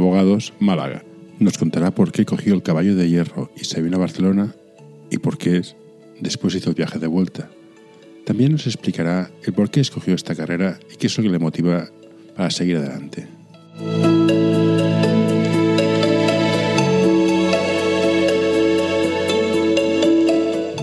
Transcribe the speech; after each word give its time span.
Abogados, 0.00 0.54
Málaga. 0.58 1.04
Nos 1.38 1.58
contará 1.58 1.90
por 1.90 2.10
qué 2.10 2.24
cogió 2.24 2.54
el 2.54 2.62
caballo 2.62 2.96
de 2.96 3.08
hierro 3.08 3.50
y 3.54 3.64
se 3.64 3.82
vino 3.82 3.96
a 3.96 4.00
Barcelona 4.00 4.54
y 5.10 5.18
por 5.18 5.36
qué 5.36 5.62
después 6.20 6.54
hizo 6.54 6.70
el 6.70 6.74
viaje 6.74 6.98
de 6.98 7.06
vuelta. 7.06 7.50
También 8.24 8.52
nos 8.52 8.66
explicará 8.66 9.30
el 9.44 9.52
por 9.52 9.70
qué 9.70 9.80
escogió 9.80 10.14
esta 10.14 10.34
carrera 10.34 10.78
y 10.92 10.96
qué 10.96 11.06
es 11.06 11.16
lo 11.18 11.22
que 11.22 11.30
le 11.30 11.38
motiva 11.38 11.88
para 12.34 12.50
seguir 12.50 12.76
adelante. 12.76 13.26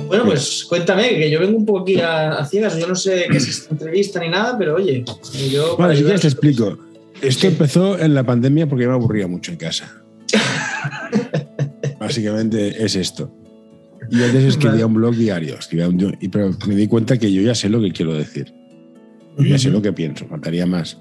Bueno, 0.07 0.25
pues 0.25 0.65
cuéntame, 0.65 1.09
que 1.09 1.29
yo 1.29 1.39
vengo 1.39 1.57
un 1.57 1.65
poco 1.65 1.81
aquí 1.81 1.99
a, 1.99 2.45
ciegas, 2.45 2.77
yo 2.77 2.87
no 2.87 2.95
sé 2.95 3.25
qué 3.31 3.37
es 3.37 3.47
esta 3.47 3.73
entrevista 3.73 4.19
ni 4.19 4.29
nada, 4.29 4.57
pero 4.57 4.75
oye, 4.75 5.03
yo... 5.51 5.75
Bueno, 5.77 5.95
si 5.95 6.03
quieres 6.03 6.21
te 6.21 6.27
explico. 6.27 6.86
Esto 7.21 7.47
empezó 7.47 7.99
en 7.99 8.13
la 8.13 8.23
pandemia 8.23 8.67
porque 8.67 8.87
me 8.87 8.93
aburría 8.93 9.27
mucho 9.27 9.51
en 9.51 9.57
casa. 9.57 10.03
Básicamente 11.99 12.83
es 12.83 12.95
esto. 12.95 13.33
Y 14.09 14.23
antes 14.23 14.43
escribía 14.43 14.85
un 14.85 14.93
blog 14.93 15.15
diario, 15.15 15.55
escribía 15.57 15.89
un, 15.89 16.17
y, 16.21 16.29
pero 16.29 16.51
me 16.67 16.75
di 16.75 16.87
cuenta 16.87 17.17
que 17.17 17.31
yo 17.31 17.41
ya 17.41 17.55
sé 17.55 17.69
lo 17.69 17.81
que 17.81 17.91
quiero 17.91 18.13
decir. 18.13 18.53
ya 19.37 19.57
sé 19.57 19.69
lo 19.69 19.81
que 19.81 19.91
pienso, 19.93 20.27
faltaría 20.27 20.65
más. 20.65 20.97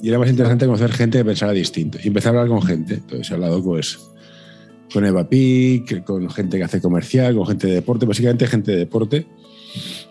Y 0.00 0.08
era 0.08 0.18
más 0.18 0.30
interesante 0.30 0.66
conocer 0.66 0.92
gente 0.92 1.18
que 1.18 1.24
pensara 1.24 1.52
distinto. 1.52 1.98
Y 2.02 2.08
empecé 2.08 2.28
a 2.28 2.30
hablar 2.30 2.48
con 2.48 2.62
gente. 2.62 2.94
Entonces 2.94 3.30
he 3.30 3.34
hablado 3.34 3.62
pues, 3.62 3.98
con 4.92 5.04
Eva 5.04 5.28
Pic, 5.28 6.04
con 6.04 6.28
gente 6.30 6.58
que 6.58 6.64
hace 6.64 6.80
comercial, 6.80 7.34
con 7.34 7.46
gente 7.46 7.66
de 7.66 7.74
deporte, 7.74 8.06
básicamente 8.06 8.46
gente 8.46 8.72
de 8.72 8.78
deporte. 8.78 9.26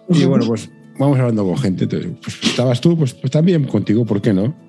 Y 0.10 0.26
bueno, 0.26 0.46
pues 0.46 0.70
vamos 1.00 1.20
hablando 1.20 1.46
con 1.46 1.58
gente. 1.58 1.86
Entonces, 1.86 2.12
pues 2.22 2.44
estabas 2.44 2.82
tú, 2.82 2.98
pues, 2.98 3.14
pues 3.14 3.32
también 3.32 3.64
contigo, 3.66 4.06
¿por 4.06 4.22
qué 4.22 4.34
no? 4.34 4.65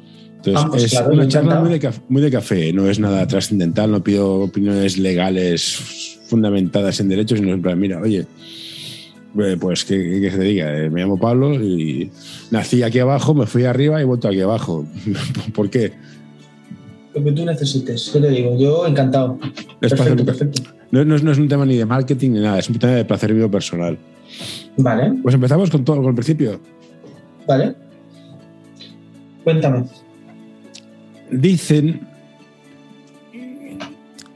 Entonces, 0.46 0.92
es 0.92 1.00
una 1.00 1.26
charla 1.26 1.60
muy 1.60 1.70
de, 1.70 1.80
café, 1.80 2.00
muy 2.08 2.22
de, 2.22 2.30
café, 2.30 2.72
no 2.72 2.88
es 2.88 2.98
nada 2.98 3.26
trascendental, 3.26 3.90
no 3.90 4.02
pido 4.02 4.40
opiniones 4.40 4.98
legales 4.98 6.18
fundamentadas 6.26 7.00
en 7.00 7.08
derechos, 7.08 7.38
sino 7.38 7.52
en 7.52 7.62
plan, 7.62 7.78
mira, 7.78 8.00
oye, 8.00 8.26
eh, 9.38 9.56
pues 9.60 9.84
que, 9.84 10.20
que 10.20 10.30
se 10.30 10.40
diga, 10.40 10.76
eh, 10.76 10.90
me 10.90 11.00
llamo 11.00 11.18
Pablo 11.18 11.54
y 11.54 12.10
nací 12.50 12.82
aquí 12.82 12.98
abajo, 12.98 13.34
me 13.34 13.46
fui 13.46 13.64
arriba 13.64 13.98
y 13.98 14.02
he 14.02 14.04
vuelto 14.04 14.28
aquí 14.28 14.40
abajo. 14.40 14.86
¿Por 15.54 15.68
qué? 15.68 15.92
Lo 17.14 17.24
que 17.24 17.32
tú 17.32 17.44
necesites, 17.44 18.10
¿qué 18.12 18.20
te 18.20 18.30
digo? 18.30 18.56
Yo 18.58 18.86
encantado. 18.86 19.38
perfecto, 19.80 20.24
perfecto. 20.24 20.62
No, 20.90 21.04
no, 21.04 21.18
no, 21.18 21.32
es 21.32 21.38
un 21.38 21.48
tema 21.48 21.66
ni 21.66 21.76
de 21.76 21.84
marketing 21.84 22.30
ni 22.30 22.40
nada, 22.40 22.58
es 22.58 22.68
un 22.68 22.78
tema 22.78 22.92
de 22.94 23.04
placer 23.04 23.34
mío 23.34 23.50
personal. 23.50 23.98
Vale. 24.76 25.14
Pues 25.22 25.34
empezamos 25.34 25.70
con 25.70 25.84
todo, 25.84 25.96
con 25.96 26.08
el 26.08 26.14
principio. 26.14 26.60
Vale. 27.46 27.74
Cuéntame 29.42 29.84
dicen. 31.30 32.06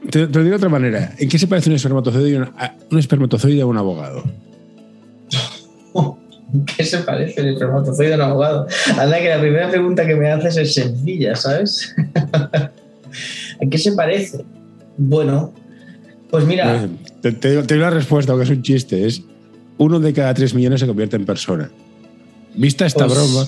Te, 0.09 0.27
lo 0.27 0.27
digo 0.27 0.49
de 0.49 0.55
otra 0.55 0.69
manera. 0.69 1.13
¿En 1.17 1.29
qué 1.29 1.37
se 1.37 1.47
parece 1.47 1.69
un 1.69 1.75
espermatozoide, 1.75 2.37
a, 2.37 2.75
un 2.89 2.99
espermatozoide 2.99 3.61
a 3.61 3.65
un 3.65 3.77
abogado? 3.77 4.23
¿En 6.53 6.65
qué 6.77 6.83
se 6.83 6.97
parece 6.99 7.41
el 7.41 7.49
espermatozoide 7.49 8.13
a 8.13 8.15
un 8.17 8.21
abogado? 8.21 8.67
Anda, 8.97 9.19
que 9.19 9.29
la 9.29 9.39
primera 9.39 9.69
pregunta 9.69 10.05
que 10.05 10.15
me 10.15 10.31
haces 10.31 10.57
es 10.57 10.73
sencilla, 10.73 11.35
¿sabes? 11.35 11.95
¿En 13.59 13.69
qué 13.69 13.77
se 13.77 13.93
parece? 13.93 14.43
Bueno, 14.97 15.53
pues 16.29 16.45
mira. 16.45 16.87
Te, 17.21 17.31
te, 17.31 17.61
doy 17.61 17.77
la 17.77 17.89
respuesta, 17.89 18.31
aunque 18.31 18.45
es 18.45 18.49
un 18.49 18.63
chiste. 18.63 19.05
Es 19.05 19.21
uno 19.77 19.99
de 19.99 20.13
cada 20.13 20.33
tres 20.33 20.53
millones 20.53 20.79
se 20.79 20.87
convierte 20.87 21.15
en 21.15 21.25
persona. 21.25 21.69
Vista 22.55 22.85
esta 22.85 23.05
pues 23.05 23.17
broma. 23.17 23.47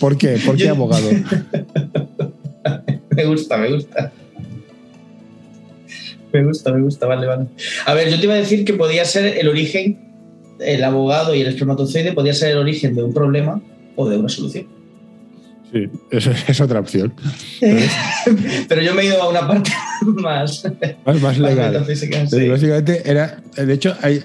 ¿Por 0.00 0.16
qué? 0.16 0.38
¿Por 0.44 0.56
qué 0.56 0.68
abogado? 0.68 1.08
me 3.16 3.24
gusta, 3.24 3.56
me 3.56 3.72
gusta. 3.72 4.12
Me 6.32 6.44
gusta, 6.44 6.72
me 6.72 6.82
gusta, 6.82 7.06
vale, 7.06 7.26
vale. 7.26 7.46
A 7.86 7.94
ver, 7.94 8.10
yo 8.10 8.18
te 8.18 8.24
iba 8.24 8.34
a 8.34 8.38
decir 8.38 8.64
que 8.64 8.74
podía 8.74 9.04
ser 9.04 9.38
el 9.38 9.48
origen, 9.48 9.98
el 10.60 10.84
abogado 10.84 11.34
y 11.34 11.40
el 11.40 11.46
espermatozoide 11.46 12.12
podía 12.12 12.34
ser 12.34 12.50
el 12.50 12.58
origen 12.58 12.94
de 12.94 13.02
un 13.02 13.14
problema 13.14 13.60
o 13.96 14.08
de 14.08 14.18
una 14.18 14.28
solución. 14.28 14.66
Sí, 15.72 15.88
esa 16.10 16.32
es 16.48 16.60
otra 16.60 16.80
opción. 16.80 17.14
Pero 18.68 18.82
yo 18.82 18.94
me 18.94 19.02
he 19.02 19.06
ido 19.06 19.22
a 19.22 19.28
una 19.28 19.48
parte 19.48 19.70
más, 20.02 20.64
más, 21.20 21.38
legal. 21.38 21.84
Básicamente 21.86 23.02
era, 23.04 23.42
de 23.56 23.72
hecho, 23.72 23.96
hay, 24.02 24.22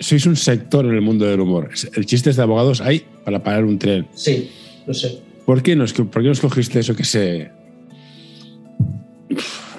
sois 0.00 0.26
un 0.26 0.36
sector 0.36 0.84
en 0.84 0.92
el 0.92 1.00
mundo 1.00 1.24
del 1.24 1.40
humor. 1.40 1.70
El 1.94 2.04
chiste 2.04 2.32
de 2.32 2.42
abogados 2.42 2.80
hay 2.80 3.04
para 3.24 3.42
parar 3.42 3.64
un 3.64 3.78
tren. 3.78 4.06
Sí, 4.14 4.50
lo 4.86 4.92
sé. 4.92 5.20
¿Por 5.46 5.62
qué 5.62 5.74
nos, 5.74 5.92
por 5.92 6.22
qué 6.22 6.28
nos 6.28 6.40
cogiste 6.40 6.78
eso 6.78 6.94
que 6.94 7.04
se 7.04 7.50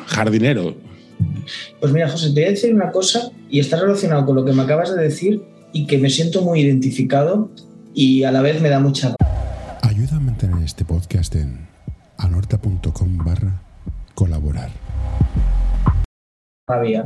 jardinero. 0.08 0.76
Pues 1.80 1.92
mira, 1.92 2.10
José, 2.10 2.28
te 2.28 2.42
voy 2.42 2.44
a 2.44 2.50
decir 2.50 2.74
una 2.74 2.92
cosa 2.92 3.32
y 3.50 3.60
está 3.60 3.80
relacionado 3.80 4.26
con 4.26 4.36
lo 4.36 4.46
que 4.46 4.54
me 4.54 4.64
acabas 4.64 4.96
de 4.96 5.02
decir 5.02 5.44
y 5.72 5.86
que 5.88 5.98
me 5.98 6.10
siento 6.10 6.42
muy 6.42 6.62
identificado 6.62 7.50
y 7.94 8.24
a 8.24 8.32
la 8.32 8.42
vez 8.42 8.62
me 8.62 8.70
da 8.70 8.80
mucha... 8.80 9.16
Ayuda 9.82 10.18
a 10.18 10.20
mantener 10.20 10.64
este 10.64 10.86
podcast 10.86 11.36
en 11.36 11.68
anorta.com 12.18 13.18
barra 13.18 13.62
colaborar. 14.14 14.70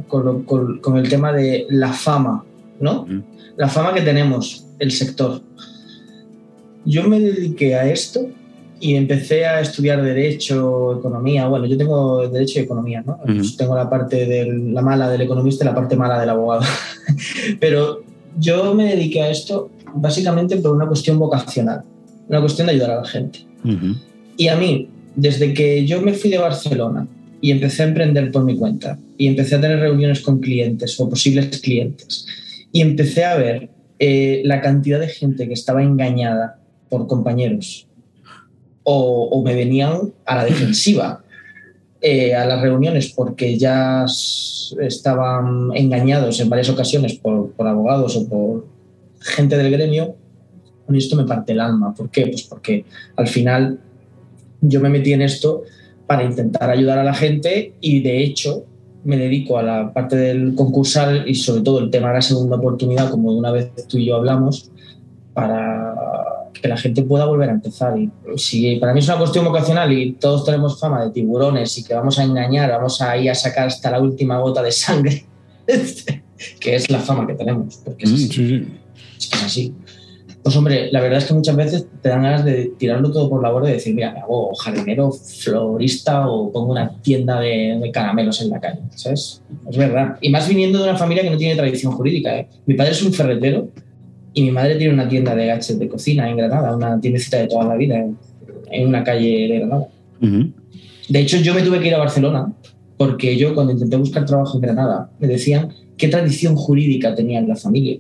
Con, 0.07 0.43
con, 0.43 0.97
el 0.97 1.09
tema 1.09 1.33
de 1.33 1.65
la 1.69 1.91
fama, 1.91 2.45
¿no? 2.79 3.07
La 3.57 3.67
fama 3.67 3.93
que 3.93 4.01
tenemos, 4.01 4.65
el 4.79 4.91
sector. 4.91 5.41
Yo 6.85 7.07
me 7.07 7.19
dediqué 7.19 7.75
a 7.75 7.89
esto 7.89 8.29
y 8.79 8.95
empecé 8.95 9.45
a 9.45 9.61
estudiar 9.61 10.03
Derecho, 10.03 10.99
Economía. 10.99 11.47
Bueno, 11.47 11.65
yo 11.65 11.77
tengo 11.77 12.27
Derecho 12.27 12.59
y 12.59 12.63
Economía, 12.63 13.03
¿no? 13.05 13.19
Tengo 13.57 13.75
la 13.75 13.89
parte 13.89 14.25
de 14.25 14.45
la 14.45 14.81
mala 14.81 15.09
del 15.09 15.21
economista 15.21 15.63
y 15.63 15.67
la 15.67 15.75
parte 15.75 15.95
mala 15.95 16.19
del 16.19 16.29
abogado. 16.29 16.61
Pero 17.59 18.03
yo 18.37 18.73
me 18.73 18.95
dediqué 18.95 19.21
a 19.21 19.29
esto 19.29 19.69
básicamente 19.95 20.57
por 20.57 20.71
una 20.71 20.87
cuestión 20.87 21.17
vocacional, 21.17 21.83
una 22.27 22.39
cuestión 22.39 22.67
de 22.67 22.73
ayudar 22.73 22.91
a 22.91 23.01
la 23.01 23.05
gente. 23.05 23.39
Y 24.37 24.47
a 24.47 24.55
mí, 24.55 24.87
desde 25.15 25.53
que 25.53 25.85
yo 25.85 26.01
me 26.01 26.13
fui 26.13 26.29
de 26.29 26.37
Barcelona 26.37 27.07
y 27.41 27.51
empecé 27.51 27.83
a 27.83 27.87
emprender 27.87 28.31
por 28.31 28.43
mi 28.43 28.55
cuenta 28.55 28.97
y 29.17 29.27
empecé 29.27 29.55
a 29.55 29.61
tener 29.61 29.79
reuniones 29.79 30.21
con 30.21 30.39
clientes 30.39 30.99
o 30.99 31.09
posibles 31.09 31.59
clientes 31.59 32.25
y 32.71 32.81
empecé 32.81 33.25
a 33.25 33.35
ver 33.35 33.69
eh, 33.99 34.41
la 34.45 34.61
cantidad 34.61 34.99
de 34.99 35.07
gente 35.07 35.47
que 35.47 35.53
estaba 35.53 35.83
engañada 35.83 36.59
por 36.89 37.07
compañeros 37.07 37.87
o, 38.89 39.41
me 39.43 39.53
venían 39.53 40.13
a 40.25 40.37
la 40.37 40.45
defensiva 40.45 41.21
eh, 41.99 42.33
a 42.33 42.45
las 42.45 42.61
reuniones 42.61 43.11
porque 43.13 43.57
ya 43.57 44.05
estaban 44.79 45.71
engañados 45.75 46.39
en 46.39 46.49
varias 46.49 46.69
ocasiones 46.69 47.15
por, 47.15 47.51
abogados 47.59 48.15
o 48.15 48.29
por 48.29 48.65
gente 49.19 49.57
del 49.57 49.71
gremio, 49.71 50.15
con 50.85 50.95
esto 50.95 51.17
me 51.17 51.25
parte 51.25 51.51
el 51.51 51.59
alma. 51.59 51.93
¿Por 51.93 52.09
qué? 52.09 52.27
Pues 52.27 52.43
porque 52.43 52.85
al 53.17 53.27
final 53.27 53.77
yo 54.61 54.79
me 54.79 54.87
metí 54.87 55.11
en 55.11 55.21
esto 55.21 55.63
para 56.05 56.23
intentar 56.23 56.69
ayudar 56.69 56.99
a 56.99 57.03
la 57.03 57.13
gente 57.13 57.73
y 57.81 58.01
de 58.01 58.23
hecho 58.23 58.63
me 59.03 59.17
dedico 59.17 59.57
a 59.57 59.63
la 59.63 59.91
parte 59.91 60.15
del 60.15 60.55
concursal 60.55 61.27
y 61.27 61.35
sobre 61.35 61.61
todo 61.61 61.79
el 61.79 61.89
tema 61.89 62.07
de 62.07 62.13
la 62.13 62.21
segunda 62.21 62.55
oportunidad, 62.55 63.11
como 63.11 63.33
de 63.33 63.39
una 63.39 63.51
vez 63.51 63.69
tú 63.89 63.97
y 63.97 64.05
yo 64.05 64.15
hablamos, 64.15 64.71
para 65.33 65.96
que 66.61 66.67
la 66.67 66.77
gente 66.77 67.03
pueda 67.03 67.25
volver 67.25 67.49
a 67.49 67.53
empezar. 67.53 67.97
Y 67.97 68.11
si 68.37 68.75
para 68.77 68.93
mí 68.93 68.99
es 68.99 69.07
una 69.07 69.17
cuestión 69.17 69.45
vocacional 69.45 69.91
y 69.91 70.13
todos 70.13 70.45
tenemos 70.45 70.79
fama 70.79 71.05
de 71.05 71.11
tiburones 71.11 71.77
y 71.77 71.83
que 71.83 71.93
vamos 71.93 72.17
a 72.19 72.23
engañar, 72.23 72.69
vamos 72.71 73.01
a 73.01 73.17
ir 73.17 73.29
a 73.29 73.35
sacar 73.35 73.67
hasta 73.67 73.91
la 73.91 73.99
última 73.99 74.39
gota 74.39 74.61
de 74.61 74.71
sangre, 74.71 75.25
que 76.59 76.75
es 76.75 76.89
la 76.89 76.99
fama 76.99 77.27
que 77.27 77.33
tenemos, 77.33 77.77
porque 77.83 78.05
es, 78.05 78.37
mm, 78.37 79.45
así. 79.45 79.73
Pues 80.43 80.55
hombre, 80.55 80.89
la 80.93 81.01
verdad 81.01 81.17
es 81.17 81.25
que 81.25 81.33
muchas 81.33 81.57
veces 81.57 81.87
te 82.01 82.07
dan 82.07 82.23
ganas 82.23 82.45
de 82.45 82.71
tirarlo 82.77 83.11
todo 83.11 83.29
por 83.29 83.43
la 83.43 83.49
borda 83.51 83.69
y 83.69 83.73
decir, 83.73 83.93
mira, 83.93 84.13
me 84.13 84.19
hago 84.21 84.55
jardinero, 84.55 85.11
florista 85.11 86.29
o 86.29 86.51
pongo 86.53 86.71
una 86.71 86.89
tienda 87.01 87.41
de, 87.41 87.89
caramelos 87.93 88.41
en 88.41 88.51
la 88.51 88.61
calle, 88.61 88.79
¿sabes? 88.95 89.41
Es 89.69 89.75
verdad. 89.75 90.17
Y 90.21 90.29
más 90.29 90.47
viniendo 90.47 90.77
de 90.77 90.85
una 90.85 90.97
familia 90.97 91.23
que 91.23 91.31
no 91.31 91.37
tiene 91.37 91.55
tradición 91.55 91.91
jurídica. 91.91 92.37
¿eh? 92.37 92.47
Mi 92.65 92.75
padre 92.75 92.91
es 92.91 93.03
un 93.03 93.11
ferretero 93.11 93.67
y 94.37 94.43
mi 94.43 94.51
madre 94.51 94.75
tiene 94.75 94.93
una 94.93 95.09
tienda 95.09 95.33
de 95.33 95.47
gadgets 95.47 95.79
de 95.79 95.89
cocina 95.89 96.29
en 96.29 96.37
Granada, 96.37 96.75
una 96.75 97.01
tiendecita 97.01 97.37
de 97.37 97.47
toda 97.47 97.65
la 97.65 97.75
vida 97.75 98.05
en, 98.69 98.87
una 98.87 99.03
calle 99.03 99.47
de 99.47 99.57
Granada. 99.57 99.87
De 101.09 101.19
hecho, 101.19 101.37
yo 101.37 101.55
me 101.55 101.63
tuve 101.63 101.79
que 101.79 101.87
ir 101.87 101.95
a 101.95 101.97
Barcelona 101.97 102.53
porque 102.97 103.35
yo 103.35 103.55
cuando 103.55 103.73
intenté 103.73 103.97
buscar 103.97 104.27
trabajo 104.27 104.57
en 104.57 104.61
Granada 104.61 105.09
me 105.19 105.27
decían 105.27 105.73
qué 105.97 106.07
tradición 106.09 106.55
jurídica 106.55 107.15
tenía 107.15 107.41
la 107.41 107.55
familia. 107.55 107.97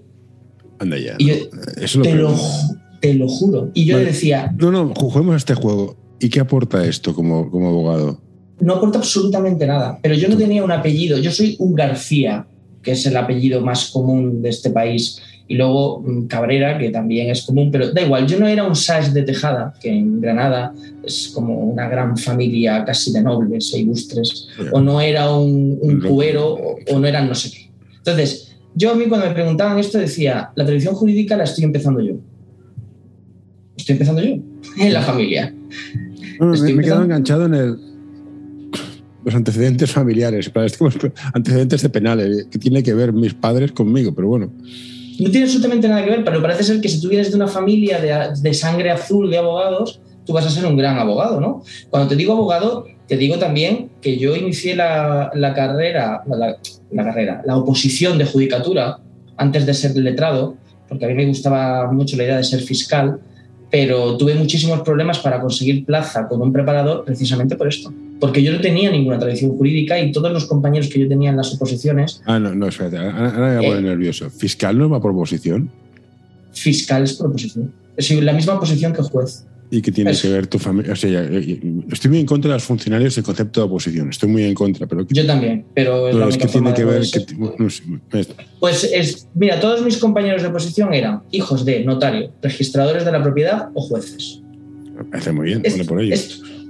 Anda 0.77 0.99
ya. 0.99 1.17
Eso 1.81 2.03
te, 2.03 2.13
lo, 2.13 2.35
te, 3.01 3.15
lo, 3.15 3.27
juro. 3.27 3.71
Y 3.73 3.85
yo 3.85 3.97
le 3.97 4.05
decía... 4.05 4.53
No, 4.59 4.69
no, 4.69 4.93
juguemos 4.95 5.33
a 5.33 5.37
este 5.37 5.55
juego. 5.55 5.97
¿Y 6.19 6.29
qué 6.29 6.39
aporta 6.39 6.85
esto 6.85 7.15
como, 7.15 7.49
como 7.49 7.69
abogado? 7.69 8.21
No 8.59 8.75
aporta 8.75 8.99
absolutamente 8.99 9.65
nada. 9.65 9.97
Pero 10.03 10.13
yo 10.13 10.29
no 10.29 10.37
tenía 10.37 10.63
un 10.63 10.71
apellido. 10.71 11.17
Yo 11.17 11.31
soy 11.31 11.55
un 11.57 11.73
García, 11.73 12.45
que 12.83 12.91
es 12.91 13.03
el 13.07 13.17
apellido 13.17 13.61
más 13.61 13.89
común 13.89 14.43
de 14.43 14.49
este 14.49 14.69
país 14.69 15.19
y 15.47 15.55
luego 15.55 16.01
mm, 16.01 16.27
Cabrera, 16.27 16.77
que 16.77 16.89
también 16.89 17.29
es 17.29 17.43
común, 17.43 17.69
pero 17.71 17.91
da 17.91 18.01
igual, 18.01 18.27
yo 18.27 18.39
no 18.39 18.47
era 18.47 18.65
un 18.65 18.75
Sas 18.75 19.13
de 19.13 19.23
Tejada, 19.23 19.73
que 19.79 19.89
en 19.89 20.19
Granada 20.19 20.73
es 21.03 21.31
como 21.33 21.59
una 21.59 21.87
gran 21.87 22.17
familia 22.17 22.83
casi 22.85 23.13
de 23.13 23.21
nobles 23.21 23.73
e 23.73 23.79
ilustres, 23.79 24.49
o 24.71 24.81
no 24.81 24.99
era 24.99 25.33
un, 25.33 25.77
un 25.81 26.01
cubero, 26.01 26.57
o, 26.89 26.99
no 26.99 27.07
eran 27.07 27.27
no 27.27 27.35
sé 27.35 27.51
qué. 27.51 27.69
Entonces, 27.97 28.55
yo 28.75 28.91
a 28.91 28.95
mí 28.95 29.05
cuando 29.05 29.27
me 29.27 29.33
preguntaban 29.33 29.79
esto 29.79 29.97
decía, 29.97 30.51
la 30.55 30.65
tradición 30.65 30.95
jurídica 30.95 31.37
la 31.37 31.45
estoy 31.45 31.63
empezando 31.63 32.01
yo. 32.01 32.15
Estoy 33.77 33.93
empezando 33.93 34.21
yo, 34.21 34.35
en 34.79 34.93
la 34.93 35.01
familia. 35.01 35.53
me, 36.39 36.69
he 36.71 36.77
quedado 36.79 37.03
enganchado 37.03 37.45
en 37.45 37.53
el, 37.53 37.77
los 39.23 39.35
antecedentes 39.35 39.91
familiares, 39.91 40.51
antecedentes 41.33 41.81
de 41.81 41.89
penales, 41.89 42.47
que 42.51 42.59
tiene 42.59 42.83
que 42.83 42.93
ver 42.93 43.13
mis 43.13 43.33
padres 43.33 43.71
conmigo, 43.71 44.13
pero 44.13 44.27
bueno. 44.27 44.51
No 45.19 45.31
tiene 45.31 45.45
absolutamente 45.45 45.87
nada 45.87 46.03
que 46.03 46.11
ver, 46.11 46.23
pero 46.23 46.41
parece 46.41 46.63
ser 46.63 46.81
que 46.81 46.89
si 46.89 47.01
tú 47.01 47.09
vienes 47.09 47.29
de 47.29 47.35
una 47.35 47.47
familia 47.47 47.99
de, 47.99 48.53
sangre 48.53 48.91
azul 48.91 49.29
de 49.29 49.37
abogados, 49.37 49.99
tú 50.25 50.33
vas 50.33 50.45
a 50.45 50.49
ser 50.49 50.65
un 50.65 50.77
gran 50.77 50.97
abogado, 50.99 51.41
¿no? 51.41 51.63
Cuando 51.89 52.09
te 52.09 52.15
digo 52.15 52.33
abogado, 52.33 52.85
te 53.07 53.17
digo 53.17 53.37
también 53.37 53.89
que 54.01 54.17
yo 54.17 54.35
inicié 54.35 54.75
la, 54.75 55.31
carrera, 55.55 56.23
la, 56.27 57.03
carrera, 57.03 57.41
la 57.45 57.57
oposición 57.57 58.17
de 58.17 58.25
judicatura 58.25 58.99
antes 59.37 59.65
de 59.65 59.73
ser 59.73 59.95
letrado, 59.95 60.55
porque 60.87 61.05
a 61.05 61.07
mí 61.07 61.15
me 61.15 61.25
gustaba 61.25 61.91
mucho 61.91 62.15
la 62.17 62.23
idea 62.23 62.37
de 62.37 62.43
ser 62.43 62.61
fiscal, 62.61 63.19
pero 63.71 64.17
tuve 64.17 64.35
muchísimos 64.35 64.81
problemas 64.81 65.19
para 65.19 65.41
conseguir 65.41 65.85
plaza 65.85 66.27
con 66.27 66.41
un 66.41 66.53
preparador 66.53 67.03
precisamente 67.05 67.55
por 67.55 67.67
esto. 67.67 67.91
Porque 68.19 68.41
yo 68.41 68.51
no 68.51 68.59
tenía 68.59 68.91
ninguna 68.91 69.19
tradición 69.19 69.55
jurídica 69.57 69.99
y 69.99 70.11
todos 70.11 70.31
los 70.31 70.45
compañeros 70.45 70.89
que 70.89 70.99
yo 70.99 71.07
tenía 71.07 71.29
en 71.29 71.37
las 71.37 71.53
oposiciones. 71.53 72.21
Ah, 72.25 72.39
no, 72.39 72.55
no, 72.55 72.67
espérate, 72.67 72.97
ahora 72.97 73.31
me 73.31 73.57
voy 73.57 73.65
a 73.65 73.69
poner 73.69 73.85
eh, 73.85 73.89
nervioso. 73.89 74.29
¿Fiscal 74.29 74.77
no 74.77 74.89
va 74.89 74.99
por 74.99 75.11
oposición? 75.11 75.69
Fiscal 76.51 77.03
es 77.03 77.13
por 77.13 77.27
oposición. 77.27 77.71
Es 77.95 78.11
la 78.11 78.33
misma 78.33 78.59
posición 78.59 78.93
que 78.93 79.01
juez. 79.01 79.45
¿Y 79.69 79.81
qué 79.81 79.91
tiene 79.91 80.13
que 80.15 80.29
ver 80.29 80.47
tu 80.47 80.59
familia? 80.59 80.93
O 80.93 80.95
sea, 80.95 81.23
estoy 81.91 82.09
muy 82.09 82.19
en 82.19 82.25
contra 82.25 82.49
de 82.49 82.55
los 82.55 82.63
funcionarios 82.63 83.15
del 83.15 83.25
concepto 83.25 83.59
de 83.59 83.65
oposición. 83.65 84.09
Estoy 84.09 84.29
muy 84.29 84.43
en 84.43 84.53
contra. 84.53 84.87
pero 84.87 85.05
Yo 85.09 85.25
también, 85.25 85.65
pero. 85.73 86.07
es 86.29 86.37
que 86.37 86.47
tiene 86.47 86.73
que 86.73 86.85
ver. 86.85 87.03
pues 88.59 88.83
es. 88.85 89.27
Mira, 89.33 89.59
todos 89.59 89.83
mis 89.83 89.97
compañeros 89.97 90.41
de 90.41 90.47
oposición 90.47 90.93
eran 90.93 91.23
hijos 91.31 91.65
de 91.65 91.83
notario, 91.83 92.31
registradores 92.41 93.03
de 93.03 93.11
la 93.11 93.21
propiedad 93.21 93.69
o 93.73 93.81
jueces. 93.81 94.41
Parece 95.11 95.31
muy 95.33 95.47
bien, 95.47 95.61
pone 95.61 95.85
por 95.85 96.01
ello. 96.01 96.15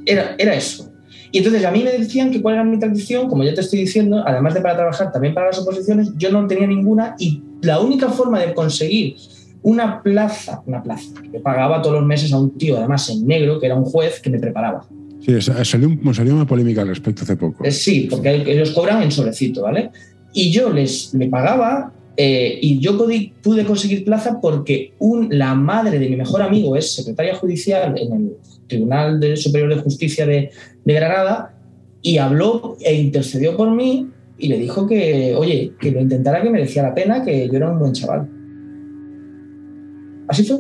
era, 0.06 0.36
era 0.40 0.56
eso. 0.56 0.92
Y 1.38 1.42
entonces 1.42 1.66
a 1.66 1.69
mí 1.69 1.84
me 1.84 1.92
decían 1.92 2.31
que 2.31 2.42
cuál 2.42 2.56
era 2.56 2.63
mi 2.63 2.80
tradición, 2.80 3.30
como 3.30 3.44
ya 3.44 3.54
te 3.54 3.62
estoy 3.62 3.78
diciendo, 3.78 4.24
además 4.25 4.56
de 4.56 4.62
para 4.62 4.75
trabajar, 4.75 5.12
también 5.12 5.36
para 5.36 5.45
las 5.45 5.60
oposiciones, 5.60 6.10
yo 6.18 6.31
no 6.31 6.48
tenía 6.48 6.66
ninguna 6.66 7.16
y 7.19 7.44
la 7.62 7.80
única 7.80 8.10
forma 8.10 8.39
de 8.39 8.56
conseguir 8.56 9.18
una 9.62 10.01
plaza, 10.01 10.63
una 10.66 10.81
plaza, 10.81 11.13
que 11.31 11.39
pagaba 11.39 11.80
todos 11.84 11.98
los 11.98 12.07
meses 12.07 12.34
a 12.34 12.39
un 12.39 12.57
tío, 12.57 12.80
además 12.80 13.07
en 13.12 13.28
negro, 13.28 13.60
que 13.60 13.68
era 13.68 13.75
un 13.75 13.86
juez 13.86 14.19
que 14.19 14.31
me 14.31 14.39
preparaba. 14.39 14.88
Sí, 15.24 15.39
salió, 15.39 15.92
salió 16.12 16.34
una 16.34 16.48
polémica 16.48 16.81
al 16.81 16.88
respecto 16.88 17.22
hace 17.22 17.36
poco. 17.36 17.63
Eh, 17.63 17.72
sí, 17.72 18.07
porque 18.10 18.33
ellos 18.33 18.72
cobran 18.72 19.04
en 19.04 19.12
sobrecito, 19.12 19.62
¿vale? 19.62 19.92
Y 20.33 20.50
yo 20.50 20.72
les 20.74 21.13
me 21.13 21.30
pagaba 21.30 21.94
eh, 22.16 22.57
y 22.60 22.80
yo 22.80 22.98
pude 22.98 23.63
conseguir 23.63 24.04
plaza 24.04 24.42
porque 24.42 24.95
un, 24.98 25.28
la 25.30 25.54
madre 25.54 26.00
de 26.00 26.10
mi 26.10 26.16
mejor 26.16 26.42
amigo 26.42 26.75
es 26.75 26.95
secretaria 26.95 27.36
judicial 27.36 27.95
en 27.95 28.12
el 28.12 28.38
Tribunal 28.68 29.19
de 29.19 29.36
Superior 29.38 29.75
de 29.75 29.81
Justicia 29.81 30.25
de, 30.25 30.52
de 30.86 30.94
Granada 30.94 31.54
y 32.02 32.18
habló 32.18 32.78
e 32.81 32.94
intercedió 32.94 33.58
por 33.58 33.72
mí 33.72 34.08
y 34.38 34.48
le 34.48 34.58
dijo 34.60 34.88
que, 34.88 35.36
oye, 35.36 35.74
que 35.80 35.92
lo 35.92 36.00
intentara, 36.00 36.42
que 36.42 36.50
merecía 36.50 36.84
la 36.84 36.94
pena, 36.94 37.24
que 37.24 37.48
yo 37.48 37.58
era 37.58 37.72
un 37.72 37.80
buen 37.80 37.94
chaval. 37.94 38.30
Así 40.28 40.44
fue. 40.44 40.60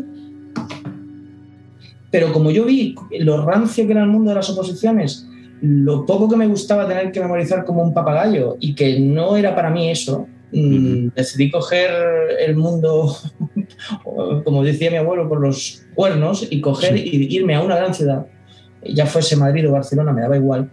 Pero 2.09 2.31
como 2.31 2.51
yo 2.51 2.65
vi 2.65 2.95
lo 3.19 3.45
rancio 3.45 3.85
que 3.85 3.91
era 3.91 4.03
el 4.03 4.09
mundo 4.09 4.29
de 4.29 4.35
las 4.35 4.49
oposiciones, 4.49 5.27
lo 5.61 6.05
poco 6.05 6.29
que 6.29 6.35
me 6.35 6.47
gustaba 6.47 6.87
tener 6.87 7.11
que 7.11 7.19
memorizar 7.19 7.65
como 7.65 7.83
un 7.83 7.93
papagayo 7.93 8.57
y 8.59 8.75
que 8.75 8.99
no 8.99 9.35
era 9.35 9.55
para 9.55 9.69
mí 9.69 9.89
eso, 9.89 10.27
mm, 10.51 11.09
decidí 11.15 11.51
coger 11.51 11.91
el 12.39 12.55
mundo, 12.55 13.13
como 14.43 14.63
decía 14.63 14.91
mi 14.91 14.97
abuelo, 14.97 15.27
por 15.29 15.41
los 15.41 15.83
cuernos 15.95 16.47
y 16.49 16.61
coger 16.61 16.97
y 16.97 17.35
irme 17.35 17.55
a 17.55 17.61
una 17.61 17.75
gran 17.75 17.93
ciudad, 17.93 18.25
ya 18.83 19.05
fuese 19.05 19.35
Madrid 19.35 19.67
o 19.67 19.71
Barcelona, 19.71 20.11
me 20.13 20.21
daba 20.21 20.37
igual, 20.37 20.69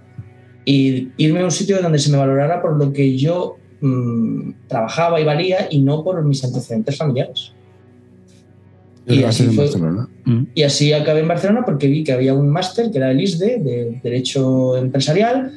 y 0.64 1.08
irme 1.16 1.40
a 1.40 1.44
un 1.44 1.50
sitio 1.50 1.80
donde 1.82 1.98
se 1.98 2.10
me 2.10 2.16
valorara 2.16 2.62
por 2.62 2.76
lo 2.76 2.92
que 2.92 3.16
yo 3.16 3.56
mm, 3.80 4.50
trabajaba 4.68 5.20
y 5.20 5.24
valía 5.24 5.68
y 5.70 5.80
no 5.80 6.02
por 6.02 6.22
mis 6.24 6.42
antecedentes 6.44 6.96
familiares. 6.96 7.52
Y 9.06 9.22
así, 9.22 9.44
mm. 9.44 10.46
y 10.54 10.62
así, 10.62 10.92
acabé 10.94 11.20
en 11.20 11.28
Barcelona 11.28 11.62
porque 11.64 11.88
vi 11.88 12.04
que 12.04 12.12
había 12.12 12.32
un 12.32 12.48
máster 12.48 12.90
que 12.90 12.96
era 12.96 13.10
el 13.10 13.20
ISDE 13.20 13.58
de 13.58 14.00
Derecho 14.02 14.78
Empresarial. 14.78 15.52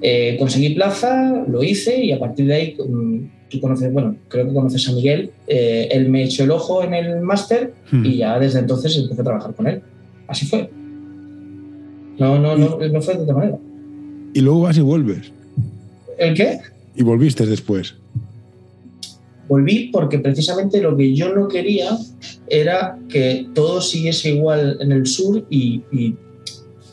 Eh, 0.00 0.36
conseguí 0.38 0.74
plaza, 0.74 1.44
lo 1.46 1.62
hice 1.62 2.02
y 2.02 2.12
a 2.12 2.18
partir 2.18 2.46
de 2.46 2.54
ahí, 2.54 2.76
mm, 2.78 3.35
tú 3.48 3.60
conoces, 3.60 3.92
bueno, 3.92 4.16
creo 4.28 4.46
que 4.46 4.54
conoces 4.54 4.88
a 4.88 4.92
Miguel, 4.92 5.30
eh, 5.46 5.88
él 5.90 6.08
me 6.08 6.24
echó 6.24 6.44
el 6.44 6.50
ojo 6.50 6.82
en 6.82 6.94
el 6.94 7.20
máster 7.20 7.74
y 7.92 7.96
mm. 7.96 8.12
ya 8.12 8.38
desde 8.38 8.60
entonces 8.60 8.96
empecé 8.96 9.20
a 9.20 9.24
trabajar 9.24 9.54
con 9.54 9.66
él. 9.66 9.82
Así 10.26 10.46
fue. 10.46 10.68
No, 12.18 12.38
no, 12.38 12.56
no, 12.56 12.78
no 12.78 13.02
fue 13.02 13.14
de 13.14 13.22
otra 13.22 13.34
manera. 13.34 13.58
Y 14.34 14.40
luego 14.40 14.62
vas 14.62 14.76
y 14.76 14.80
vuelves. 14.80 15.32
¿El 16.18 16.34
qué? 16.34 16.58
Y 16.94 17.02
volviste 17.02 17.46
después. 17.46 17.94
Volví 19.48 19.90
porque 19.92 20.18
precisamente 20.18 20.80
lo 20.80 20.96
que 20.96 21.14
yo 21.14 21.34
no 21.34 21.46
quería 21.46 21.96
era 22.48 22.98
que 23.08 23.46
todo 23.54 23.80
siguiese 23.80 24.30
igual 24.30 24.78
en 24.80 24.92
el 24.92 25.06
sur 25.06 25.44
y, 25.50 25.82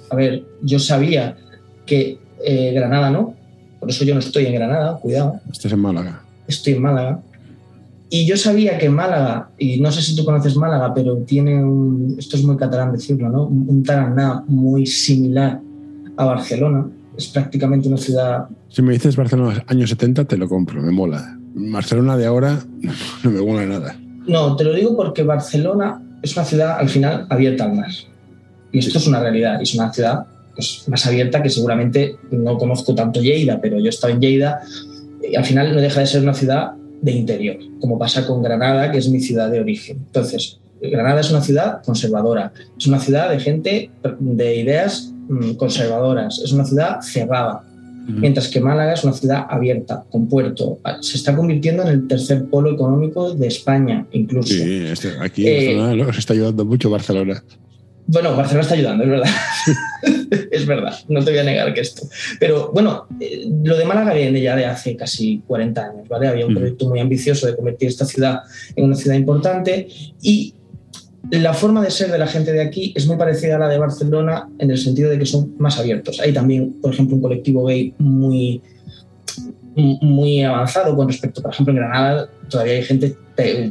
a 0.10 0.16
ver, 0.16 0.44
yo 0.62 0.78
sabía 0.78 1.38
que 1.86 2.20
eh, 2.46 2.74
Granada 2.74 3.10
no, 3.10 3.36
por 3.80 3.90
eso 3.90 4.06
yo 4.06 4.14
no 4.14 4.20
estoy 4.20 4.46
en 4.46 4.54
Granada, 4.54 4.98
cuidado. 5.00 5.42
Estás 5.52 5.72
en 5.72 5.80
Málaga. 5.80 6.23
Estoy 6.54 6.74
en 6.74 6.82
Málaga. 6.82 7.22
Y 8.10 8.28
yo 8.28 8.38
sabía 8.38 8.78
que 8.78 8.90
Málaga, 8.90 9.50
y 9.58 9.80
no 9.82 9.92
sé 9.92 10.02
si 10.02 10.16
tú 10.16 10.24
conoces 10.24 10.56
Málaga, 10.56 10.94
pero 10.94 11.18
tiene 11.18 11.64
un, 11.64 12.16
esto 12.20 12.38
es 12.38 12.44
muy 12.44 12.58
catalán 12.58 12.92
decirlo, 12.92 13.30
¿no? 13.30 13.48
Un 13.48 13.84
taraná 13.84 14.44
muy 14.48 14.86
similar 14.86 15.60
a 16.18 16.26
Barcelona. 16.26 16.88
Es 17.18 17.28
prácticamente 17.28 17.88
una 17.88 17.98
ciudad... 17.98 18.46
Si 18.70 18.82
me 18.82 18.94
dices 18.94 19.16
Barcelona 19.16 19.64
años 19.68 19.90
70, 19.90 20.26
te 20.26 20.38
lo 20.38 20.48
compro, 20.48 20.82
me 20.82 20.92
mola. 20.92 21.38
Barcelona 21.56 22.18
de 22.18 22.26
ahora 22.26 22.60
no 23.24 23.32
me 23.32 23.42
mola 23.42 23.66
nada. 23.66 23.96
No, 24.28 24.56
te 24.56 24.64
lo 24.64 24.74
digo 24.74 24.96
porque 24.96 25.24
Barcelona 25.24 26.02
es 26.22 26.36
una 26.36 26.46
ciudad 26.46 26.80
al 26.80 26.90
final 26.90 27.28
abierta 27.30 27.66
al 27.66 27.74
mar. 27.74 27.92
Y 28.72 28.80
esto 28.80 28.98
es 28.98 29.08
una 29.08 29.20
realidad. 29.20 29.62
Es 29.62 29.74
una 29.76 29.92
ciudad 29.92 30.26
pues, 30.56 30.84
más 30.88 31.06
abierta 31.06 31.42
que 31.42 31.50
seguramente 31.50 32.16
no 32.32 32.58
conozco 32.58 32.94
tanto 32.96 33.22
Lleida, 33.22 33.60
pero 33.62 33.80
yo 33.80 33.88
he 33.88 33.90
estado 33.90 34.14
en 34.14 34.22
Lleida 34.22 34.62
y 34.62 34.93
al 35.36 35.46
final 35.46 35.74
no 35.74 35.82
deja 35.82 36.00
de 36.00 36.08
ser 36.08 36.22
una 36.22 36.34
ciudad 36.34 36.74
de 37.02 37.12
interior, 37.12 37.58
como 37.80 38.00
pasa 38.00 38.26
con 38.26 38.42
Granada, 38.42 38.92
que 38.92 38.98
es 38.98 39.10
mi 39.10 39.20
ciudad 39.20 39.50
de 39.50 39.60
origen. 39.60 39.98
Entonces, 39.98 40.60
Granada 40.82 41.22
es 41.22 41.32
una 41.32 41.42
ciudad 41.42 41.82
conservadora, 41.84 42.52
es 42.78 42.88
una 42.88 43.00
ciudad 43.00 43.30
de 43.30 43.40
gente 43.40 43.92
de 44.20 44.56
ideas 44.56 45.14
mm, 45.28 45.54
conservadoras, 45.54 46.40
es 46.44 46.52
una 46.52 46.66
ciudad 46.66 47.02
cerrada, 47.02 47.64
mientras 48.08 48.50
que 48.50 48.60
Málaga 48.60 48.94
es 48.94 49.04
una 49.04 49.14
ciudad 49.14 49.46
abierta, 49.50 50.04
con 50.12 50.28
puerto. 50.28 50.80
Se 51.02 51.18
está 51.18 51.36
convirtiendo 51.36 51.84
en 51.84 51.90
el 51.90 52.08
tercer 52.08 52.46
polo 52.46 52.72
económico 52.72 53.34
de 53.34 53.48
España, 53.48 54.06
incluso. 54.12 54.54
Sí, 54.54 54.86
este, 54.90 55.12
aquí 55.20 55.48
en 55.48 55.98
nos 55.98 56.18
está 56.18 56.34
ayudando 56.34 56.66
mucho 56.66 56.90
Barcelona. 56.90 57.44
Bueno, 58.06 58.36
Barcelona 58.36 58.62
está 58.62 58.76
ayudando, 58.76 59.04
es 59.04 59.10
verdad. 59.10 59.30
es 60.52 60.66
verdad, 60.66 60.94
no 61.08 61.24
te 61.24 61.32
voy 61.32 61.40
a 61.40 61.44
negar 61.44 61.74
que 61.74 61.82
esto. 61.82 62.08
Pero 62.40 62.72
bueno, 62.74 63.08
eh, 63.20 63.46
lo 63.64 63.78
de 63.78 63.86
Málaga 63.86 64.14
viene 64.14 64.42
ya 64.42 64.56
de 64.56 64.66
hace 64.66 64.96
casi 64.96 65.42
40 65.48 65.82
años, 65.82 66.08
¿vale? 66.10 66.28
Había 66.28 66.46
un 66.46 66.56
proyecto 66.56 66.90
muy 66.90 67.00
ambicioso 67.00 67.48
de 67.48 67.56
convertir 67.56 67.90
esta 67.90 68.06
ciudad 68.06 68.42
en 68.76 68.86
una 68.86 68.96
ciudad 68.96 69.16
importante 69.16 69.88
y 70.22 70.54
la 71.32 71.54
forma 71.54 71.82
de 71.82 71.90
ser 71.90 72.12
de 72.12 72.18
la 72.18 72.28
gente 72.28 72.52
de 72.52 72.62
aquí 72.62 72.94
es 72.96 73.08
muy 73.08 73.18
parecida 73.18 73.56
a 73.56 73.60
la 73.60 73.70
de 73.70 73.78
Barcelona 73.78 74.50
en 74.60 74.70
el 74.70 74.78
sentido 74.78 75.10
de 75.10 75.18
que 75.18 75.26
son 75.26 75.56
más 75.58 75.80
abiertos. 75.80 76.20
Hay 76.20 76.34
también, 76.34 76.74
por 76.82 76.94
ejemplo, 76.94 77.16
un 77.16 77.22
colectivo 77.22 77.66
gay 77.66 77.94
muy, 77.98 78.62
muy 79.76 80.44
avanzado 80.44 80.96
con 80.96 81.08
respecto, 81.08 81.42
por 81.42 81.52
ejemplo, 81.52 81.74
en 81.74 81.80
Granada 81.80 82.30
todavía 82.50 82.74
hay 82.74 82.84
gente 82.84 83.16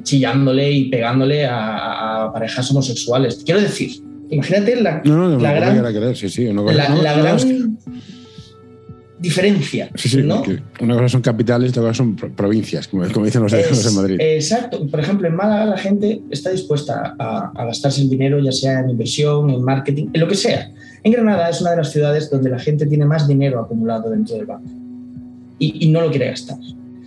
chillándole 0.02 0.70
y 0.72 0.90
pegándole 0.90 1.46
a, 1.46 2.30
parejas 2.32 2.70
homosexuales. 2.70 3.42
Quiero 3.44 3.60
decir, 3.60 4.02
imagínate 4.32 4.80
la, 4.80 5.00
gran... 5.00 6.14
sí, 6.16 6.28
sí, 6.28 6.48
la 6.52 7.14
gran 7.14 7.78
diferencia. 9.22 9.88
Sí, 9.94 10.08
sí, 10.08 10.22
¿no? 10.22 10.42
una 10.80 10.94
cosa 10.94 11.08
son 11.08 11.22
capitales 11.22 11.68
y 11.68 11.70
otra 11.70 11.82
cosa 11.82 11.94
son 11.94 12.16
provincias, 12.16 12.88
como, 12.88 13.04
dicen 13.04 13.42
los 13.42 13.52
es, 13.52 13.86
en 13.86 13.94
Madrid. 13.94 14.16
Exacto. 14.20 14.86
Por 14.88 15.00
ejemplo, 15.00 15.28
en 15.28 15.36
Málaga 15.36 15.64
la 15.64 15.78
gente 15.78 16.20
está 16.30 16.50
dispuesta 16.50 17.14
a, 17.18 17.64
gastarse 17.64 18.02
el 18.02 18.10
dinero, 18.10 18.40
ya 18.40 18.52
sea 18.52 18.80
en 18.80 18.90
inversión, 18.90 19.48
en 19.50 19.62
marketing, 19.62 20.08
en 20.12 20.20
lo 20.20 20.26
que 20.26 20.34
sea. 20.34 20.70
En 21.04 21.12
Granada 21.12 21.48
es 21.48 21.60
una 21.60 21.70
de 21.70 21.76
las 21.76 21.92
ciudades 21.92 22.28
donde 22.28 22.50
la 22.50 22.58
gente 22.58 22.86
tiene 22.86 23.04
más 23.04 23.28
dinero 23.28 23.60
acumulado 23.60 24.10
dentro 24.10 24.36
del 24.36 24.46
banco 24.46 24.68
y, 25.58 25.88
no 25.88 26.00
lo 26.00 26.10
quiere 26.10 26.26
gastar. 26.26 26.58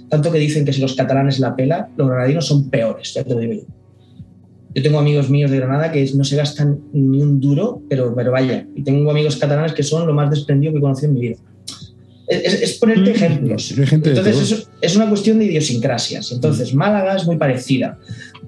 tanto 0.10 0.32
que 0.32 0.39
dicen 0.39 0.63
que 0.63 0.72
si 0.72 0.82
los 0.82 0.96
catalanes 0.96 1.39
la 1.39 1.55
pela, 1.55 1.89
los 1.98 2.08
granadinos 2.08 2.48
son 2.48 2.70
peores, 2.70 3.13
ya 3.13 3.24
te 3.24 3.34
lo 3.34 3.39
digo 3.39 3.53
yo. 3.53 3.62
Yo 4.75 4.84
tengo 4.84 5.00
amigos 5.00 5.29
míos 5.29 5.50
de 5.51 5.58
Granada 5.58 5.89
que 5.89 6.05
no 6.15 6.25
se 6.25 6.36
gastan 6.36 6.82
ni 6.91 7.22
un 7.22 7.39
duro, 7.39 7.82
pero, 7.89 8.13
pero 8.13 8.32
vaya. 8.32 8.67
Y 8.75 8.84
tengo 8.84 9.10
amigos 9.10 9.38
catalanes 9.38 9.72
que 9.72 9.84
son 9.84 10.05
lo 10.05 10.13
más 10.13 10.29
desprendido 10.29 10.74
que 10.74 10.79
he 10.79 10.82
conocido 10.82 11.08
en 11.08 11.13
mi 11.13 11.22
vida. 11.22 11.38
Es, 12.27 12.74
ponerte 12.74 13.12
mm, 13.12 13.15
ejemplos. 13.15 13.74
Entonces, 13.77 14.67
es, 14.82 14.96
una 14.98 15.08
cuestión 15.08 15.39
de 15.39 15.46
idiosincrasias. 15.46 16.32
Entonces, 16.34 16.74
mm. 16.74 16.77
Málaga 16.77 17.15
es 17.15 17.25
muy 17.25 17.38
parecida. 17.38 17.98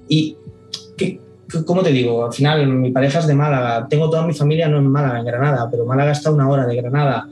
Y, 0.06 0.36
¿qué, 0.98 1.18
¿cómo 1.64 1.82
te 1.82 1.92
digo? 1.92 2.26
Al 2.26 2.32
final, 2.34 2.66
mi 2.66 2.90
pareja 2.90 3.20
es 3.20 3.26
de 3.26 3.34
Málaga. 3.34 3.86
Tengo 3.88 4.10
toda 4.10 4.26
mi 4.26 4.34
familia 4.34 4.68
no 4.68 4.78
en 4.78 4.88
Málaga, 4.88 5.20
en 5.20 5.24
Granada, 5.24 5.68
pero 5.70 5.86
Málaga 5.86 6.12
está 6.12 6.28
a 6.28 6.34
una 6.34 6.48
hora 6.50 6.66
de 6.66 6.76
Granada. 6.76 7.26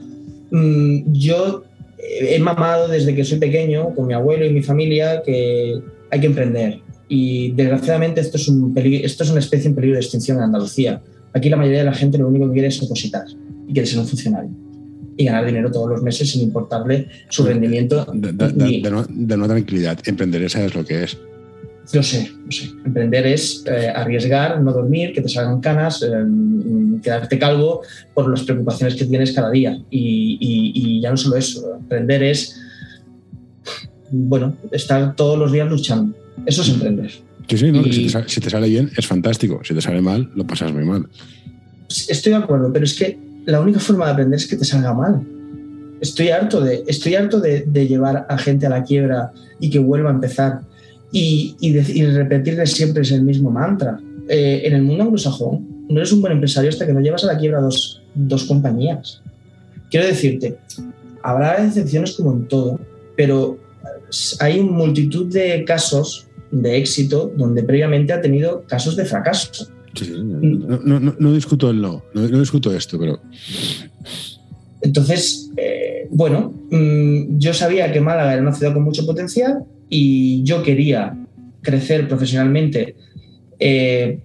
Mm, 0.49 1.11
yo 1.11 1.63
he 1.99 2.39
mamado 2.39 2.87
desde 2.87 3.13
que 3.13 3.23
soy 3.23 3.37
pequeño 3.37 3.93
con 3.93 4.07
mi 4.07 4.13
abuelo 4.13 4.43
y 4.45 4.49
mi 4.49 4.63
familia 4.63 5.21
que 5.23 5.79
hay 6.09 6.19
que 6.19 6.27
emprender. 6.27 6.79
Y 7.09 7.51
desgraciadamente 7.51 8.21
esto 8.21 8.37
es, 8.37 8.47
un 8.47 8.73
esto 8.75 9.23
es 9.23 9.29
una 9.29 9.39
especie 9.39 9.69
en 9.69 9.75
peligro 9.75 9.95
de 9.95 10.01
extinción 10.01 10.37
en 10.37 10.43
Andalucía. 10.43 11.01
Aquí 11.33 11.49
la 11.49 11.57
mayoría 11.57 11.79
de 11.79 11.85
la 11.85 11.93
gente 11.93 12.17
lo 12.17 12.27
único 12.27 12.47
que 12.47 12.53
quiere 12.53 12.67
es 12.67 12.81
opositar 12.81 13.25
y 13.67 13.73
quiere 13.73 13.87
ser 13.87 13.99
un 13.99 14.07
funcionario 14.07 14.67
y 15.17 15.25
ganar 15.25 15.45
dinero 15.45 15.71
todos 15.71 15.89
los 15.89 16.01
meses 16.03 16.29
sin 16.29 16.41
importarle 16.43 17.07
su 17.29 17.43
rendimiento. 17.43 18.05
De, 18.13 18.31
de, 18.31 19.37
no, 19.37 19.47
tranquilidad. 19.47 19.97
Emprender, 20.05 20.43
esa 20.43 20.63
es 20.63 20.75
lo 20.75 20.85
que 20.85 21.03
es. 21.03 21.17
Lo 21.93 22.03
sé, 22.03 22.31
lo 22.45 22.51
sé. 22.51 22.69
Emprender 22.85 23.25
es 23.25 23.63
eh, 23.65 23.89
arriesgar, 23.89 24.61
no 24.61 24.71
dormir, 24.73 25.13
que 25.13 25.21
te 25.21 25.29
salgan 25.29 25.59
canas, 25.59 26.03
eh, 26.03 26.09
quedarte 27.01 27.39
calvo 27.39 27.81
por 28.13 28.29
las 28.29 28.43
preocupaciones 28.43 28.95
que 28.95 29.05
tienes 29.05 29.31
cada 29.31 29.49
día. 29.49 29.79
Y, 29.89 30.37
y, 30.39 31.01
ya 31.01 31.09
no 31.09 31.17
solo 31.17 31.37
eso, 31.37 31.75
emprender 31.75 32.23
es, 32.23 32.59
bueno, 34.11 34.55
estar 34.71 35.15
todos 35.15 35.39
los 35.39 35.51
días 35.51 35.69
luchando. 35.69 36.13
Eso 36.45 36.61
es 36.61 36.69
emprender. 36.69 37.11
Sí, 37.47 37.57
sí, 37.57 37.71
no, 37.71 37.83
si, 37.83 38.03
te 38.03 38.09
sale, 38.09 38.29
si, 38.29 38.41
te 38.41 38.49
sale, 38.49 38.69
bien 38.69 38.91
es 38.95 39.07
fantástico. 39.07 39.61
Si 39.63 39.73
te 39.73 39.81
sale 39.81 40.01
mal, 40.01 40.29
lo 40.35 40.45
pasas 40.45 40.73
muy 40.73 40.83
mal. 40.83 41.07
Estoy 41.89 42.33
de 42.33 42.37
acuerdo, 42.37 42.71
pero 42.73 42.85
es 42.85 42.93
que 42.93 43.17
la 43.45 43.61
única 43.61 43.79
forma 43.79 44.05
de 44.05 44.11
aprender 44.11 44.37
es 44.37 44.47
que 44.47 44.57
te 44.57 44.65
salga 44.65 44.93
mal. 44.93 45.25
Estoy 46.01 46.29
harto 46.29 46.61
de, 46.61 46.83
estoy 46.87 47.15
harto 47.15 47.39
de, 47.39 47.87
llevar 47.87 48.27
a 48.29 48.37
gente 48.37 48.65
a 48.65 48.69
la 48.69 48.83
quiebra 48.83 49.31
y 49.59 49.69
que 49.69 49.79
vuelva 49.79 50.09
a 50.09 50.13
empezar 50.13 50.61
y, 51.11 51.55
y, 51.59 51.73
repetirles 52.05 52.71
siempre 52.71 53.03
ese 53.03 53.19
mismo 53.21 53.49
mantra. 53.49 53.99
Eh, 54.27 54.63
en 54.65 54.73
el 54.73 54.83
mundo 54.83 55.05
anglosajón, 55.05 55.65
no 55.89 55.97
eres 55.97 56.11
un 56.11 56.19
buen 56.19 56.33
empresario 56.33 56.69
hasta 56.69 56.85
que 56.85 56.93
no 56.93 56.99
llevas 56.99 57.23
a 57.23 57.27
la 57.27 57.37
quiebra 57.37 57.61
dos, 57.61 58.01
dos 58.13 58.43
compañías. 58.43 59.21
Quiero 59.89 60.05
decirte, 60.05 60.57
habrá 61.23 61.65
excepciones 61.65 62.11
como 62.11 62.33
en 62.33 62.47
todo, 62.47 62.79
pero 63.15 63.57
hay 64.39 64.61
multitud 64.61 65.31
de 65.31 65.63
casos 65.65 66.26
de 66.51 66.77
éxito 66.77 67.31
donde 67.35 67.63
previamente 67.63 68.13
ha 68.13 68.21
tenido 68.21 68.63
casos 68.67 68.95
de 68.95 69.05
fracaso. 69.05 69.67
No, 70.05 71.33
discuto 71.33 71.69
el 71.69 71.81
no, 71.81 72.03
no, 72.13 72.39
discuto 72.39 72.73
esto, 72.73 72.99
pero... 72.99 73.19
Entonces, 74.81 75.51
eh, 75.57 76.07
bueno, 76.11 76.53
mm, 76.69 77.39
yo 77.39 77.53
sabía 77.53 77.91
que 77.91 77.99
Málaga 77.99 78.33
era 78.33 78.41
una 78.41 78.53
ciudad 78.53 78.73
con 78.73 78.83
mucho 78.83 79.05
potencial 79.05 79.63
y 79.89 80.43
yo 80.43 80.61
quería 80.61 81.17
crecer 81.61 82.07
profesionalmente 82.07 82.95
eh, 83.59 84.19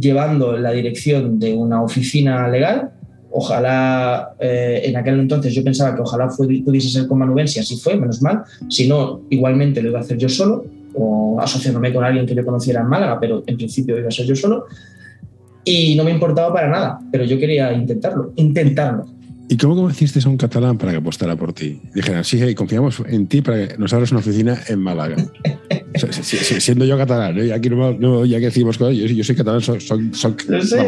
llevando 0.00 0.56
la 0.56 0.70
dirección 0.70 1.40
de 1.40 1.54
una 1.54 1.82
oficina 1.82 2.48
legal. 2.48 2.92
Ojalá, 3.32 4.34
eh, 4.38 4.82
en 4.84 4.96
aquel 4.96 5.18
entonces 5.18 5.52
yo 5.52 5.64
pensaba 5.64 5.94
que 5.94 6.02
ojalá 6.02 6.28
pudiese 6.28 6.88
ser 6.88 7.08
con 7.08 7.18
Manubensi, 7.18 7.58
así 7.58 7.76
fue, 7.76 7.96
menos 7.96 8.22
mal. 8.22 8.44
Si 8.70 8.88
no, 8.88 9.22
igualmente 9.28 9.82
lo 9.82 9.90
iba 9.90 9.98
a 9.98 10.02
hacer 10.02 10.16
yo 10.16 10.28
solo 10.28 10.64
o 10.96 11.40
asociándome 11.40 11.92
con 11.92 12.04
alguien 12.04 12.26
que 12.26 12.34
yo 12.34 12.44
conociera 12.44 12.80
en 12.80 12.88
Málaga, 12.88 13.18
pero 13.20 13.42
en 13.46 13.56
principio 13.56 13.98
iba 13.98 14.08
a 14.08 14.10
ser 14.10 14.26
yo 14.26 14.34
solo 14.34 14.66
y 15.64 15.94
no 15.96 16.04
me 16.04 16.12
importaba 16.12 16.52
para 16.52 16.68
nada, 16.68 17.00
pero 17.10 17.24
yo 17.24 17.38
quería 17.38 17.72
intentarlo, 17.72 18.32
intentarlo. 18.36 19.04
¿Y 19.48 19.56
cómo 19.56 19.76
convenciste 19.76 20.20
a 20.24 20.28
un 20.28 20.36
catalán 20.36 20.76
para 20.76 20.92
que 20.92 20.98
apostara 20.98 21.36
por 21.36 21.52
ti? 21.52 21.80
Dijeron, 21.94 22.24
sí, 22.24 22.38
hey, 22.42 22.54
confiamos 22.54 23.00
en 23.06 23.28
ti 23.28 23.42
para 23.42 23.68
que 23.68 23.78
nos 23.78 23.92
abras 23.92 24.10
una 24.10 24.20
oficina 24.20 24.58
en 24.68 24.80
Málaga. 24.80 25.16
siendo 25.98 26.84
yo 26.84 26.96
catalán, 26.96 27.38
¿eh? 27.38 27.52
aquí 27.52 27.70
no, 27.70 28.24
ya 28.24 28.38
que 28.38 28.46
decimos 28.46 28.76
cosas, 28.76 28.96
yo, 28.96 29.24
soy 29.24 29.36
catalán, 29.36 29.60
soy, 29.60 29.80
soy, 29.80 30.36
lo 30.48 30.62
sé, 30.62 30.86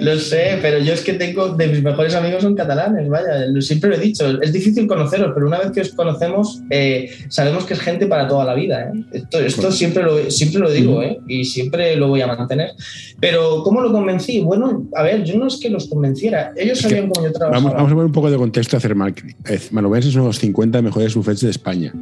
Lo 0.00 0.18
sé, 0.18 0.58
pero 0.62 0.78
yo 0.78 0.92
es 0.92 1.00
que 1.00 1.14
tengo, 1.14 1.54
de 1.56 1.66
mis 1.68 1.82
mejores 1.82 2.14
amigos 2.14 2.42
son 2.42 2.54
catalanes, 2.54 3.08
vaya, 3.08 3.48
siempre 3.60 3.90
lo 3.90 3.96
he 3.96 4.00
dicho, 4.00 4.40
es 4.40 4.52
difícil 4.52 4.86
conoceros, 4.86 5.32
pero 5.34 5.46
una 5.46 5.58
vez 5.58 5.72
que 5.72 5.80
os 5.80 5.90
conocemos, 5.92 6.62
eh, 6.70 7.10
sabemos 7.28 7.64
que 7.64 7.74
es 7.74 7.80
gente 7.80 8.06
para 8.06 8.28
toda 8.28 8.44
la 8.44 8.54
vida. 8.54 8.92
¿eh? 8.92 9.04
Esto, 9.12 9.40
esto 9.40 9.72
siempre, 9.72 10.02
lo, 10.02 10.30
siempre 10.30 10.60
lo 10.60 10.70
digo 10.70 11.02
¿eh? 11.02 11.18
y 11.26 11.44
siempre 11.44 11.96
lo 11.96 12.08
voy 12.08 12.20
a 12.20 12.26
mantener. 12.26 12.72
Pero, 13.20 13.62
¿cómo 13.62 13.80
lo 13.80 13.92
convencí? 13.92 14.40
Bueno, 14.40 14.86
a 14.94 15.02
ver, 15.02 15.24
yo 15.24 15.38
no 15.38 15.46
es 15.46 15.56
que 15.56 15.70
los 15.70 15.88
convenciera, 15.88 16.52
ellos 16.56 16.78
sabían 16.78 17.08
cómo 17.08 17.26
yo 17.26 17.32
trabajaba. 17.32 17.74
Vamos, 17.74 17.93
a 17.94 17.96
poner 17.96 18.06
un 18.06 18.12
poco 18.12 18.30
de 18.30 18.36
contexto 18.36 18.76
a 18.76 18.78
hacer 18.78 18.94
marketing. 18.94 19.34
Manubenses 19.70 20.12
son 20.12 20.24
los 20.24 20.38
50 20.38 20.82
mejores 20.82 21.14
buffets 21.14 21.40
de 21.40 21.50
España. 21.50 21.92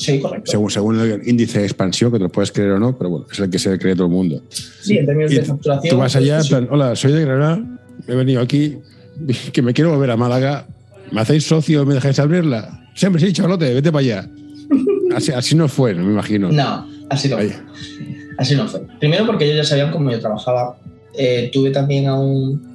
Sí, 0.00 0.18
correcto. 0.18 0.50
Según, 0.50 0.70
según, 0.70 0.98
el 0.98 1.28
índice 1.28 1.58
de 1.58 1.66
expansión, 1.66 2.10
que 2.10 2.16
te 2.16 2.24
lo 2.24 2.30
puedes 2.30 2.50
creer 2.50 2.70
o 2.70 2.78
no, 2.78 2.96
pero 2.96 3.10
bueno, 3.10 3.26
es 3.30 3.38
el 3.38 3.50
que 3.50 3.58
se 3.58 3.78
cree 3.78 3.94
todo 3.94 4.06
el 4.06 4.12
mundo. 4.12 4.42
Sí, 4.48 4.96
en 4.96 5.04
términos 5.04 5.30
de 5.30 5.42
facturación. 5.42 5.90
Tú 5.90 5.98
vas 5.98 6.16
allá, 6.16 6.40
plan, 6.48 6.68
hola, 6.70 6.96
soy 6.96 7.12
de 7.12 7.20
Granada, 7.20 7.62
he 8.08 8.14
venido 8.14 8.40
aquí, 8.40 8.78
que 9.52 9.60
me 9.60 9.74
quiero 9.74 9.90
volver 9.90 10.10
a 10.10 10.16
Málaga, 10.16 10.66
¿me 11.12 11.20
hacéis 11.20 11.44
socio, 11.44 11.84
me 11.84 11.92
dejáis 11.92 12.18
abrirla? 12.18 12.88
Siempre 12.94 13.20
sí, 13.20 13.30
chavalote, 13.32 13.74
vete 13.74 13.92
para 13.92 14.00
allá. 14.00 14.30
Así, 15.14 15.32
así 15.32 15.56
no 15.56 15.66
fue, 15.66 15.92
me 15.92 16.04
imagino. 16.04 16.52
No, 16.52 16.86
así 17.08 17.28
no 17.28 17.36
fue. 17.36 17.52
Así 18.38 18.54
no 18.54 18.68
fue. 18.68 18.82
Primero 19.00 19.26
porque 19.26 19.44
ellos 19.44 19.56
ya 19.56 19.64
sabían 19.64 19.90
cómo 19.90 20.08
yo 20.08 20.20
trabajaba. 20.20 20.78
Eh, 21.18 21.50
tuve 21.52 21.70
también 21.70 22.06
a 22.06 22.14
un, 22.14 22.69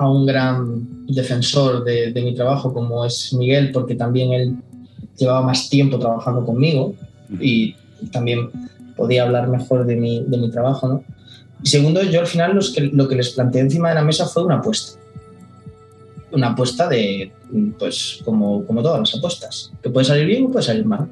a 0.00 0.10
un 0.10 0.24
gran 0.24 1.06
defensor 1.06 1.84
de, 1.84 2.12
de 2.12 2.22
mi 2.22 2.34
trabajo 2.34 2.72
como 2.72 3.04
es 3.04 3.32
Miguel, 3.34 3.70
porque 3.70 3.94
también 3.94 4.32
él 4.32 4.56
llevaba 5.16 5.42
más 5.42 5.68
tiempo 5.68 5.98
trabajando 5.98 6.44
conmigo 6.44 6.94
y 7.38 7.74
también 8.10 8.50
podía 8.96 9.24
hablar 9.24 9.48
mejor 9.48 9.86
de 9.86 9.96
mi, 9.96 10.24
de 10.26 10.38
mi 10.38 10.50
trabajo, 10.50 10.88
¿no? 10.88 11.04
Y 11.62 11.68
segundo, 11.68 12.02
yo 12.02 12.20
al 12.20 12.26
final 12.26 12.54
los 12.54 12.72
que, 12.72 12.80
lo 12.80 13.06
que 13.06 13.16
les 13.16 13.30
planteé 13.30 13.60
encima 13.60 13.90
de 13.90 13.96
la 13.96 14.02
mesa 14.02 14.26
fue 14.26 14.44
una 14.44 14.56
apuesta. 14.56 14.98
Una 16.32 16.48
apuesta 16.48 16.88
de, 16.88 17.30
pues, 17.78 18.20
como, 18.24 18.64
como 18.64 18.82
todas 18.82 19.00
las 19.00 19.14
apuestas, 19.14 19.70
que 19.82 19.90
puede 19.90 20.06
salir 20.06 20.26
bien 20.26 20.46
o 20.46 20.50
puede 20.50 20.64
salir 20.64 20.86
mal. 20.86 21.08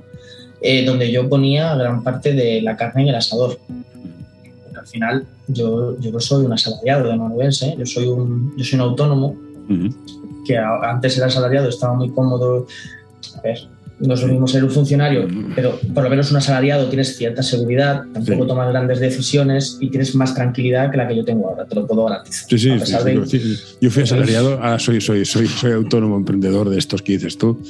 Eh, 0.61 0.85
donde 0.85 1.13
yo 1.13 1.29
ponía 1.29 1.77
gran 1.77 2.03
parte 2.03 2.33
de 2.33 2.63
la 2.63 2.77
carne 2.77 3.03
en 3.03 3.09
el 3.09 3.15
asador. 3.17 3.59
Final 4.91 5.27
yo, 5.49 5.99
yo 6.01 6.21
soy 6.21 6.45
un 6.45 6.53
asalariado 6.53 7.09
de 7.09 7.17
manubense, 7.17 7.75
yo 7.79 7.87
soy 7.87 8.07
un, 8.07 8.55
yo 8.57 8.65
soy 8.65 8.79
un 8.79 8.83
autónomo, 8.83 9.37
que 10.47 10.57
antes 10.57 11.17
era 11.17 11.27
asalariado, 11.27 11.69
estaba 11.69 11.95
muy 11.95 12.11
cómodo. 12.11 12.67
A 13.37 13.41
ver, 13.43 13.59
no 14.01 14.15
es 14.15 14.23
lo 14.23 14.29
mismo 14.29 14.47
ser 14.47 14.63
un 14.63 14.71
funcionario, 14.71 15.27
pero 15.55 15.79
por 15.93 16.05
lo 16.05 16.11
menos 16.11 16.31
un 16.31 16.37
asalariado 16.37 16.89
tienes 16.89 17.17
cierta 17.17 17.43
seguridad, 17.43 18.05
tampoco 18.13 18.47
tomas 18.47 18.69
grandes 18.69 19.01
decisiones 19.01 19.77
y 19.81 19.91
tienes 19.91 20.15
más 20.15 20.35
tranquilidad 20.35 20.91
que 20.91 20.97
la 20.97 21.09
que 21.09 21.17
yo 21.17 21.25
tengo 21.25 21.49
ahora, 21.49 21.67
te 21.67 21.75
lo 21.75 21.87
puedo 21.87 22.05
garantizar. 22.05 22.49
Sí, 22.49 22.59
sí, 22.59 23.41
sí, 23.41 23.57
Yo 23.81 23.91
fui 23.91 24.05
asalariado, 24.05 24.55
ahora 24.63 24.79
soy, 24.79 25.01
soy, 25.01 25.25
soy, 25.25 25.49
soy 25.49 25.73
autónomo 25.73 26.17
emprendedor 26.17 26.69
de 26.69 26.79
estos 26.79 27.03
que 27.03 27.13
dices 27.13 27.37
tú. 27.37 27.61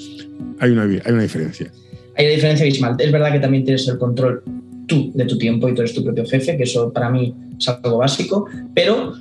Hay 0.60 0.70
una, 0.70 0.82
hay 0.82 1.12
una 1.12 1.22
diferencia. 1.22 1.72
Hay 2.16 2.26
una 2.26 2.34
diferencia 2.34 2.64
abismal. 2.64 2.96
Es 2.98 3.10
verdad 3.10 3.32
que 3.32 3.40
también 3.40 3.64
tienes 3.64 3.88
el 3.88 3.96
control 3.96 4.42
tú 4.88 5.12
de 5.14 5.25
tu 5.26 5.38
tiempo 5.38 5.68
y 5.68 5.75
tú 5.75 5.83
eres 5.83 5.95
tu 5.95 6.02
propio 6.02 6.26
jefe, 6.26 6.57
que 6.57 6.64
eso 6.64 6.92
para 6.92 7.11
mí 7.11 7.33
es 7.57 7.68
algo 7.68 7.99
básico, 7.99 8.47
pero 8.75 9.12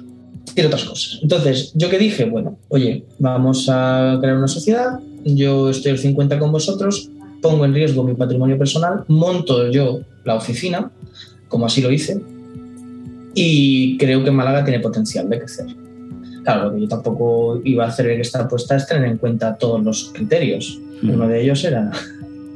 tiene 0.55 0.67
otras 0.67 0.85
cosas. 0.85 1.19
Entonces, 1.21 1.71
¿yo 1.75 1.89
qué 1.89 1.99
dije? 1.99 2.25
Bueno, 2.25 2.57
oye, 2.69 3.05
vamos 3.19 3.67
a 3.69 4.17
crear 4.19 4.37
una 4.37 4.47
sociedad, 4.47 4.99
yo 5.23 5.69
estoy 5.69 5.91
al 5.91 5.99
50 5.99 6.39
con 6.39 6.51
vosotros, 6.51 7.11
pongo 7.41 7.65
en 7.65 7.73
riesgo 7.73 8.03
mi 8.03 8.15
patrimonio 8.15 8.57
personal, 8.57 9.03
monto 9.07 9.69
yo 9.69 9.99
la 10.25 10.35
oficina, 10.35 10.91
como 11.47 11.67
así 11.67 11.81
lo 11.81 11.91
hice, 11.91 12.19
y 13.35 13.97
creo 13.97 14.23
que 14.23 14.31
Málaga 14.31 14.63
tiene 14.63 14.79
potencial 14.79 15.29
de 15.29 15.37
crecer. 15.37 15.67
Claro, 16.43 16.65
lo 16.65 16.75
que 16.75 16.81
yo 16.81 16.87
tampoco 16.87 17.61
iba 17.65 17.83
a 17.83 17.89
hacer 17.89 18.09
en 18.09 18.21
esta 18.21 18.43
apuesta 18.43 18.75
es 18.75 18.87
tener 18.87 19.07
en 19.07 19.17
cuenta 19.17 19.57
todos 19.57 19.83
los 19.83 20.11
criterios. 20.13 20.79
Uno 21.03 21.27
de 21.27 21.43
ellos 21.43 21.63
era 21.63 21.91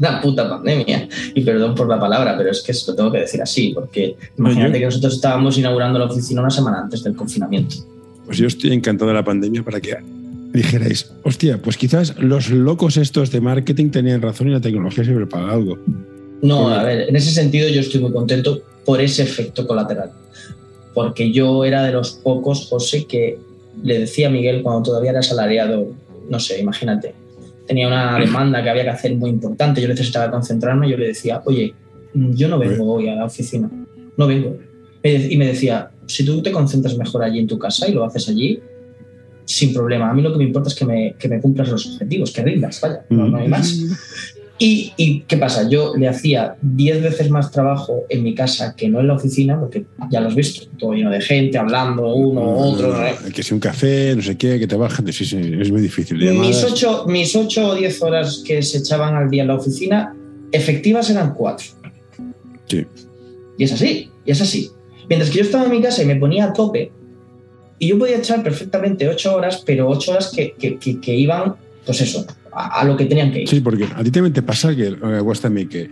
la 0.01 0.19
puta 0.19 0.49
pandemia. 0.49 1.07
Y 1.33 1.41
perdón 1.41 1.75
por 1.75 1.87
la 1.87 1.99
palabra, 1.99 2.35
pero 2.37 2.51
es 2.51 2.61
que 2.61 2.73
lo 2.87 2.95
tengo 2.95 3.11
que 3.11 3.19
decir 3.19 3.41
así, 3.41 3.71
porque 3.73 4.15
imagínate 4.37 4.79
que 4.79 4.85
nosotros 4.85 5.13
estábamos 5.13 5.57
inaugurando 5.57 5.99
la 5.99 6.05
oficina 6.05 6.41
una 6.41 6.49
semana 6.49 6.81
antes 6.81 7.03
del 7.03 7.15
confinamiento. 7.15 7.75
Pues 8.25 8.37
yo 8.37 8.47
estoy 8.47 8.73
encantado 8.73 9.09
de 9.09 9.15
la 9.15 9.23
pandemia 9.23 9.63
para 9.63 9.79
que 9.79 9.95
dijerais, 10.53 11.11
hostia, 11.23 11.61
pues 11.61 11.77
quizás 11.77 12.17
los 12.17 12.49
locos 12.49 12.97
estos 12.97 13.31
de 13.31 13.41
marketing 13.41 13.89
tenían 13.89 14.21
razón 14.21 14.49
y 14.49 14.51
la 14.51 14.59
tecnología 14.59 15.03
sirve 15.03 15.27
para 15.27 15.51
algo. 15.51 15.77
No, 16.41 16.69
a 16.69 16.83
ver, 16.83 17.07
en 17.07 17.15
ese 17.15 17.31
sentido 17.31 17.69
yo 17.69 17.81
estoy 17.81 18.01
muy 18.01 18.11
contento 18.11 18.61
por 18.83 18.99
ese 18.99 19.23
efecto 19.23 19.67
colateral. 19.67 20.11
Porque 20.95 21.31
yo 21.31 21.63
era 21.63 21.83
de 21.83 21.93
los 21.93 22.11
pocos, 22.11 22.67
José, 22.67 23.05
que 23.05 23.37
le 23.83 23.99
decía 23.99 24.27
a 24.27 24.31
Miguel 24.31 24.63
cuando 24.63 24.83
todavía 24.83 25.11
era 25.11 25.19
asalariado, 25.19 25.87
no 26.27 26.39
sé, 26.39 26.59
imagínate, 26.59 27.13
tenía 27.67 27.87
una 27.87 28.17
demanda 28.19 28.63
que 28.63 28.69
había 28.69 28.83
que 28.83 28.89
hacer 28.89 29.15
muy 29.15 29.29
importante, 29.29 29.81
yo 29.81 29.87
necesitaba 29.87 30.31
concentrarme, 30.31 30.89
yo 30.89 30.97
le 30.97 31.07
decía, 31.07 31.41
oye, 31.45 31.73
yo 32.13 32.47
no 32.47 32.59
vengo 32.59 32.93
hoy 32.93 33.07
a 33.07 33.15
la 33.15 33.25
oficina, 33.25 33.69
no 34.17 34.27
vengo. 34.27 34.57
Y 35.03 35.35
me 35.37 35.47
decía, 35.47 35.89
si 36.05 36.25
tú 36.25 36.43
te 36.43 36.51
concentras 36.51 36.97
mejor 36.97 37.23
allí 37.23 37.39
en 37.39 37.47
tu 37.47 37.57
casa 37.57 37.87
y 37.87 37.93
lo 37.93 38.03
haces 38.03 38.29
allí, 38.29 38.61
sin 39.45 39.73
problema. 39.73 40.09
A 40.09 40.13
mí 40.13 40.21
lo 40.21 40.31
que 40.31 40.37
me 40.37 40.43
importa 40.45 40.69
es 40.69 40.75
que 40.75 40.85
me, 40.85 41.15
que 41.17 41.27
me 41.27 41.39
cumplas 41.41 41.69
los 41.69 41.85
objetivos, 41.93 42.31
que 42.31 42.43
rindas, 42.43 42.79
vaya, 42.81 43.05
no, 43.09 43.35
hay 43.37 43.47
más. 43.47 43.79
Y, 44.63 44.93
y, 44.95 45.21
qué 45.21 45.37
pasa? 45.37 45.67
Yo 45.67 45.95
le 45.97 46.07
hacía 46.07 46.55
10 46.61 47.01
veces 47.01 47.31
más 47.31 47.49
trabajo 47.49 48.05
en 48.09 48.21
mi 48.21 48.35
casa 48.35 48.75
que 48.75 48.89
no 48.89 48.99
en 48.99 49.07
la 49.07 49.15
oficina, 49.15 49.59
porque 49.59 49.85
ya 50.11 50.21
lo 50.21 50.27
has 50.27 50.35
visto, 50.35 50.67
todo 50.77 50.93
lleno 50.93 51.09
de 51.09 51.19
gente, 51.19 51.57
hablando, 51.57 52.13
uno, 52.13 52.43
otro. 52.43 52.95
que 53.33 53.41
si 53.41 53.55
un 53.55 53.59
café, 53.59 54.15
no 54.15 54.21
sé 54.21 54.37
qué, 54.37 54.59
que 54.59 54.67
te 54.67 54.75
bajan, 54.75 55.11
sí, 55.11 55.25
sí, 55.25 55.39
es 55.59 55.71
muy 55.71 55.81
difícil. 55.81 56.17
Mis 56.17 56.63
8 56.63 57.05
mis 57.07 57.35
ocho 57.35 57.69
o 57.69 57.73
10 57.73 58.03
horas 58.03 58.43
que 58.45 58.61
se 58.61 58.77
echaban 58.77 59.15
al 59.15 59.31
día 59.31 59.41
en 59.41 59.47
la 59.47 59.55
oficina, 59.55 60.15
efectivas 60.51 61.09
eran 61.09 61.33
4. 61.33 61.67
Sí. 62.67 62.85
Y 63.57 63.63
es 63.63 63.73
así, 63.73 64.11
y 64.23 64.31
es 64.31 64.41
así. 64.41 64.69
Mientras 65.09 65.31
que 65.31 65.39
yo 65.39 65.43
estaba 65.43 65.65
en 65.65 65.71
mi 65.71 65.81
casa 65.81 66.03
y 66.03 66.05
me 66.05 66.17
ponía 66.17 66.45
a 66.45 66.53
tope, 66.53 66.91
y 67.79 67.87
yo 67.87 67.97
podía 67.97 68.17
echar 68.17 68.43
perfectamente 68.43 69.09
8 69.09 69.35
horas, 69.35 69.63
pero 69.65 69.89
8 69.89 70.11
horas 70.11 70.31
que, 70.35 70.53
que, 70.53 70.77
que 70.77 71.15
iban, 71.15 71.55
pues 71.83 71.99
eso, 72.01 72.27
a, 72.53 72.83
lo 72.85 72.97
que 72.97 73.05
tenían 73.05 73.31
que 73.31 73.41
ir. 73.41 73.49
Sí, 73.49 73.61
porque 73.61 73.85
a 73.85 74.03
ti 74.03 74.11
también 74.11 74.33
te 74.33 74.41
pasa 74.41 74.75
que 74.75 74.87
a 74.87 75.49
mí 75.49 75.65
que 75.67 75.91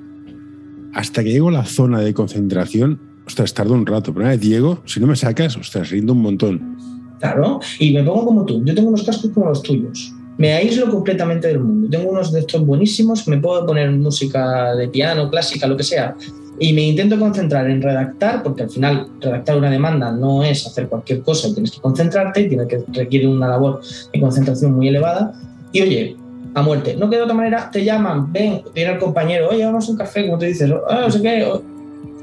hasta 0.93 1.23
que 1.23 1.31
llego 1.31 1.49
a 1.49 1.51
la 1.51 1.65
zona 1.65 1.99
de 1.99 2.13
concentración, 2.13 2.99
ostras, 3.25 3.53
tardo 3.53 3.73
un 3.73 3.85
rato, 3.85 4.13
pero 4.13 4.25
una 4.25 4.31
vez 4.31 4.41
llego, 4.41 4.81
si 4.85 4.99
no 4.99 5.07
me 5.07 5.15
sacas, 5.15 5.55
ostras, 5.55 5.89
rindo 5.89 6.13
un 6.13 6.21
montón. 6.21 6.77
Claro, 7.19 7.59
y 7.79 7.93
me 7.93 8.03
pongo 8.03 8.25
como 8.25 8.45
tú, 8.45 8.63
yo 8.65 8.73
tengo 8.73 8.89
unos 8.89 9.03
cascos 9.03 9.31
como 9.31 9.47
los 9.47 9.61
tuyos. 9.61 10.13
Me 10.37 10.53
aíslo 10.53 10.89
completamente 10.89 11.49
del 11.49 11.59
mundo. 11.59 11.89
Tengo 11.89 12.11
unos 12.11 12.31
de 12.31 12.39
estos 12.39 12.65
buenísimos, 12.65 13.27
me 13.27 13.37
puedo 13.39 13.65
poner 13.65 13.91
música 13.91 14.73
de 14.73 14.87
piano, 14.87 15.29
clásica, 15.29 15.67
lo 15.67 15.75
que 15.75 15.83
sea, 15.83 16.15
y 16.59 16.73
me 16.73 16.81
intento 16.81 17.17
concentrar 17.17 17.69
en 17.69 17.81
redactar, 17.81 18.43
porque 18.43 18.63
al 18.63 18.69
final 18.69 19.07
redactar 19.21 19.57
una 19.57 19.69
demanda 19.69 20.11
no 20.11 20.43
es 20.43 20.67
hacer 20.67 20.89
cualquier 20.89 21.21
cosa, 21.21 21.53
tienes 21.53 21.71
que 21.71 21.79
concentrarte, 21.79 22.43
tiene 22.45 22.67
que 22.67 22.83
requiere 22.91 23.27
una 23.27 23.47
labor 23.47 23.81
de 24.11 24.19
concentración 24.19 24.73
muy 24.73 24.89
elevada. 24.89 25.33
Y 25.71 25.81
oye, 25.81 26.17
a 26.53 26.61
muerte. 26.61 26.95
No 26.95 27.09
queda 27.09 27.19
de 27.19 27.23
otra 27.25 27.35
manera, 27.35 27.69
te 27.71 27.83
llaman, 27.83 28.31
ven, 28.31 28.61
viene 28.73 28.93
el 28.93 28.99
compañero, 28.99 29.49
oye, 29.49 29.65
vamos 29.65 29.87
a 29.87 29.91
un 29.91 29.97
café, 29.97 30.25
como 30.25 30.37
tú 30.37 30.45
dices, 30.45 30.71
ah, 30.89 31.01
no 31.01 31.11
sé 31.11 31.21
qué, 31.21 31.47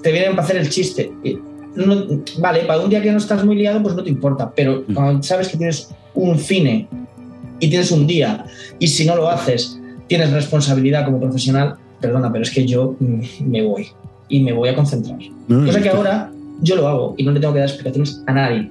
te 0.03 0.13
vienen 0.13 0.33
para 0.33 0.43
hacer 0.43 0.57
el 0.57 0.69
chiste. 0.69 1.13
vale, 2.39 2.61
para 2.61 2.81
un 2.81 2.91
día 2.91 3.03
que 3.03 3.11
no 3.11 3.19
estás 3.19 3.45
muy 3.45 3.57
liado, 3.57 3.83
pues 3.83 3.95
no 3.95 4.03
te 4.03 4.11
importa, 4.11 4.53
pero 4.55 4.85
mm. 4.87 4.95
cuando 4.95 5.23
sabes 5.23 5.49
que 5.49 5.57
tienes 5.57 5.91
un 6.15 6.39
cine 6.39 6.89
y 7.61 7.69
tienes 7.69 7.91
un 7.91 8.07
día, 8.07 8.45
y 8.79 8.87
si 8.89 9.07
no 9.07 9.17
lo 9.17 9.29
haces, 9.29 9.81
tienes 10.07 10.33
responsabilidad 10.33 11.05
como 11.05 11.21
profesional, 11.21 11.77
perdona, 12.01 12.31
pero 12.31 12.43
es 12.43 12.51
que 12.51 12.67
yo 12.67 12.97
mm, 12.99 13.21
me 13.47 13.63
voy 13.63 13.89
y 14.29 14.41
me 14.41 14.53
voy 14.53 14.69
a 14.69 14.75
concentrar. 14.75 15.19
Cosa 15.49 15.81
que 15.81 15.89
ahora 15.89 16.33
yo 16.61 16.77
lo 16.77 16.89
hago 16.89 17.15
y 17.17 17.25
no 17.25 17.33
le 17.33 17.41
tengo 17.41 17.53
que 17.53 17.61
dar 17.61 17.69
explicaciones 17.69 18.23
a 18.27 18.33
nadie. 18.33 18.71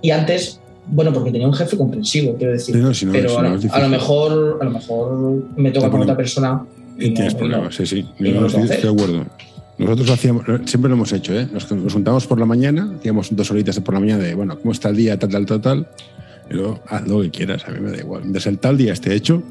Y 0.00 0.10
antes 0.10 0.61
bueno, 0.92 1.12
porque 1.12 1.32
tenía 1.32 1.46
un 1.46 1.54
jefe 1.54 1.76
comprensivo, 1.76 2.36
quiero 2.36 2.52
decir. 2.52 2.76
pero 3.10 3.38
a, 3.38 3.42
lo, 3.42 3.88
mejor, 3.88 4.58
a 4.60 4.64
lo 4.64 4.70
mejor 4.70 5.42
me 5.56 5.70
toca 5.70 5.90
con 5.90 6.02
otra 6.02 6.16
persona. 6.16 6.62
Y, 6.98 7.14
tienes 7.14 7.34
problemas, 7.34 7.74
sí, 7.74 7.86
sí. 7.86 8.06
estoy 8.18 8.60
de 8.60 8.88
acuerdo. 8.88 9.24
Nosotros 9.78 10.10
hacíamos, 10.10 10.44
siempre 10.66 10.90
lo 10.90 10.94
hemos 10.94 11.12
hecho, 11.12 11.34
¿eh? 11.34 11.48
Nos, 11.50 11.64
juntamos 11.64 12.26
por 12.26 12.38
la 12.38 12.44
mañana, 12.44 12.92
hacíamos 12.98 13.34
dos 13.34 13.50
horitas 13.50 13.80
por 13.80 13.94
la 13.94 14.00
mañana 14.00 14.22
de, 14.22 14.34
bueno, 14.34 14.58
¿cómo 14.58 14.72
está 14.72 14.90
el 14.90 14.96
día? 14.96 15.18
Tal, 15.18 15.30
tal, 15.30 15.46
tal, 15.46 15.60
tal. 15.62 15.86
Y 16.50 16.54
luego, 16.54 16.80
haz 16.86 17.08
lo 17.08 17.22
que 17.22 17.30
quieras, 17.30 17.64
a 17.66 17.70
mí 17.70 17.80
me 17.80 17.90
da 17.90 17.98
igual. 17.98 18.30
Desde 18.30 18.50
el 18.50 18.58
tal 18.58 18.76
día 18.76 18.92
esté 18.92 19.14
hecho. 19.14 19.42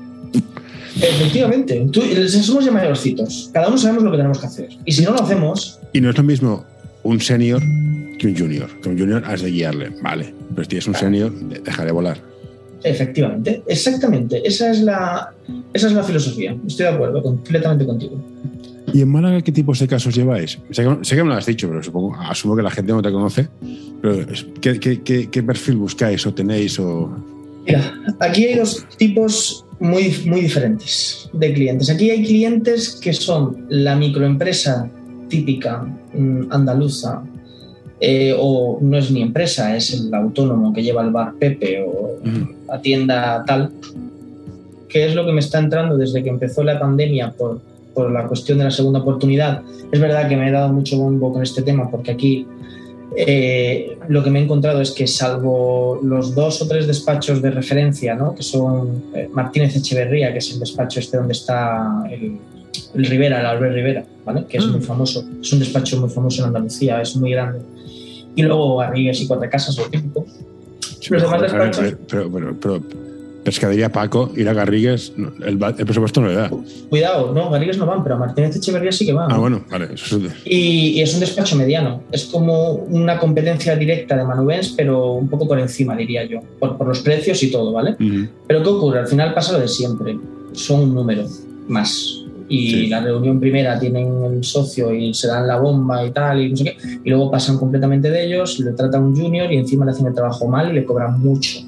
Efectivamente, 0.96 1.88
tú, 1.92 2.02
somos 2.44 2.64
ya 2.64 2.72
mayorcitos. 2.72 3.50
Cada 3.52 3.68
uno 3.68 3.80
sabemos 3.80 4.04
lo 4.04 4.12
que 4.12 4.18
tenemos 4.18 4.40
que 4.40 4.46
hacer. 4.46 4.70
Y 4.86 4.92
si 4.92 5.04
no 5.04 5.12
lo 5.12 5.24
hacemos. 5.24 5.80
Y 5.92 6.02
no 6.02 6.12
es 6.12 6.18
lo 6.18 6.24
mismo 6.24 6.64
un 7.04 7.20
senior 7.20 7.64
que 8.22 8.28
un 8.28 8.38
junior. 8.38 8.70
Que 8.82 8.90
un 8.90 9.00
junior 9.00 9.24
has 9.26 9.42
de 9.42 9.50
guiarle, 9.50 9.90
vale. 10.02 10.34
Pero 10.50 10.64
si 10.64 10.70
tienes 10.70 10.88
un 10.88 10.94
senior, 10.94 11.34
deja 11.34 11.84
de 11.84 11.92
volar. 11.92 12.18
Efectivamente, 12.84 13.64
exactamente. 13.68 14.48
Esa 14.48 14.70
es, 14.72 14.82
la, 14.82 15.34
esa 15.74 15.88
es 15.88 15.94
la 15.94 16.04
filosofía. 16.04 16.56
Estoy 16.68 16.86
de 16.86 16.92
acuerdo 16.92 17.24
completamente 17.24 17.84
contigo. 17.84 18.24
¿Y 18.94 19.02
en 19.02 19.10
Málaga 19.10 19.42
qué 19.42 19.52
tipos 19.52 19.80
de 19.80 19.88
casos 19.88 20.14
lleváis? 20.14 20.60
Sé 20.70 20.84
que, 20.84 21.24
me 21.24 21.30
lo 21.30 21.34
has 21.34 21.48
dicho, 21.48 21.68
pero 21.68 21.82
supongo, 21.82 22.16
asumo 22.16 22.56
que 22.56 22.62
la 22.62 22.70
gente 22.70 22.92
no 22.92 23.02
te 23.02 23.12
conoce. 23.12 23.48
Pero 24.02 24.28
¿qué, 24.62 24.80
qué, 24.80 25.30
qué, 25.30 25.44
perfil 25.44 25.78
buscáis 25.78 26.26
o 26.28 26.34
tenéis? 26.34 26.78
O... 26.80 27.10
Mira, 27.66 27.94
aquí 28.20 28.46
hay 28.46 28.60
dos 28.60 28.86
tipos 28.98 29.66
muy, 29.80 30.16
muy 30.26 30.42
diferentes 30.42 31.28
de 31.34 31.54
clientes. 31.54 31.90
Aquí 31.90 32.12
hay 32.12 32.24
clientes 32.24 33.00
que 33.02 33.14
son 33.14 33.66
la 33.70 33.96
microempresa 33.96 34.90
típica 35.28 35.88
mm, 36.14 36.52
andaluza 36.52 37.24
eh, 38.02 38.36
o 38.38 38.80
no 38.82 38.98
es 38.98 39.12
ni 39.12 39.22
empresa, 39.22 39.76
es 39.76 39.94
el 39.94 40.12
autónomo 40.14 40.74
que 40.74 40.82
lleva 40.82 41.04
el 41.04 41.12
bar 41.12 41.34
Pepe 41.40 41.86
o 41.88 42.18
la 42.68 42.82
tienda 42.82 43.44
tal, 43.46 43.72
que 44.90 45.06
es 45.06 45.14
lo 45.14 45.24
que 45.24 45.32
me 45.32 45.40
está 45.40 45.60
entrando 45.60 45.96
desde 45.98 46.24
que 46.24 46.30
empezó 46.30 46.64
la 46.64 46.80
pandemia 46.80 47.32
por, 47.32 47.62
por 47.94 48.12
la 48.12 48.26
cuestión 48.28 48.58
de 48.58 48.64
la 48.64 48.72
segunda 48.72 49.00
oportunidad. 49.00 49.62
Es 49.92 50.00
verdad 50.00 50.28
que 50.28 50.36
me 50.36 50.50
he 50.50 50.52
dado 50.52 50.74
mucho 50.74 50.98
bombo 50.98 51.32
con 51.32 51.44
este 51.44 51.62
tema 51.62 51.92
porque 51.92 52.12
aquí 52.12 52.48
eh, 53.16 53.98
lo 54.08 54.24
que 54.24 54.30
me 54.30 54.40
he 54.40 54.44
encontrado 54.44 54.82
es 54.82 54.92
que 54.92 55.06
salvo 55.06 56.00
los 56.02 56.34
dos 56.34 56.62
o 56.62 56.68
tres 56.68 56.88
despachos 56.88 57.42
de 57.42 57.52
referencia, 57.52 58.16
¿no? 58.16 58.34
que 58.34 58.42
son 58.42 59.04
eh, 59.14 59.30
Martínez 59.32 59.76
Echeverría, 59.76 60.32
que 60.32 60.40
es 60.40 60.52
el 60.52 60.60
despacho 60.60 61.00
este 61.00 61.18
donde 61.18 61.34
está 61.34 62.04
el, 62.10 62.38
el 62.96 63.06
Rivera, 63.06 63.40
el 63.40 63.46
Albert 63.46 63.74
Rivera, 63.74 64.06
¿vale? 64.26 64.46
que 64.48 64.58
es 64.58 64.66
muy 64.66 64.82
famoso, 64.82 65.24
es 65.42 65.54
un 65.54 65.60
despacho 65.60 66.00
muy 66.00 66.10
famoso 66.10 66.42
en 66.42 66.48
Andalucía, 66.48 67.02
es 67.02 67.16
muy 67.16 67.32
grande 67.32 67.60
y 68.36 68.44
luego 68.44 68.78
Garrigues 68.78 69.22
y 69.22 69.28
Cuatro 69.28 69.50
Casas, 69.50 69.78
lo 69.78 69.86
típico. 69.86 70.26
Los 71.10 71.22
demás 71.22 71.42
despachos... 71.42 71.96
Pero, 72.08 72.32
pero, 72.32 72.56
pero, 72.60 72.84
Pescadería 73.44 73.92
Paco, 73.92 74.32
ir 74.36 74.48
a 74.48 74.54
Garrigues, 74.54 75.14
el, 75.18 75.60
el, 75.64 75.86
presupuesto 75.86 76.22
no 76.22 76.28
le 76.28 76.36
da. 76.36 76.52
Cuidado, 76.90 77.34
no, 77.34 77.50
Garrigues 77.50 77.76
no 77.80 77.88
van, 77.88 78.04
pero 78.04 78.14
a 78.14 78.20
Martínez 78.20 78.56
Echeverría 78.56 78.92
sí 78.92 79.04
que 79.04 79.14
van. 79.14 79.32
Ah, 79.32 79.40
bueno, 79.40 79.66
vale. 79.68 79.90
Eso 79.96 80.18
es 80.18 80.34
y, 80.46 80.90
y, 80.90 81.02
es 81.02 81.12
un 81.16 81.22
despacho 81.22 81.56
mediano. 81.56 82.04
Es 82.12 82.26
como 82.26 82.74
una 82.74 83.18
competencia 83.18 83.76
directa 83.76 84.16
de 84.16 84.26
Manubens, 84.26 84.76
pero 84.78 85.14
un 85.14 85.28
poco 85.28 85.48
por 85.48 85.58
encima, 85.58 85.96
diría 85.96 86.24
yo, 86.24 86.42
por, 86.60 86.78
por 86.78 86.88
los 86.88 87.00
precios 87.00 87.42
y 87.42 87.50
todo, 87.50 87.72
¿vale? 87.72 87.96
Pero 88.46 88.62
¿qué 88.62 88.70
ocurre? 88.70 89.00
Al 89.00 89.08
final 89.08 89.34
pasa 89.34 89.54
lo 89.54 89.60
de 89.60 89.68
siempre. 89.68 90.20
Son 90.54 90.82
un 90.82 90.94
número 90.94 91.26
más 91.68 92.21
y 92.52 92.88
la 92.88 93.00
reunión 93.02 93.40
primera 93.40 93.80
tienen 93.80 94.24
el 94.24 94.44
socio 94.44 94.94
y 94.94 95.14
se 95.14 95.28
dan 95.28 95.48
la 95.48 95.60
bomba 95.60 96.06
y 96.06 96.12
tal, 96.12 96.42
y 96.42 96.50
no 96.50 96.58
sé 96.58 96.64
qué, 96.64 96.78
y 97.04 97.10
luego 97.10 97.32
pasan 97.32 97.58
completamente 97.58 98.12
de 98.12 98.26
ellos, 98.26 98.60
le 98.60 98.72
tratan 98.72 99.04
un 99.04 99.16
junior 99.16 99.52
y 99.52 99.58
encima 99.58 99.86
le 99.86 99.92
hacen 99.92 100.08
el 100.08 100.14
trabajo 100.14 100.48
mal 100.48 100.70
y 100.72 100.74
le 100.74 100.86
cobran 100.86 101.20
mucho. 101.20 101.60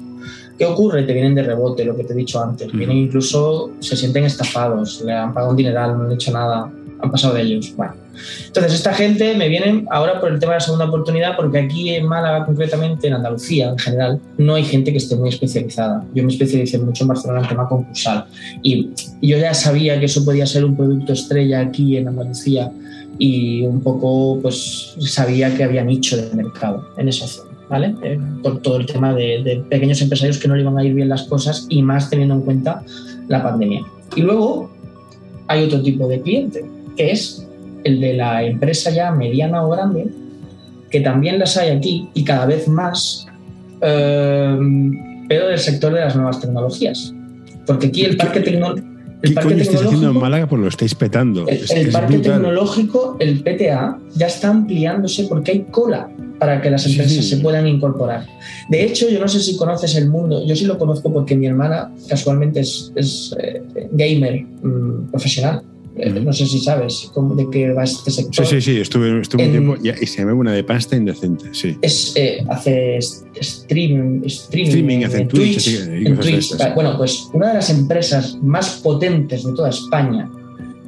¿Qué 0.58 0.66
ocurre? 0.66 1.02
Te 1.02 1.12
vienen 1.12 1.34
de 1.34 1.42
rebote, 1.42 1.84
lo 1.84 1.96
que 1.96 2.04
te 2.04 2.12
he 2.12 2.16
dicho 2.16 2.40
antes. 2.40 2.70
Vienen 2.70 2.96
incluso, 2.98 3.72
se 3.80 3.96
sienten 3.96 4.24
estafados, 4.24 5.02
le 5.04 5.12
han 5.12 5.34
pagado 5.34 5.50
un 5.50 5.56
dineral, 5.56 5.98
no 5.98 6.04
han 6.04 6.12
hecho 6.12 6.30
nada, 6.32 6.70
han 7.00 7.10
pasado 7.10 7.34
de 7.34 7.42
ellos. 7.42 7.74
Bueno. 7.76 8.03
Entonces, 8.46 8.74
esta 8.74 8.92
gente 8.92 9.34
me 9.34 9.48
viene 9.48 9.84
ahora 9.90 10.20
por 10.20 10.32
el 10.32 10.38
tema 10.38 10.52
de 10.52 10.58
la 10.58 10.64
segunda 10.64 10.86
oportunidad, 10.86 11.36
porque 11.36 11.58
aquí 11.58 11.90
en 11.90 12.06
Málaga, 12.06 12.46
concretamente, 12.46 13.08
en 13.08 13.14
Andalucía 13.14 13.70
en 13.70 13.78
general, 13.78 14.20
no 14.38 14.54
hay 14.54 14.64
gente 14.64 14.92
que 14.92 14.98
esté 14.98 15.16
muy 15.16 15.28
especializada. 15.28 16.04
Yo 16.14 16.22
me 16.22 16.32
especialicé 16.32 16.78
mucho 16.78 17.04
en 17.04 17.08
Barcelona 17.08 17.40
en 17.40 17.48
tema 17.48 17.68
concursal. 17.68 18.26
Y 18.62 18.90
yo 19.22 19.38
ya 19.38 19.54
sabía 19.54 19.98
que 19.98 20.06
eso 20.06 20.24
podía 20.24 20.46
ser 20.46 20.64
un 20.64 20.76
producto 20.76 21.12
estrella 21.12 21.60
aquí 21.60 21.96
en 21.96 22.08
Andalucía 22.08 22.70
y 23.18 23.64
un 23.64 23.80
poco, 23.80 24.38
pues, 24.40 24.94
sabía 25.00 25.54
que 25.56 25.64
había 25.64 25.84
nicho 25.84 26.16
de 26.16 26.34
mercado 26.34 26.88
en 26.96 27.08
esa 27.08 27.26
zona. 27.26 27.50
¿Vale? 27.66 27.94
Eh, 28.02 28.20
por 28.42 28.60
todo 28.60 28.76
el 28.76 28.84
tema 28.84 29.14
de, 29.14 29.42
de 29.42 29.64
pequeños 29.70 30.00
empresarios 30.02 30.36
que 30.36 30.46
no 30.46 30.54
le 30.54 30.60
iban 30.60 30.76
a 30.76 30.84
ir 30.84 30.92
bien 30.92 31.08
las 31.08 31.22
cosas 31.22 31.66
y 31.70 31.80
más 31.80 32.10
teniendo 32.10 32.34
en 32.34 32.42
cuenta 32.42 32.84
la 33.26 33.42
pandemia. 33.42 33.82
Y 34.14 34.20
luego 34.20 34.70
hay 35.48 35.64
otro 35.64 35.82
tipo 35.82 36.06
de 36.08 36.20
cliente, 36.20 36.64
que 36.96 37.10
es 37.10 37.43
el 37.84 38.00
de 38.00 38.14
la 38.14 38.42
empresa 38.42 38.90
ya 38.90 39.10
mediana 39.12 39.64
o 39.64 39.70
grande, 39.70 40.08
que 40.90 41.00
también 41.00 41.38
las 41.38 41.56
hay 41.56 41.70
aquí 41.70 42.08
y 42.14 42.24
cada 42.24 42.46
vez 42.46 42.66
más, 42.66 43.26
eh, 43.80 44.58
pero 45.28 45.48
del 45.48 45.58
sector 45.58 45.92
de 45.92 46.00
las 46.00 46.16
nuevas 46.16 46.40
tecnologías. 46.40 47.14
Porque 47.66 47.88
aquí 47.88 48.04
el 48.04 48.16
parque 48.16 48.40
tecnológico... 48.40 48.88
¿Qué 49.22 49.30
parque 49.30 49.54
estáis 49.54 49.82
haciendo 49.82 50.10
en 50.10 50.20
Málaga? 50.20 50.46
Pues 50.46 50.60
lo 50.60 50.68
estáis 50.68 50.94
petando. 50.94 51.46
El, 51.48 51.90
parque 51.90 52.18
tecnológico, 52.18 53.16
el 53.20 53.42
PTA, 53.42 53.98
ya 54.14 54.26
está 54.26 54.50
ampliándose 54.50 55.24
porque 55.24 55.52
hay 55.52 55.66
cola 55.70 56.10
para 56.38 56.60
que 56.60 56.68
las 56.68 56.86
empresas 56.86 57.24
se 57.24 57.38
puedan 57.38 57.66
incorporar. 57.66 58.26
De 58.68 58.84
hecho, 58.84 59.08
yo 59.08 59.18
no 59.20 59.28
sé 59.28 59.40
si 59.40 59.56
conoces 59.56 59.96
el 59.96 60.10
mundo, 60.10 60.44
yo 60.46 60.54
sí 60.54 60.66
lo 60.66 60.76
conozco 60.76 61.10
porque 61.10 61.36
mi 61.36 61.46
hermana 61.46 61.90
casualmente 62.06 62.60
es, 62.60 62.92
es 62.96 63.34
eh, 63.40 63.62
gamer 63.92 64.42
mm, 64.42 65.10
profesional 65.10 65.62
no 65.96 66.32
sé 66.32 66.46
si 66.46 66.58
sabes 66.58 67.10
de 67.36 67.50
qué 67.50 67.72
va 67.72 67.84
este 67.84 68.10
sector. 68.10 68.46
Sí, 68.46 68.60
sí, 68.60 68.72
sí, 68.72 68.80
estuve, 68.80 69.20
estuve 69.20 69.44
un 69.44 69.50
tiempo 69.50 69.76
y, 69.82 70.06
se 70.06 70.24
ve 70.24 70.32
una 70.32 70.52
de 70.52 70.64
pasta 70.64 70.96
indecente, 70.96 71.46
sí. 71.52 71.78
Es, 71.82 72.12
eh, 72.16 72.44
hace 72.48 72.98
stream, 73.00 74.22
streaming, 74.24 75.04
hace 75.04 75.22
en 75.22 75.28
Twitch. 75.28 76.74
Bueno, 76.74 76.96
pues 76.96 77.28
una 77.32 77.48
de 77.48 77.54
las 77.54 77.70
empresas 77.70 78.36
más 78.42 78.80
potentes 78.82 79.44
de 79.44 79.52
toda 79.52 79.70
España 79.70 80.30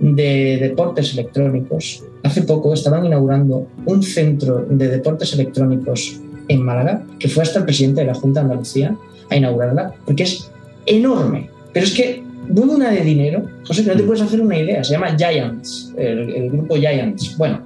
de 0.00 0.58
deportes 0.60 1.12
electrónicos, 1.14 2.04
hace 2.22 2.42
poco 2.42 2.74
estaban 2.74 3.06
inaugurando 3.06 3.66
un 3.86 4.02
centro 4.02 4.66
de 4.68 4.88
deportes 4.88 5.32
electrónicos 5.32 6.20
en 6.48 6.62
Málaga, 6.62 7.06
que 7.18 7.28
fue 7.28 7.42
hasta 7.42 7.60
el 7.60 7.64
presidente 7.64 8.00
de 8.02 8.08
la 8.08 8.14
Junta 8.14 8.40
de 8.40 8.44
Andalucía 8.44 8.96
a 9.30 9.36
inaugurarla, 9.36 9.94
porque 10.04 10.24
es 10.24 10.50
enorme. 10.86 11.48
Pero 11.72 11.86
es 11.86 11.94
que 11.94 12.25
mueve 12.48 12.74
una 12.74 12.90
de 12.90 13.02
dinero, 13.02 13.46
José, 13.66 13.82
que 13.82 13.90
no 13.90 13.96
te 13.96 14.02
puedes 14.02 14.22
hacer 14.22 14.40
una 14.40 14.58
idea. 14.58 14.82
Se 14.84 14.92
llama 14.92 15.16
Giants, 15.16 15.92
el, 15.96 16.50
grupo 16.50 16.76
Giants. 16.76 17.36
Bueno, 17.36 17.60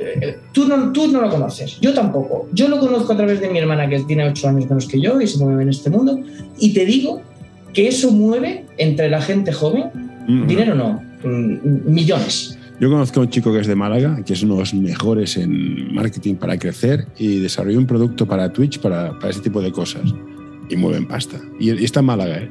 eh, 0.00 0.38
tú, 0.52 0.66
no, 0.66 0.92
tú 0.92 1.08
no 1.08 1.20
lo 1.20 1.30
conoces, 1.30 1.78
yo 1.80 1.92
tampoco. 1.92 2.48
Yo 2.52 2.68
lo 2.68 2.78
conozco 2.78 3.12
a 3.12 3.16
través 3.16 3.40
de 3.40 3.48
mi 3.48 3.58
hermana, 3.58 3.88
que 3.88 4.00
tiene 4.00 4.28
ocho 4.28 4.48
años 4.48 4.68
menos 4.68 4.86
que 4.86 5.00
yo 5.00 5.20
y 5.20 5.26
se 5.26 5.38
mueve 5.38 5.62
en 5.62 5.68
este 5.68 5.90
mundo. 5.90 6.18
Y 6.58 6.72
te 6.72 6.84
digo 6.84 7.22
que 7.72 7.88
eso 7.88 8.10
mueve 8.10 8.66
entre 8.78 9.08
la 9.08 9.20
gente 9.20 9.52
joven, 9.52 9.84
dinero 10.46 10.74
no, 10.74 11.02
mm, 11.24 11.90
millones. 11.92 12.58
Yo 12.80 12.90
conozco 12.90 13.20
a 13.20 13.22
un 13.22 13.30
chico 13.30 13.52
que 13.52 13.60
es 13.60 13.66
de 13.66 13.76
Málaga, 13.76 14.22
que 14.24 14.32
es 14.32 14.42
uno 14.42 14.54
de 14.54 14.60
los 14.60 14.74
mejores 14.74 15.36
en 15.36 15.94
marketing 15.94 16.34
para 16.34 16.58
crecer 16.58 17.06
y 17.16 17.38
desarrolló 17.38 17.78
un 17.78 17.86
producto 17.86 18.26
para 18.26 18.52
Twitch 18.52 18.80
para, 18.80 19.16
para 19.18 19.30
ese 19.30 19.40
tipo 19.40 19.60
de 19.62 19.70
cosas. 19.70 20.02
Y 20.68 20.76
mueven 20.76 21.06
pasta. 21.06 21.38
Y, 21.60 21.70
y 21.70 21.84
está 21.84 22.00
en 22.00 22.06
Málaga, 22.06 22.38
¿eh? 22.38 22.50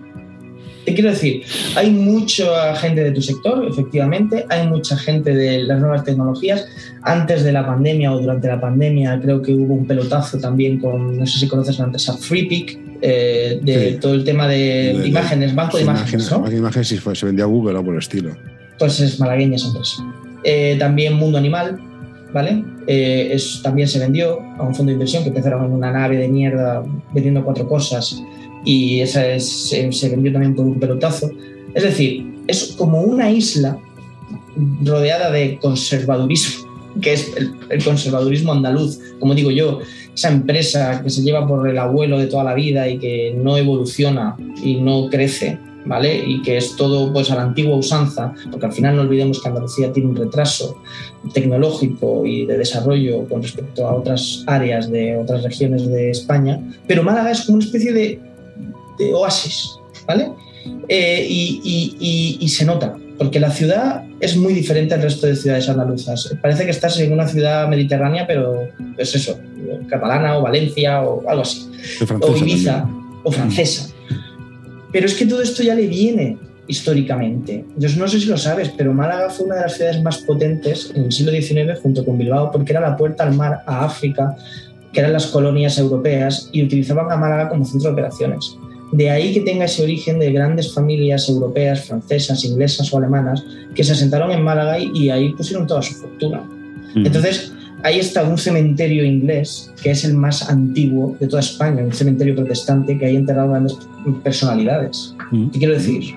Te 0.86 0.96
quiero 0.96 1.12
decir, 1.12 1.44
hay 1.76 1.92
mucha 1.92 2.76
gente 2.76 3.04
de 3.04 3.12
tu 3.12 3.22
sector, 3.22 3.68
efectivamente, 3.70 4.46
hay 4.50 4.68
mucha 4.68 4.98
gente 4.98 5.34
de 5.34 5.64
las 5.64 5.80
nuevas 5.80 6.04
tecnologías. 6.04 6.66
Antes 7.04 7.44
de 7.44 7.52
la 7.52 7.66
pandemia 7.66 8.12
o 8.12 8.20
durante 8.20 8.48
la 8.48 8.60
pandemia 8.60 9.20
creo 9.22 9.42
que 9.42 9.54
hubo 9.54 9.76
un 9.76 9.86
pelotazo 9.86 10.40
también 10.40 10.80
con, 10.80 11.20
no 11.20 11.26
sé 11.26 11.40
si 11.40 11.48
conoces 11.48 11.78
la 11.78 11.86
empresa 11.86 12.18
FreePic, 12.18 12.80
eh, 13.04 13.60
de 13.62 13.94
todo 13.94 14.14
el 14.14 14.24
tema 14.24 14.48
de, 14.48 15.04
imágenes, 15.06 15.56
banco 15.56 15.78
de 15.78 15.84
imágenes. 15.84 16.30
Banco 16.30 16.50
de 16.50 16.58
imágenes 16.58 16.88
sí, 16.88 17.00
se 17.14 17.26
vendía 17.26 17.46
a 17.46 17.48
Google 17.48 17.78
o 17.78 17.84
por 17.84 17.94
el 17.94 18.00
estilo. 18.00 18.36
Pues 18.78 19.00
es 19.00 19.20
malagueña 19.20 19.56
esa 19.56 19.68
empresa. 19.68 20.04
Eh, 20.44 20.76
también 20.80 21.14
Mundo 21.14 21.38
Animal, 21.38 21.80
¿vale? 22.34 22.64
Eh, 22.88 23.38
también 23.64 23.88
se 23.88 24.00
vendió 24.00 24.40
a 24.58 24.64
un 24.64 24.74
fondo 24.74 24.90
de 24.90 24.94
inversión 24.94 25.24
que 25.24 25.30
empezaron 25.30 25.66
en 25.66 25.72
una 25.72 25.92
nave 25.92 26.18
de 26.18 26.28
mierda 26.28 26.84
vendiendo 27.14 27.44
cuatro 27.44 27.68
cosas 27.68 28.22
y 28.66 29.00
esa 29.00 29.40
se, 29.40 30.10
vendió 30.10 30.32
también 30.32 30.56
por 30.56 30.66
un 30.66 30.80
pelotazo. 30.80 31.32
Es 31.74 31.84
decir, 31.84 32.34
es 32.48 32.76
como 32.78 33.02
una 33.02 33.30
isla 33.32 33.78
rodeada 34.84 35.32
de 35.32 35.58
conservadurismo, 35.60 36.68
que 37.02 37.14
es 37.14 37.32
el, 37.38 37.84
conservadurismo 37.84 38.52
andaluz, 38.52 39.00
como 39.20 39.34
digo 39.34 39.52
yo, 39.52 39.80
esa 40.14 40.30
empresa 40.30 41.02
que 41.04 41.10
se 41.10 41.22
lleva 41.22 41.48
por 41.48 41.68
el 41.68 41.78
abuelo 41.78 42.20
de 42.20 42.28
toda 42.28 42.44
la 42.44 42.54
vida 42.54 42.88
y 42.90 43.00
que 43.00 43.34
no 43.36 43.58
evoluciona 43.58 44.36
y 44.62 44.76
no 44.76 45.10
crece, 45.10 45.58
¿vale? 45.86 46.24
Y 46.26 46.42
que 46.42 46.58
es 46.58 46.76
todo 46.76 47.12
pues 47.12 47.32
a 47.32 47.36
la 47.36 47.44
antigua 47.44 47.76
usanza, 47.76 48.34
porque 48.50 48.66
al 48.66 48.74
final 48.74 48.96
no 48.96 49.02
olvidemos 49.04 49.42
que 49.42 49.48
Andalucía 49.48 49.92
tiene 49.92 50.10
un 50.10 50.16
retraso 50.16 50.82
tecnológico 51.34 52.26
y 52.26 52.46
de 52.46 52.58
desarrollo 52.58 53.26
con 53.28 53.42
respecto 53.44 53.88
a 53.88 53.96
otras 53.96 54.44
áreas 54.48 54.90
de 54.92 55.18
otras 55.18 55.44
regiones 55.44 55.88
de 55.88 56.12
España, 56.12 56.60
pero 56.88 57.04
Málaga 57.04 57.32
es 57.32 57.42
como 57.42 57.58
una 57.58 57.66
especie 57.66 57.94
de 57.94 58.20
oasis, 59.14 59.72
¿vale? 60.08 60.32
Eh, 60.88 61.26
y, 61.30 62.48
se 62.50 62.66
nota, 62.66 62.98
porque 63.18 63.40
la 63.40 63.50
ciudad 63.50 64.04
es 64.20 64.36
muy 64.36 64.54
diferente 64.54 64.94
al 64.94 65.02
resto 65.02 65.26
de 65.26 65.36
ciudades 65.36 65.70
andaluzas. 65.70 66.36
Parece 66.42 66.66
que 66.66 66.72
estás 66.72 67.00
en 67.00 67.14
una 67.14 67.28
ciudad 67.28 67.68
mediterránea, 67.68 68.28
pero 68.28 68.68
es 68.98 69.16
eso, 69.16 69.40
catalana 69.88 70.38
o 70.38 70.42
Valencia 70.42 71.02
o 71.02 71.28
algo 71.30 71.44
así. 71.44 71.72
O 72.20 72.36
Ibiza 72.36 72.88
o 73.24 73.32
francesa. 73.32 73.91
Pero 74.92 75.06
es 75.06 75.14
que 75.14 75.26
todo 75.26 75.42
esto 75.42 75.64
ya 75.64 75.76
le 75.76 75.88
viene 75.88 76.38
históricamente. 76.68 77.66
Yo 77.78 77.90
no 77.98 78.08
sé 78.08 78.20
si 78.20 78.28
lo 78.28 78.38
sabes, 78.38 78.70
pero 78.78 78.94
Málaga 78.94 79.30
fue 79.30 79.46
una 79.46 79.56
de 79.56 79.62
las 79.62 79.76
ciudades 79.76 80.02
más 80.02 80.20
potentes 80.20 80.92
en 80.96 81.06
el 81.06 81.12
siglo 81.12 81.32
XIX 81.32 81.80
junto 81.82 82.06
con 82.06 82.18
Bilbao 82.18 82.52
porque 82.52 82.72
era 82.72 82.82
la 82.82 82.96
puerta 82.96 83.24
al 83.24 83.36
mar 83.36 83.62
a 83.66 83.86
África, 83.86 84.36
que 84.94 85.00
eran 85.00 85.14
las 85.14 85.28
colonias 85.28 85.78
europeas 85.78 86.50
y 86.52 86.64
utilizaban 86.64 87.12
a 87.12 87.18
Málaga 87.18 87.50
como 87.50 87.66
centro 87.66 87.90
de 87.90 87.94
operaciones. 87.94 88.56
De 88.92 89.10
ahí 89.10 89.34
que 89.34 89.42
tenga 89.42 89.66
ese 89.66 89.84
origen 89.84 90.20
de 90.20 90.32
grandes 90.32 90.74
familias 90.74 91.30
europeas, 91.30 91.86
francesas, 91.86 92.44
inglesas 92.44 92.94
o 92.94 92.98
alemanas 92.98 93.44
que 93.74 93.84
se 93.84 93.94
asentaron 93.94 94.32
en 94.32 94.44
Málaga 94.44 94.78
y, 94.80 95.10
ahí 95.10 95.34
pusieron 95.34 95.66
toda 95.66 95.82
su 95.82 95.94
fortuna. 95.96 96.44
Entonces, 96.94 97.54
ahí 97.84 98.00
está 98.00 98.24
un 98.24 98.38
cementerio 98.38 99.04
inglés 99.04 99.72
que 99.82 99.92
es 99.92 100.04
el 100.04 100.16
más 100.16 100.50
antiguo 100.50 101.16
de 101.20 101.28
toda 101.28 101.42
España, 101.42 101.84
un 101.84 101.94
cementerio 101.94 102.36
protestante 102.36 102.98
que 102.98 103.06
hay 103.06 103.16
enterrado 103.16 103.50
grandes 103.50 103.78
personalidades. 104.24 105.16
¿Qué 105.52 105.60
quiero 105.60 105.74
decir? 105.74 106.16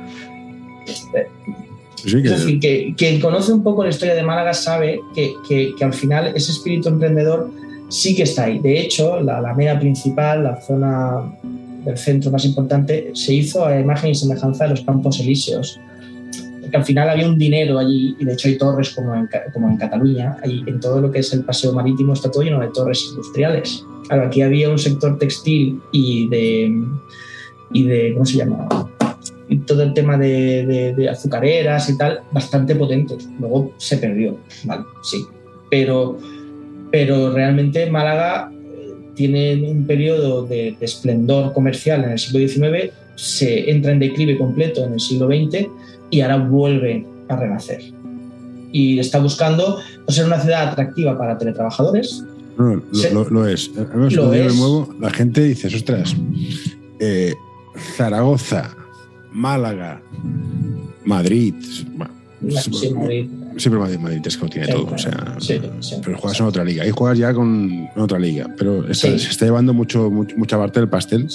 es 2.07 2.23
decir, 2.23 2.61
que 2.61 2.95
quien 2.97 3.21
conoce 3.21 3.53
un 3.53 3.63
poco 3.63 3.83
la 3.83 3.91
historia 3.91 4.15
de 4.15 4.23
Málaga 4.23 4.53
sabe 4.53 5.01
que, 5.15 5.33
que, 5.49 5.85
al 5.85 5.95
final 5.95 6.33
ese 6.35 6.53
espíritu 6.53 6.89
emprendedor 6.89 7.51
sí 7.89 8.15
que 8.15 8.25
está 8.25 8.45
ahí. 8.45 8.59
De 8.59 8.81
hecho, 8.81 9.21
la 9.21 9.39
alameda 9.39 9.79
principal, 9.79 10.45
la 10.45 10.61
zona 10.61 11.23
del 11.85 11.97
centro 11.97 12.31
más 12.31 12.45
importante, 12.45 13.11
se 13.15 13.35
hizo 13.35 13.65
a 13.65 13.79
imagen 13.79 14.11
y 14.11 14.15
semejanza 14.15 14.65
de 14.65 14.71
los 14.71 14.83
Campos 14.83 15.21
Elíseos. 15.21 15.81
Al 16.75 16.85
final 16.85 17.09
había 17.09 17.29
un 17.29 17.39
dinero 17.39 17.79
allí, 17.79 18.17
y 18.19 18.25
de 18.25 18.33
hecho 18.33 18.49
hay 18.49 18.59
torres 18.59 18.91
como 18.91 19.15
en, 19.15 19.29
como 19.53 19.69
en 19.69 19.77
Cataluña, 19.77 20.37
ahí 20.43 20.63
en 20.67 20.81
todo 20.81 21.01
lo 21.01 21.11
que 21.11 21.21
es 21.21 21.33
el 21.33 21.45
paseo 21.45 21.73
marítimo 21.73 22.13
está 22.13 22.31
todo 22.31 22.43
lleno 22.43 22.61
de 22.61 22.69
torres 22.69 23.07
industriales. 23.11 23.85
Aquí 24.11 24.43
había 24.43 24.69
un 24.69 24.79
sector 24.79 25.19
textil 25.19 25.81
y 25.93 26.29
de, 26.29 26.73
y 27.73 27.85
de 27.85 28.13
¿cómo 28.13 28.27
se 28.27 28.39
llama? 28.39 28.69
Y 29.49 29.59
todo 29.59 29.83
el 29.83 29.95
tema 29.95 30.19
de, 30.19 30.95
de, 30.97 31.09
azucareras 31.09 31.89
y 31.91 31.97
tal, 31.97 32.21
bastante 32.33 32.75
potente. 32.75 33.17
Luego 33.39 33.73
se 33.79 33.99
perdió. 33.99 34.39
Sí. 35.03 35.25
Pero, 35.71 36.19
pero 36.91 37.33
realmente 37.33 37.91
Málaga 37.91 38.51
tiene 39.15 39.71
un 39.71 39.87
periodo 39.87 40.45
de, 40.45 40.77
esplendor 40.81 41.53
comercial 41.53 42.05
en 42.05 42.13
el 42.13 42.19
siglo 42.19 42.47
XIX, 42.47 42.93
se 43.17 43.71
entra 43.71 43.93
en 43.93 44.01
declive 44.01 44.37
completo 44.37 44.85
en 44.85 44.95
el 44.95 45.01
siglo 45.01 45.29
XX 45.29 45.69
y 46.15 46.21
ahora 46.21 46.37
vuelve 46.37 47.07
a 47.29 47.37
renacer. 47.37 47.83
Y 48.71 48.99
está 48.99 49.19
buscando 49.19 49.79
pues, 50.05 50.17
ser 50.17 50.27
una 50.27 50.41
ciudad 50.41 50.69
atractiva 50.69 51.19
para 51.19 51.37
teletrabajadores. 51.37 52.25
lo, 52.57 53.47
es. 53.47 53.71
la 55.01 55.11
gente 55.11 55.43
dice, 55.43 55.69
ostras, 55.69 56.15
eh, 57.01 57.35
Zaragoza, 57.97 58.77
Málaga, 59.33 60.01
Madrid. 61.05 61.55
Madrid 61.97 63.29
siempre 63.57 63.81
Madrid, 63.81 63.99
Madrid 63.99 64.21
es 64.25 64.37
que 64.37 64.49
tiene 64.49 64.69
todo. 64.69 64.87
O 64.95 64.99
sea, 64.99 65.37
pero 66.05 66.19
juegas 66.19 66.41
en 66.41 66.47
otra 66.47 66.65
liga. 66.65 66.83
Ahí 66.85 66.91
juegas 66.91 67.19
ya 67.19 67.33
con 67.35 67.89
otra 67.97 68.19
liga. 68.19 68.49
Pero 68.57 68.93
se 68.95 69.15
está 69.17 69.47
llevando 69.47 69.75
mucho, 69.75 70.11
mucha 70.11 70.59
parte 70.59 70.81
del 70.81 70.89
pastel. 70.89 71.29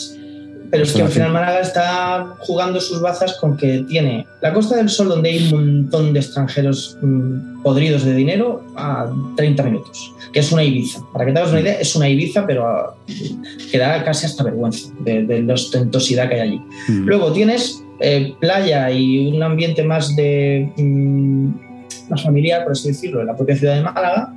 Pero 0.72 0.84
es 0.84 0.94
que 0.94 1.02
al 1.02 1.10
final 1.10 1.32
Málaga 1.32 1.62
está 1.62 2.36
jugando 2.40 2.80
sus 2.80 3.02
bazas 3.02 3.38
con 3.40 3.58
que 3.58 3.86
tiene 3.88 4.28
la 4.42 4.54
Costa 4.54 4.76
del 4.76 4.90
Sol, 4.90 5.10
donde 5.10 5.30
hay 5.30 5.52
un 5.52 5.84
montón 5.84 6.14
de 6.14 6.20
extranjeros 6.20 6.98
mm, 7.02 7.64
podridos 7.64 8.04
de 8.04 8.14
dinero, 8.14 8.64
a 8.76 9.12
30 9.36 9.64
minutos, 9.64 10.14
que 10.32 10.40
es 10.40 10.52
una 10.52 10.64
Ibiza. 10.64 11.02
Para 11.12 11.26
que 11.26 11.32
te 11.32 11.40
hagas 11.40 11.52
una 11.52 11.62
idea, 11.62 11.80
es 11.80 11.96
una 11.96 12.08
Ibiza, 12.08 12.46
pero 12.46 12.68
ah, 12.68 12.96
que 13.72 13.78
da 13.78 14.04
casi 14.04 14.26
hasta 14.26 14.44
vergüenza 14.44 14.90
de, 15.00 15.42
la 15.42 15.54
ostentosidad 15.54 16.30
que 16.30 16.36
hay 16.36 16.42
allí. 16.42 16.62
Mm. 16.88 17.06
Luego 17.06 17.32
tienes 17.32 17.84
eh, 18.00 18.34
playa 18.40 18.92
y 18.92 19.28
un 19.28 19.42
ambiente 19.42 19.84
más 19.84 20.16
de. 20.16 20.72
Mm, 20.78 21.70
más 22.10 22.24
familiar, 22.24 22.64
por 22.64 22.72
así 22.72 22.90
decirlo, 22.90 23.22
en 23.22 23.28
la 23.28 23.36
propia 23.36 23.56
ciudad 23.56 23.76
de 23.76 23.82
Málaga, 23.82 24.34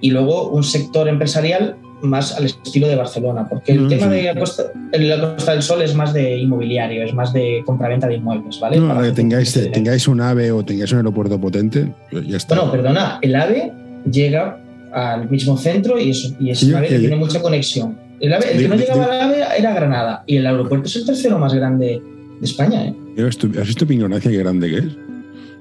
y 0.00 0.10
luego 0.10 0.48
un 0.50 0.62
sector 0.62 1.08
empresarial 1.08 1.76
más 2.02 2.36
al 2.36 2.44
estilo 2.44 2.88
de 2.88 2.96
Barcelona, 2.96 3.46
porque 3.48 3.72
el 3.72 3.82
mm, 3.82 3.88
tema 3.88 4.06
de 4.08 4.22
la 4.22 4.34
costa, 4.34 4.64
la 4.92 5.34
costa, 5.34 5.52
del 5.52 5.62
Sol 5.62 5.82
es 5.82 5.94
más 5.94 6.12
de 6.12 6.36
inmobiliario, 6.36 7.02
es 7.02 7.14
más 7.14 7.32
de 7.32 7.62
compraventa 7.64 8.06
de 8.06 8.16
inmuebles, 8.16 8.60
¿vale? 8.60 8.78
No, 8.78 9.00
que 9.00 9.12
tengáis, 9.12 9.52
tengáis 9.72 10.06
un 10.08 10.20
AVE 10.20 10.52
o 10.52 10.64
tengáis 10.64 10.92
un 10.92 10.98
aeropuerto 10.98 11.40
potente, 11.40 11.92
ya 12.12 12.36
está. 12.36 12.54
Bueno, 12.54 12.70
perdona, 12.70 13.18
el 13.22 13.34
AVE 13.34 13.72
llega 14.10 14.60
al 14.92 15.28
mismo 15.30 15.56
centro 15.56 15.98
y 15.98 16.10
es, 16.10 16.34
y 16.38 16.50
es 16.50 16.62
un 16.62 16.74
AVE 16.74 16.88
que 16.88 16.98
tiene 16.98 17.16
mucha 17.16 17.40
conexión. 17.40 17.98
El, 18.20 18.32
AVE, 18.32 18.52
el 18.52 18.62
que 18.62 18.68
no 18.68 18.76
llegaba 18.76 19.04
al 19.04 19.20
AVE 19.20 19.44
era 19.58 19.74
Granada 19.74 20.24
y 20.26 20.36
el 20.36 20.46
aeropuerto 20.46 20.86
es 20.86 20.96
el 20.96 21.06
tercero 21.06 21.38
más 21.38 21.54
grande 21.54 22.02
de 22.40 22.46
España. 22.46 22.84
¿eh? 22.84 22.94
¿Has 23.18 23.66
visto 23.66 23.86
mi 23.86 23.94
ignorancia 23.94 24.30
qué 24.30 24.38
grande 24.38 24.70
que 24.70 24.78
es? 24.78 24.96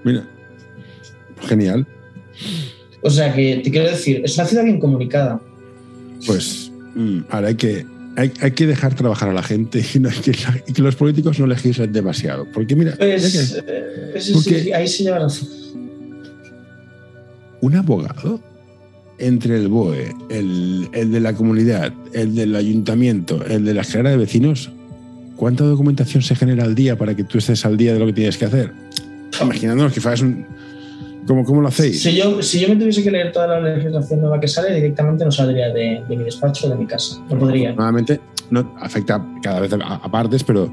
Mira, 0.04 0.24
Genial. 1.42 1.86
O 3.02 3.10
sea 3.10 3.34
que 3.34 3.62
te 3.64 3.72
quiero 3.72 3.90
decir, 3.90 4.22
es 4.24 4.38
una 4.38 4.48
ciudad 4.48 4.64
bien 4.64 4.80
comunicada. 4.80 5.40
Pues 6.26 6.72
mm, 6.96 7.20
ahora 7.30 7.50
hay 7.50 7.56
que, 7.56 7.86
hay, 8.16 8.52
que 8.52 8.68
dejar 8.68 8.96
trabajar 8.96 9.30
a 9.30 9.34
la 9.34 9.44
gente 9.44 9.80
y, 9.80 10.74
que, 10.74 10.82
los 10.82 10.96
políticos 10.96 11.40
no 11.40 11.48
legislen 11.48 11.92
demasiado. 11.92 12.48
Porque 12.54 12.76
mira, 12.76 12.96
pues, 12.98 13.62
eh, 13.68 14.72
ahí 14.74 14.88
se 14.88 15.04
lleva 15.04 15.20
razón. 15.20 15.48
un 17.62 17.76
abogado 17.76 18.42
entre 19.18 19.58
el 19.58 19.68
BOE, 19.68 20.14
el, 20.30 20.90
el, 20.94 21.12
de 21.12 21.20
la 21.20 21.34
comunidad, 21.34 21.94
el 22.14 22.36
del 22.36 22.56
ayuntamiento, 22.56 23.46
el 23.46 23.64
de 23.64 23.74
la 23.74 23.84
general 23.84 24.14
de 24.14 24.18
vecinos, 24.18 24.72
¿cuánta 25.36 25.64
documentación 25.64 26.22
se 26.22 26.36
genera 26.36 26.64
al 26.64 26.76
día 26.76 26.98
para 26.98 27.16
que 27.16 27.24
tú 27.24 27.38
estés 27.38 27.66
al 27.66 27.78
día 27.78 27.94
de 27.94 28.00
lo 28.00 28.08
que 28.08 28.14
tienes 28.14 28.38
que 28.38 28.46
hacer? 28.46 28.74
Imaginándonos 29.42 29.94
que 29.94 30.02
fueras 30.02 30.22
un... 30.22 30.46
¿Cómo, 31.28 31.44
¿Cómo, 31.44 31.62
lo 31.62 31.68
hacéis? 31.70 32.04
Si 32.04 32.16
yo, 32.16 32.42
si 32.42 32.60
yo 32.60 32.70
me 32.70 32.76
tuviese 32.76 33.04
que 33.04 33.10
leer 33.10 33.32
toda 33.32 33.48
la 33.48 33.60
legislación 33.60 34.22
nueva 34.22 34.40
que 34.40 34.48
sale, 34.48 34.74
directamente 34.76 35.26
no 35.26 35.32
saldría 35.32 35.70
de, 35.70 36.04
de 36.08 36.18
mi 36.18 36.24
despacho 36.24 36.68
o 36.68 36.70
de 36.70 36.76
mi 36.76 36.86
casa. 36.86 37.20
No 37.30 37.40
podría. 37.40 37.74
Nuevamente, 37.74 38.20
no, 38.52 38.76
afecta 38.80 39.26
cada 39.42 39.60
vez 39.62 39.74
a, 39.74 39.96
a 39.96 40.12
partes, 40.12 40.44
pero... 40.44 40.72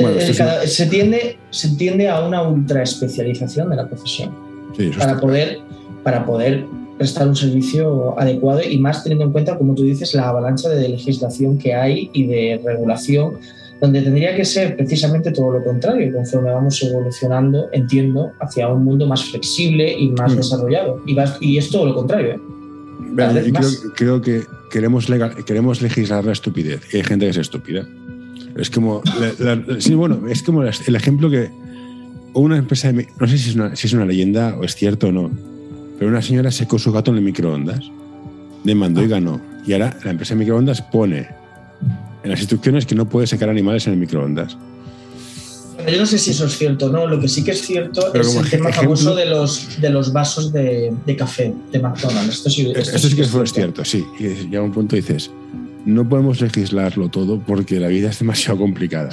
Bueno, 0.00 0.18
eh, 0.18 0.32
cada, 0.36 0.62
es... 0.62 0.74
se, 0.74 0.86
tiende, 0.86 1.38
se 1.50 1.76
tiende 1.76 2.08
a 2.08 2.20
una 2.20 2.42
ultra 2.42 2.82
especialización 2.82 3.68
de 3.70 3.76
la 3.76 3.86
profesión. 3.88 4.34
Sí, 4.76 4.90
para, 4.96 5.18
poder, 5.18 5.58
para 6.02 6.24
poder 6.24 6.64
prestar 6.96 7.28
un 7.28 7.36
servicio 7.36 8.18
adecuado 8.18 8.62
y 8.62 8.78
más 8.78 9.02
teniendo 9.02 9.24
en 9.24 9.32
cuenta, 9.32 9.56
como 9.58 9.74
tú 9.74 9.82
dices, 9.82 10.14
la 10.14 10.28
avalancha 10.28 10.68
de 10.68 10.88
legislación 10.88 11.58
que 11.58 11.74
hay 11.74 12.10
y 12.12 12.26
de 12.26 12.60
regulación 12.64 13.38
donde 13.80 14.02
tendría 14.02 14.34
que 14.34 14.44
ser 14.44 14.76
precisamente 14.76 15.30
todo 15.30 15.52
lo 15.52 15.64
contrario, 15.64 16.12
conforme 16.12 16.50
vamos 16.50 16.82
evolucionando, 16.82 17.68
entiendo, 17.72 18.32
hacia 18.40 18.68
un 18.68 18.84
mundo 18.84 19.06
más 19.06 19.24
flexible 19.24 19.92
y 19.96 20.10
más 20.10 20.32
mm. 20.32 20.36
desarrollado. 20.36 21.02
Y, 21.06 21.14
vas, 21.14 21.36
y, 21.40 21.58
es 21.58 21.70
todo 21.70 21.86
lo 21.86 21.94
contrario. 21.94 22.34
¿eh? 22.34 22.40
Yo 23.16 23.52
creo, 23.52 23.70
creo, 23.94 24.20
que 24.20 24.42
queremos, 24.70 25.08
legal, 25.08 25.44
queremos 25.44 25.80
legislar 25.80 26.24
la 26.24 26.32
estupidez 26.32 26.82
y 26.92 26.98
hay 26.98 27.04
gente 27.04 27.26
que 27.26 27.30
es 27.30 27.36
estúpida. 27.36 27.86
Es 28.56 28.70
como, 28.70 29.02
la, 29.38 29.54
la, 29.54 29.80
sí, 29.80 29.94
bueno, 29.94 30.26
es 30.28 30.42
como 30.42 30.62
el 30.64 30.96
ejemplo 30.96 31.30
que 31.30 31.48
una 32.34 32.56
empresa, 32.56 32.92
de, 32.92 33.06
no 33.18 33.26
sé 33.26 33.38
si 33.38 33.50
es, 33.50 33.56
una, 33.56 33.76
si 33.76 33.86
es 33.86 33.92
una 33.92 34.04
leyenda 34.04 34.56
o 34.58 34.64
es 34.64 34.74
cierto 34.74 35.08
o 35.08 35.12
no, 35.12 35.30
pero 35.98 36.10
una 36.10 36.22
señora 36.22 36.50
secó 36.50 36.78
su 36.78 36.92
gato 36.92 37.10
en 37.10 37.18
el 37.18 37.22
microondas, 37.22 37.80
demandó 38.64 39.02
y 39.02 39.08
ganó. 39.08 39.40
Y 39.66 39.72
ahora 39.72 39.96
la 40.04 40.10
empresa 40.10 40.34
de 40.34 40.40
microondas 40.40 40.82
pone 40.82 41.28
en 42.22 42.30
las 42.30 42.40
instrucciones 42.40 42.86
que 42.86 42.94
no 42.94 43.08
puede 43.08 43.26
secar 43.26 43.48
animales 43.48 43.86
en 43.86 43.94
el 43.94 43.98
microondas. 43.98 44.56
Yo 45.86 45.98
no 45.98 46.06
sé 46.06 46.18
si 46.18 46.32
eso 46.32 46.46
es 46.46 46.58
cierto, 46.58 46.90
¿no? 46.90 47.06
Lo 47.06 47.20
que 47.20 47.28
sí 47.28 47.44
que 47.44 47.52
es 47.52 47.62
cierto 47.62 48.08
Pero 48.12 48.24
es 48.24 48.34
el 48.34 48.50
tema 48.50 48.70
ejemplo, 48.70 48.96
famoso 48.96 49.14
de 49.14 49.26
los, 49.26 49.80
de 49.80 49.90
los 49.90 50.12
vasos 50.12 50.52
de, 50.52 50.92
de 51.06 51.16
café 51.16 51.54
de 51.72 51.78
McDonald's. 51.78 52.36
Esto 52.36 52.50
sí, 52.50 52.72
esto 52.74 52.96
esto 52.96 53.08
sí 53.08 53.16
que 53.16 53.22
es 53.22 53.30
cierto. 53.30 53.54
cierto, 53.54 53.84
sí. 53.84 54.04
Y 54.18 54.48
llega 54.48 54.62
un 54.62 54.72
punto 54.72 54.96
y 54.96 55.00
dices, 55.00 55.30
no 55.86 56.06
podemos 56.06 56.40
legislarlo 56.40 57.08
todo 57.08 57.38
porque 57.38 57.78
la 57.78 57.88
vida 57.88 58.10
es 58.10 58.18
demasiado 58.18 58.58
complicada. 58.58 59.10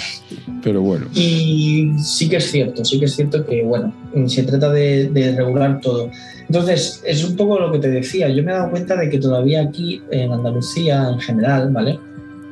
Pero 0.64 0.82
bueno. 0.82 1.06
Y 1.14 1.92
sí 2.04 2.28
que 2.28 2.38
es 2.38 2.52
cierto, 2.52 2.84
sí 2.84 3.00
que 3.00 3.06
es 3.06 3.16
cierto 3.16 3.46
que, 3.46 3.64
bueno, 3.64 3.94
se 4.28 4.44
trata 4.44 4.72
de, 4.72 5.10
de, 5.10 5.36
regular 5.36 5.80
todo. 5.82 6.10
Entonces, 6.48 7.02
es 7.06 7.24
un 7.24 7.36
poco 7.36 7.60
lo 7.60 7.72
que 7.72 7.80
te 7.80 7.90
decía. 7.90 8.28
Yo 8.30 8.44
me 8.44 8.52
he 8.52 8.56
dado 8.56 8.72
cuenta 8.72 8.96
de 8.96 9.10
que 9.10 9.20
todavía 9.20 9.62
aquí 9.62 10.02
en 10.12 10.32
Andalucía, 10.32 11.10
en 11.10 11.20
general, 11.20 11.72
¿vale? 11.72 12.00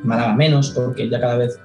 Málaga 0.04 0.34
menos, 0.34 0.70
porque 0.70 1.08
ya 1.08 1.20
cada 1.20 1.36
vez 1.36 1.58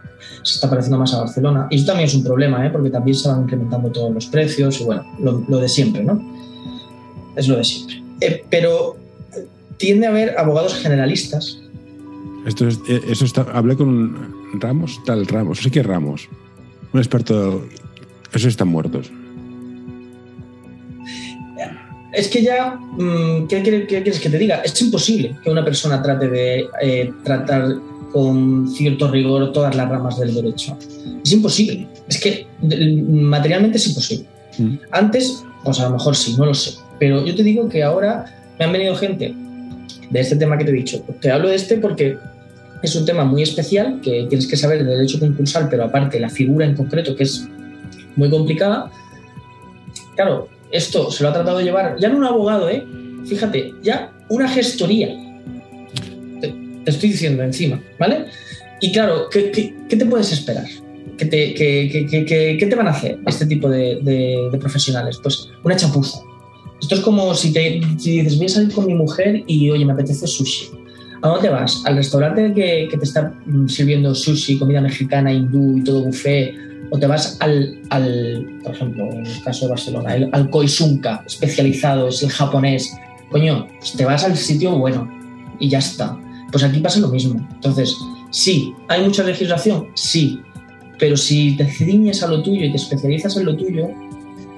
se 0.44 0.56
está 0.56 0.70
pareciendo 0.70 0.98
más 0.98 1.14
a 1.14 1.22
Barcelona. 1.22 1.68
Y 1.70 1.76
eso 1.76 1.86
también 1.86 2.08
es 2.08 2.16
un 2.16 2.24
problema, 2.24 2.66
¿eh? 2.66 2.70
porque 2.70 2.90
también 2.90 3.16
se 3.16 3.30
van 3.30 3.44
incrementando 3.44 3.90
todos 3.90 4.14
los 4.14 4.26
precios 4.28 4.80
y 4.82 4.84
bueno, 4.84 5.06
lo, 5.20 5.44
lo 5.48 5.60
de 5.60 5.70
siempre, 5.70 6.04
¿no? 6.04 6.22
Es 7.36 7.48
lo 7.48 7.58
de 7.58 7.64
siempre. 7.64 8.02
Eh, 8.22 8.44
pero 8.50 8.98
tiende 9.78 10.08
a 10.08 10.10
haber 10.10 10.38
abogados 10.38 10.76
generalistas. 10.76 11.60
Esto 12.46 12.68
es, 12.68 12.80
eh, 12.88 13.02
eso 13.10 13.26
está, 13.26 13.44
hablé 13.54 13.76
con 13.76 14.34
Ramos, 14.60 15.00
tal 15.06 15.26
Ramos, 15.26 15.60
sé 15.60 15.72
que 15.72 15.84
Ramos, 15.84 16.28
un 16.94 17.00
experto, 17.00 17.66
esos 18.32 18.46
están 18.46 18.68
muertos. 18.68 19.12
Es 22.12 22.28
que 22.28 22.42
ya, 22.42 22.76
mm, 22.76 23.48
¿qué, 23.48 23.62
qué, 23.62 23.86
qué 23.88 24.02
quieres 24.02 24.20
que 24.20 24.30
te 24.30 24.38
diga? 24.38 24.62
Es 24.62 24.82
imposible 24.82 25.38
que 25.44 25.52
una 25.52 25.64
persona 25.64 26.02
trate 26.02 26.28
de 26.28 26.68
eh, 26.82 27.14
tratar 27.24 27.76
con 28.12 28.68
cierto 28.68 29.10
rigor 29.10 29.52
todas 29.52 29.76
las 29.76 29.90
ramas 29.90 30.20
del 30.20 30.34
derecho. 30.34 30.78
Es 31.24 31.32
imposible. 31.32 31.88
Es 32.08 32.20
que 32.20 32.48
materialmente 32.62 33.78
es 33.78 33.88
imposible. 33.88 34.26
Mm. 34.58 34.76
Antes, 34.92 35.44
pues 35.64 35.80
a 35.80 35.86
lo 35.86 35.98
mejor 35.98 36.16
sí, 36.16 36.36
no 36.38 36.46
lo 36.46 36.54
sé. 36.54 36.76
Pero 37.00 37.26
yo 37.26 37.36
te 37.36 37.44
digo 37.44 37.70
que 37.70 37.84
ahora 37.84 38.26
me 38.58 38.66
han 38.66 38.72
venido 38.72 38.96
gente 38.96 39.34
de 40.10 40.20
este 40.20 40.36
tema 40.36 40.58
que 40.58 40.66
te 40.66 40.72
he 40.72 40.74
dicho. 40.74 41.04
Te 41.22 41.32
hablo 41.32 41.50
de 41.50 41.56
este 41.56 41.78
porque 41.78 42.18
es 42.82 42.96
un 42.96 43.06
tema 43.06 43.26
muy 43.26 43.44
especial 43.44 44.00
que 44.02 44.26
tienes 44.30 44.48
que 44.48 44.58
saber 44.58 44.84
de 44.84 44.96
derecho 44.96 45.20
concursal, 45.20 45.68
pero 45.70 45.86
aparte 45.86 46.20
la 46.20 46.30
figura 46.30 46.66
en 46.66 46.76
concreto 46.76 47.16
que 47.16 47.24
es 47.24 47.48
muy 48.16 48.30
complicada. 48.30 48.92
Claro, 50.16 50.50
esto 50.72 51.12
se 51.12 51.24
lo 51.24 51.30
ha 51.30 51.34
tratado 51.34 51.60
de 51.60 51.64
llevar 51.64 51.98
ya 52.00 52.10
no 52.10 52.18
un 52.18 52.26
abogado, 52.26 52.70
¿eh? 52.70 52.86
Fíjate, 53.26 53.74
ya 53.82 54.12
una 54.30 54.48
gestoría 54.48 55.29
te 56.90 56.96
estoy 56.96 57.10
diciendo 57.12 57.44
encima, 57.44 57.82
¿vale? 58.00 58.26
Y 58.82 58.92
claro, 58.92 59.30
¿qué, 59.30 59.52
qué, 59.52 59.76
qué 59.88 59.96
te 59.96 60.06
puedes 60.06 60.32
esperar? 60.32 60.66
¿Qué 61.18 61.26
te, 61.26 61.54
qué, 61.54 62.68
te, 62.70 62.76
van 62.76 62.88
a 62.88 62.92
hacer 62.92 63.20
este 63.28 63.46
tipo 63.46 63.70
de, 63.70 64.00
de, 64.02 64.50
de, 64.52 64.58
profesionales? 64.58 65.20
Pues 65.22 65.50
una 65.64 65.76
chapuza. 65.76 66.20
Esto 66.82 66.96
es 66.96 67.02
como 67.02 67.36
si, 67.36 67.52
te, 67.52 67.82
si 67.98 68.22
dices, 68.22 68.38
voy 68.38 68.46
a 68.46 68.50
salir 68.50 68.74
con 68.74 68.86
mi 68.86 68.94
mujer 68.94 69.44
y, 69.46 69.70
oye, 69.70 69.86
me 69.86 69.94
apetece 69.94 70.26
sushi. 70.26 70.70
¿A 71.22 71.28
dónde 71.28 71.50
vas? 71.50 71.84
¿Al 71.86 71.98
restaurante 71.98 72.54
que, 72.54 72.88
te 72.90 73.04
está 73.04 73.34
sirviendo 73.68 74.16
sushi, 74.16 74.58
comida 74.58 74.80
mexicana, 74.80 75.34
hindú 75.34 75.78
y 75.78 75.84
todo 75.84 76.06
buffet? 76.06 76.56
¿O 76.90 76.98
te 76.98 77.06
vas 77.06 77.38
al, 77.42 77.82
al 77.90 78.60
por 78.64 78.74
ejemplo, 78.74 79.12
en 79.12 79.26
el 79.26 79.44
caso 79.44 79.66
de 79.66 79.72
Barcelona, 79.72 80.16
el, 80.16 80.30
al 80.32 80.50
Koisunka, 80.50 81.24
especializado, 81.28 82.08
es 82.08 82.24
el 82.24 82.30
japonés? 82.30 82.94
Coño, 83.30 83.68
pues 83.78 83.94
te 83.94 84.06
vas 84.06 84.24
al 84.24 84.38
sitio 84.38 84.78
bueno 84.78 85.12
y 85.60 85.68
ya 85.68 85.80
está. 85.80 86.18
Pues 86.52 86.64
aquí 86.64 86.80
pasa 86.80 87.00
lo 87.00 87.10
mismo. 87.10 87.48
Entonces, 87.54 87.98
sí, 88.32 88.74
hay 88.88 89.04
mucha 89.04 89.24
legislación, 89.24 89.88
sí, 89.96 90.42
pero 90.98 91.16
si 91.16 91.56
te 91.56 91.66
ciñes 91.66 92.24
a 92.24 92.28
lo 92.28 92.44
tuyo 92.44 92.66
y 92.66 92.72
te 92.72 92.78
especializas 92.78 93.38
en 93.38 93.46
lo 93.46 93.56
tuyo, 93.56 93.90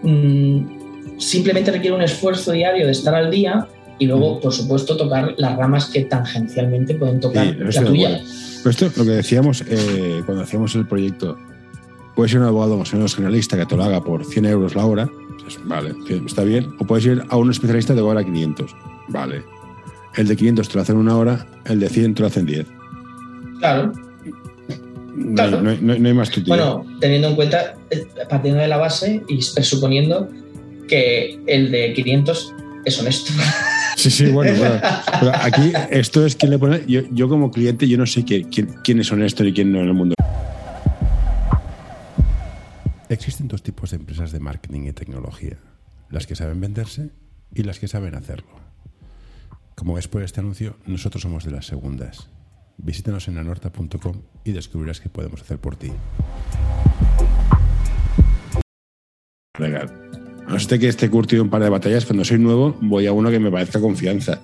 mmm, 0.03 1.17
simplemente 1.17 1.71
requiere 1.71 1.95
un 1.95 2.01
esfuerzo 2.01 2.51
diario 2.51 2.85
de 2.85 2.91
estar 2.91 3.13
al 3.13 3.29
día 3.29 3.67
y 3.99 4.07
luego, 4.07 4.39
por 4.39 4.51
supuesto, 4.51 4.97
tocar 4.97 5.35
las 5.37 5.55
ramas 5.55 5.85
que 5.85 6.01
tangencialmente 6.05 6.95
pueden 6.95 7.19
tocar 7.19 7.55
sí, 7.69 7.79
la 7.79 7.85
tuya. 7.85 8.21
Esto, 8.65 8.91
lo 8.95 9.03
que 9.03 9.11
decíamos 9.11 9.63
eh, 9.67 10.23
cuando 10.25 10.43
hacíamos 10.43 10.73
el 10.75 10.87
proyecto, 10.87 11.37
puede 12.15 12.29
ser 12.29 12.39
un 12.39 12.47
abogado 12.47 12.77
más 12.77 12.91
o 12.93 12.97
menos 12.97 13.15
generalista 13.15 13.57
que 13.57 13.65
te 13.65 13.75
lo 13.75 13.83
haga 13.83 14.03
por 14.03 14.25
100 14.25 14.45
euros 14.45 14.75
la 14.75 14.85
hora, 14.85 15.09
pues, 15.41 15.59
vale, 15.65 15.93
está 16.25 16.43
bien, 16.43 16.73
o 16.79 16.85
puedes 16.85 17.05
ir 17.05 17.23
a 17.29 17.37
un 17.37 17.51
especialista 17.51 17.93
de 17.93 18.01
hora 18.01 18.23
500, 18.23 18.75
vale, 19.09 19.43
el 20.15 20.27
de 20.27 20.35
500 20.35 20.67
te 20.67 20.75
lo 20.75 20.81
hacen 20.81 20.97
una 20.97 21.17
hora, 21.17 21.47
el 21.65 21.79
de 21.79 21.89
100 21.89 22.15
te 22.15 22.21
lo 22.21 22.27
hacen 22.27 22.45
10. 22.45 22.65
Claro. 23.59 23.93
claro. 25.35 25.61
No, 25.61 25.73
no, 25.73 25.97
no, 25.99 26.07
hay 26.07 26.13
más. 26.13 26.31
Bueno, 26.47 26.85
teniendo 26.99 27.29
en 27.29 27.35
cuenta, 27.35 27.75
eh, 27.89 28.05
partiendo 28.29 28.61
de 28.61 28.67
la 28.67 28.77
base 28.77 29.23
y 29.27 29.39
presuponiendo 29.53 30.29
que 30.87 31.39
el 31.47 31.71
de 31.71 31.93
500 31.93 32.53
es 32.85 32.99
honesto. 32.99 33.31
Sí, 33.97 34.09
sí, 34.09 34.31
bueno, 34.31 34.57
bueno. 34.57 34.81
Pero 35.19 35.31
aquí 35.41 35.73
esto 35.91 36.25
es 36.25 36.35
quien 36.35 36.49
le 36.49 36.57
pone. 36.57 36.81
Yo, 36.87 37.01
yo 37.11 37.29
como 37.29 37.51
cliente, 37.51 37.87
yo 37.87 37.99
no 37.99 38.07
sé 38.07 38.23
quién, 38.23 38.49
quién 38.83 38.99
es 38.99 39.11
honesto 39.11 39.45
y 39.45 39.53
quién 39.53 39.71
no 39.71 39.79
en 39.79 39.87
el 39.89 39.93
mundo. 39.93 40.15
Existen 43.09 43.47
dos 43.47 43.61
tipos 43.61 43.91
de 43.91 43.97
empresas 43.97 44.31
de 44.31 44.39
marketing 44.39 44.87
y 44.87 44.93
tecnología: 44.93 45.57
las 46.09 46.25
que 46.25 46.35
saben 46.35 46.59
venderse 46.59 47.11
y 47.53 47.61
las 47.61 47.77
que 47.77 47.87
saben 47.87 48.15
hacerlo. 48.15 48.60
Como 49.81 49.95
ves 49.95 50.07
por 50.07 50.21
este 50.21 50.39
anuncio, 50.39 50.75
nosotros 50.85 51.23
somos 51.23 51.43
de 51.43 51.49
las 51.49 51.65
segundas. 51.65 52.27
Visítanos 52.77 53.27
en 53.27 53.39
anorta.com 53.39 54.21
y 54.43 54.51
descubrirás 54.51 55.01
qué 55.01 55.09
podemos 55.09 55.41
hacer 55.41 55.57
por 55.57 55.75
ti. 55.75 55.91
Legal. 59.57 59.91
No 60.47 60.59
sé 60.59 60.77
que 60.77 60.87
esté 60.87 61.09
curtido 61.09 61.41
un 61.41 61.49
par 61.49 61.63
de 61.63 61.69
batallas, 61.69 62.05
cuando 62.05 62.23
soy 62.23 62.37
nuevo 62.37 62.77
voy 62.79 63.07
a 63.07 63.11
uno 63.11 63.31
que 63.31 63.39
me 63.39 63.49
parezca 63.49 63.81
confianza. 63.81 64.39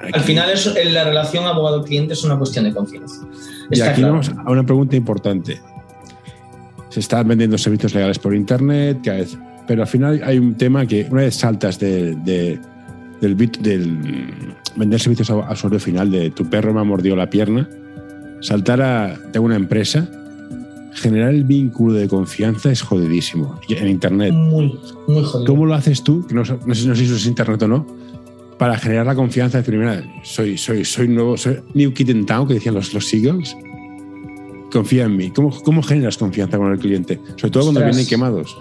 Aquí. 0.00 0.10
Al 0.12 0.22
final 0.22 0.50
es, 0.50 0.74
la 0.90 1.04
relación 1.04 1.46
abogado-cliente 1.46 2.14
es 2.14 2.24
una 2.24 2.36
cuestión 2.36 2.64
de 2.64 2.74
confianza. 2.74 3.28
Está 3.70 3.86
y 3.86 3.88
aquí 3.88 4.00
claro. 4.00 4.14
vamos 4.14 4.30
a 4.30 4.50
una 4.50 4.66
pregunta 4.66 4.96
importante. 4.96 5.60
Se 6.88 6.98
están 6.98 7.28
vendiendo 7.28 7.56
servicios 7.58 7.94
legales 7.94 8.18
por 8.18 8.34
Internet, 8.34 9.02
cada 9.04 9.18
vez, 9.18 9.38
pero 9.68 9.82
al 9.82 9.88
final 9.88 10.20
hay 10.24 10.40
un 10.40 10.56
tema 10.56 10.84
que 10.84 11.06
una 11.08 11.22
vez 11.22 11.36
saltas 11.36 11.78
de, 11.78 12.16
de 12.16 12.58
del, 13.20 13.34
bit, 13.34 13.58
del 13.58 13.98
vender 14.76 15.00
servicios 15.00 15.30
a, 15.30 15.52
usuario 15.52 15.80
final, 15.80 16.10
de 16.10 16.30
tu 16.30 16.48
perro 16.48 16.72
me 16.74 16.80
ha 16.80 16.84
mordido 16.84 17.16
la 17.16 17.30
pierna, 17.30 17.68
saltar 18.40 18.82
a 18.82 19.18
tengo 19.32 19.46
una 19.46 19.56
empresa, 19.56 20.08
generar 20.94 21.30
el 21.30 21.44
vínculo 21.44 21.94
de 21.94 22.08
confianza 22.08 22.70
es 22.70 22.82
jodidísimo 22.82 23.60
en 23.68 23.88
Internet. 23.88 24.32
Muy, 24.32 24.78
muy 25.06 25.22
jodido. 25.22 25.46
¿Cómo 25.46 25.66
lo 25.66 25.74
haces 25.74 26.02
tú? 26.02 26.26
No, 26.30 26.42
no, 26.42 26.44
sé, 26.44 26.56
no 26.64 26.74
sé 26.74 26.96
si 26.96 27.04
eso 27.04 27.16
es 27.16 27.26
Internet 27.26 27.62
o 27.62 27.68
no. 27.68 27.86
Para 28.58 28.78
generar 28.78 29.04
la 29.04 29.14
confianza 29.14 29.58
de 29.58 29.62
decir, 29.62 29.78
mira, 29.78 30.02
soy, 30.22 30.56
soy, 30.56 30.84
soy 30.84 31.08
nuevo, 31.08 31.36
soy 31.36 31.58
New 31.74 31.92
Kid 31.92 32.08
in 32.08 32.24
Town, 32.24 32.48
que 32.48 32.54
decían 32.54 32.74
los, 32.74 32.94
los 32.94 33.06
Seagulls. 33.06 33.54
Confía 34.72 35.04
en 35.04 35.16
mí. 35.16 35.30
¿Cómo, 35.30 35.50
¿Cómo 35.62 35.82
generas 35.82 36.16
confianza 36.16 36.56
con 36.56 36.72
el 36.72 36.78
cliente? 36.78 37.20
Sobre 37.36 37.50
todo 37.50 37.64
cuando 37.64 37.84
vienen 37.84 38.06
quemados. 38.06 38.56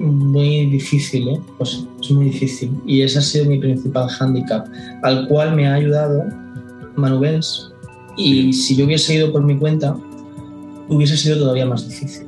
Muy 0.00 0.66
difícil, 0.66 1.28
¿eh? 1.28 1.40
Pues 1.58 1.86
es 2.02 2.10
muy 2.10 2.26
difícil. 2.26 2.70
Y 2.86 3.02
ese 3.02 3.18
ha 3.18 3.22
sido 3.22 3.46
mi 3.46 3.58
principal 3.58 4.08
hándicap, 4.08 4.66
al 5.02 5.28
cual 5.28 5.54
me 5.54 5.66
ha 5.66 5.74
ayudado 5.74 6.24
Manu 6.96 7.20
Benz. 7.20 7.70
Y 8.16 8.52
si 8.52 8.76
yo 8.76 8.86
hubiese 8.86 9.14
ido 9.14 9.32
por 9.32 9.42
mi 9.44 9.56
cuenta, 9.56 9.96
hubiese 10.88 11.16
sido 11.16 11.38
todavía 11.38 11.66
más 11.66 11.88
difícil. 11.88 12.26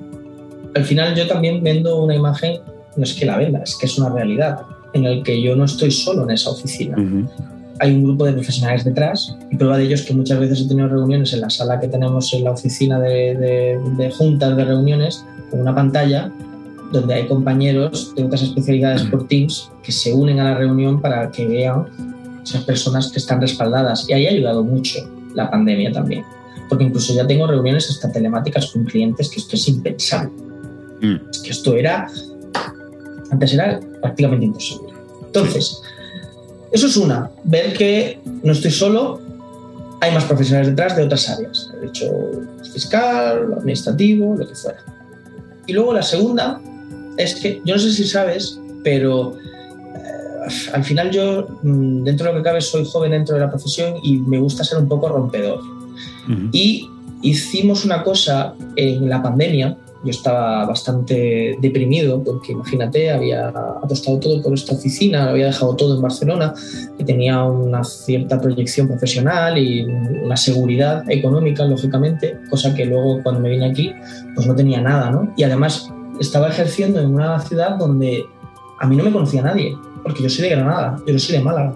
Al 0.75 0.85
final 0.85 1.15
yo 1.15 1.27
también 1.27 1.63
vendo 1.63 2.03
una 2.03 2.15
imagen, 2.15 2.61
no 2.97 3.05
es 3.05 3.15
que 3.15 3.27
la 3.27 3.39
venda, 3.39 3.61
es 3.61 3.77
que 3.77 3.87
es 3.87 3.99
una 3.99 4.11
realidad, 4.11 4.61
en 4.93 5.05
el 5.05 5.23
que 5.23 5.41
yo 5.41 5.57
no 5.57 5.65
estoy 5.65 5.91
solo 5.91 6.25
en 6.25 6.31
esa 6.31 6.51
oficina. 6.51 6.97
Hay 7.79 7.95
un 7.95 8.05
grupo 8.05 8.25
de 8.25 8.33
profesionales 8.33 8.85
detrás 8.85 9.37
y 9.51 9.57
prueba 9.57 9.77
de 9.77 9.85
ello 9.85 9.95
es 9.95 10.03
que 10.03 10.15
muchas 10.15 10.41
veces 10.41 10.63
he 10.63 10.69
tenido 10.69 10.89
reuniones 10.89 11.33
en 11.35 11.43
la 11.43 11.51
sala 11.51 11.79
que 11.79 11.89
tenemos 11.89 12.33
en 12.33 12.45
la 12.45 12.53
oficina 12.53 12.99
de, 12.99 13.79
de 13.99 14.11
juntas 14.13 14.57
de 14.57 14.65
reuniones 14.65 15.23
con 15.51 15.61
una 15.61 15.75
pantalla 15.75 16.33
donde 16.93 17.15
hay 17.15 17.27
compañeros 17.27 18.15
de 18.15 18.25
otras 18.25 18.43
especialidades 18.43 19.03
por 19.03 19.27
Teams 19.27 19.71
que 19.83 19.93
se 19.93 20.13
unen 20.13 20.41
a 20.41 20.45
la 20.45 20.55
reunión 20.59 21.01
para 21.01 21.31
que 21.31 21.47
vean 21.47 21.87
esas 22.43 22.65
personas 22.65 23.11
que 23.11 23.19
están 23.19 23.41
respaldadas. 23.41 24.09
Y 24.09 24.13
ahí 24.13 24.27
ha 24.27 24.31
ayudado 24.31 24.63
mucho 24.63 24.99
la 25.35 25.51
pandemia 25.51 25.93
también. 25.93 26.25
Porque 26.69 26.85
incluso 26.85 27.15
ya 27.15 27.27
tengo 27.27 27.47
reuniones 27.47 27.91
hasta 27.91 28.11
telemáticas 28.11 28.71
con 28.73 28.85
clientes 28.85 29.29
que 29.29 29.41
esto 29.41 29.57
es 29.57 29.69
impensable. 29.69 30.31
Mm. 31.01 31.31
Es 31.31 31.39
que 31.41 31.51
esto 31.51 31.75
era. 31.75 32.09
Antes 33.31 33.53
era 33.53 33.81
prácticamente 34.01 34.47
imposible. 34.47 34.93
Entonces, 35.27 35.83
eso 36.73 36.87
es 36.87 36.97
una. 36.97 37.31
Ver 37.45 37.73
que 37.73 38.21
no 38.43 38.53
estoy 38.53 38.71
solo, 38.71 39.21
hay 40.01 40.13
más 40.13 40.25
profesionales 40.25 40.69
detrás 40.69 40.97
de 40.97 41.03
otras 41.03 41.29
áreas. 41.29 41.73
De 41.81 41.89
hecho, 41.89 42.07
fiscal, 42.73 43.55
administrativo, 43.55 44.37
lo 44.37 44.47
que 44.47 44.55
fuera. 44.55 44.79
Y 45.67 45.73
luego 45.73 45.93
la 45.93 46.03
segunda 46.03 46.61
es 47.17 47.35
que 47.37 47.61
yo 47.65 47.75
no 47.75 47.81
sé 47.81 47.93
si 47.93 48.05
sabes, 48.05 48.61
pero 48.83 49.37
eh, 49.37 50.71
al 50.73 50.85
final 50.85 51.11
yo, 51.11 51.47
mm, 51.63 52.05
dentro 52.05 52.27
de 52.27 52.33
lo 52.33 52.39
que 52.39 52.45
cabe, 52.45 52.61
soy 52.61 52.85
joven 52.85 53.13
dentro 53.13 53.35
de 53.35 53.41
la 53.41 53.51
profesión 53.51 53.95
y 54.03 54.19
me 54.19 54.39
gusta 54.39 54.65
ser 54.65 54.79
un 54.79 54.89
poco 54.89 55.09
rompedor. 55.09 55.61
Y 56.53 56.89
hicimos 57.23 57.85
una 57.85 58.03
cosa 58.03 58.55
en 58.75 59.09
la 59.09 59.23
pandemia. 59.23 59.77
Yo 60.05 60.11
estaba 60.11 60.67
bastante 60.67 61.57
deprimido 61.61 62.23
porque 62.23 62.53
imagínate, 62.53 63.11
había 63.11 63.49
apostado 63.49 64.19
todo 64.21 64.43
por 64.43 64.55
esta 64.55 64.75
oficina, 64.75 65.31
había 65.31 65.47
dejado 65.47 65.75
todo 65.75 65.97
en 65.97 66.03
Barcelona, 66.03 66.53
que 66.99 67.05
tenía 67.05 67.43
una 67.43 67.83
cierta 67.83 68.41
proyección 68.41 68.87
profesional 68.89 69.57
y 69.59 69.85
una 69.85 70.37
seguridad 70.37 71.09
económica, 71.11 71.65
lógicamente, 71.65 72.39
cosa 72.51 72.75
que 72.75 72.85
luego 72.85 73.23
cuando 73.23 73.41
me 73.41 73.51
vine 73.51 73.67
aquí, 73.67 73.93
pues 74.35 74.47
no 74.47 74.55
tenía 74.55 74.81
nada, 74.81 75.11
¿no? 75.11 75.33
Y 75.37 75.45
además 75.45 75.91
estaba 76.21 76.49
ejerciendo 76.49 77.01
en 77.01 77.15
una 77.15 77.41
ciudad 77.41 77.77
donde 77.77 78.25
a 78.79 78.87
mí 78.87 78.97
no 78.97 79.05
me 79.05 79.13
conocía 79.13 79.43
nadie, 79.43 79.77
porque 80.03 80.23
yo 80.23 80.31
soy 80.31 80.45
de 80.49 80.57
Granada, 80.57 80.97
yo 81.07 81.13
no 81.13 81.19
soy 81.19 81.37
de 81.37 81.43
Málaga. 81.43 81.75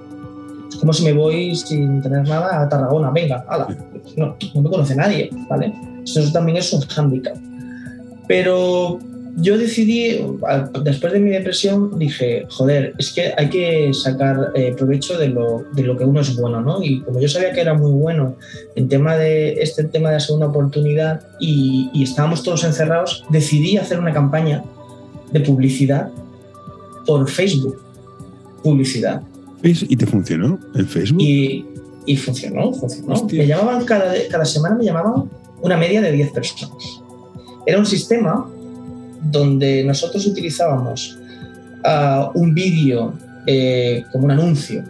Es 0.68 0.76
como 0.76 0.92
si 0.92 1.04
me 1.04 1.12
voy 1.12 1.54
sin 1.56 2.00
tener 2.00 2.28
nada 2.28 2.62
a 2.62 2.68
Tarragona, 2.68 3.10
venga, 3.10 3.44
ala. 3.48 3.68
No, 4.16 4.36
no 4.54 4.62
me 4.62 4.70
conoce 4.70 4.94
nadie, 4.94 5.30
¿vale? 5.48 5.74
Eso 6.04 6.20
también 6.32 6.58
es 6.58 6.72
un 6.72 6.80
hándicap. 6.82 7.36
Pero 8.28 8.98
yo 9.36 9.58
decidí, 9.58 10.24
después 10.82 11.12
de 11.12 11.20
mi 11.20 11.30
depresión, 11.30 11.98
dije, 11.98 12.46
joder, 12.48 12.94
es 12.98 13.12
que 13.12 13.32
hay 13.36 13.48
que 13.48 13.92
sacar 13.94 14.52
eh, 14.54 14.74
provecho 14.76 15.18
de 15.18 15.28
lo, 15.28 15.64
de 15.72 15.82
lo, 15.82 15.96
que 15.96 16.04
uno 16.04 16.20
es 16.20 16.36
bueno, 16.36 16.60
¿no? 16.60 16.82
Y 16.82 17.00
como 17.00 17.20
yo 17.20 17.28
sabía 17.28 17.52
que 17.52 17.60
era 17.60 17.74
muy 17.74 17.92
bueno 17.92 18.36
en 18.74 18.88
tema 18.88 19.16
de 19.16 19.54
este 19.62 19.84
tema 19.84 20.08
de 20.08 20.16
la 20.16 20.20
segunda 20.20 20.46
oportunidad 20.46 21.22
y, 21.38 21.90
estábamos 22.02 22.42
todos 22.42 22.64
encerrados, 22.64 23.24
decidí 23.30 23.76
hacer 23.76 23.98
una 23.98 24.12
campaña 24.12 24.64
de 25.32 25.40
publicidad 25.40 26.10
por 27.06 27.28
Facebook. 27.28 27.80
Publicidad. 28.62 29.22
¿Y 29.62 29.96
te 29.96 30.06
funcionó 30.06 30.58
el 30.74 30.86
Facebook? 30.86 31.22
Y, 31.22 31.66
y 32.06 32.16
funcionó, 32.16 32.72
funcionó. 32.72 33.26
Me 33.30 33.46
llamaban 33.46 33.84
cada, 33.84 34.14
cada 34.30 34.44
semana, 34.44 34.76
me 34.76 34.84
llamaban 34.84 35.30
una 35.62 35.76
media 35.76 36.00
de 36.00 36.12
10 36.12 36.30
personas. 36.32 37.02
Era 37.66 37.78
un 37.78 37.86
sistema 37.86 38.48
donde 39.22 39.84
nosotros 39.84 40.26
utilizábamos 40.26 41.18
ah, 41.84 42.30
un 42.34 42.54
vídeo 42.54 43.14
eh, 43.46 44.04
como 44.12 44.24
un 44.24 44.30
anuncio 44.32 44.84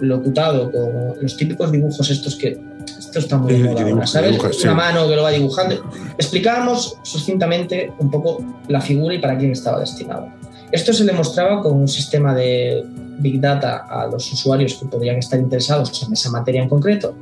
locutado 0.00 0.70
con 0.70 1.22
los 1.22 1.36
típicos 1.36 1.70
dibujos 1.70 2.10
estos 2.10 2.36
que 2.36 2.58
esto 2.98 3.18
está 3.18 3.38
muy 3.38 3.54
moda 3.58 4.06
¿sabes? 4.06 4.38
Una 4.62 4.74
mano 4.74 5.08
que 5.08 5.16
lo 5.16 5.22
va 5.22 5.30
dibujando. 5.30 5.90
Explicábamos 6.18 6.98
sucintamente 7.02 7.92
un 7.98 8.10
poco 8.10 8.44
la 8.68 8.80
figura 8.80 9.14
y 9.14 9.18
para 9.18 9.36
quién 9.38 9.52
estaba 9.52 9.80
destinado. 9.80 10.28
Esto 10.72 10.92
se 10.92 11.04
le 11.04 11.12
mostraba 11.12 11.62
con 11.62 11.74
un 11.74 11.88
sistema 11.88 12.34
de 12.34 12.84
Big 13.18 13.40
Data 13.40 13.86
a 13.88 14.06
los 14.06 14.32
usuarios 14.32 14.74
que 14.74 14.86
podrían 14.86 15.16
estar 15.16 15.38
interesados 15.38 16.02
en 16.02 16.12
esa 16.12 16.30
materia 16.30 16.62
en 16.62 16.68
concreto, 16.68 17.14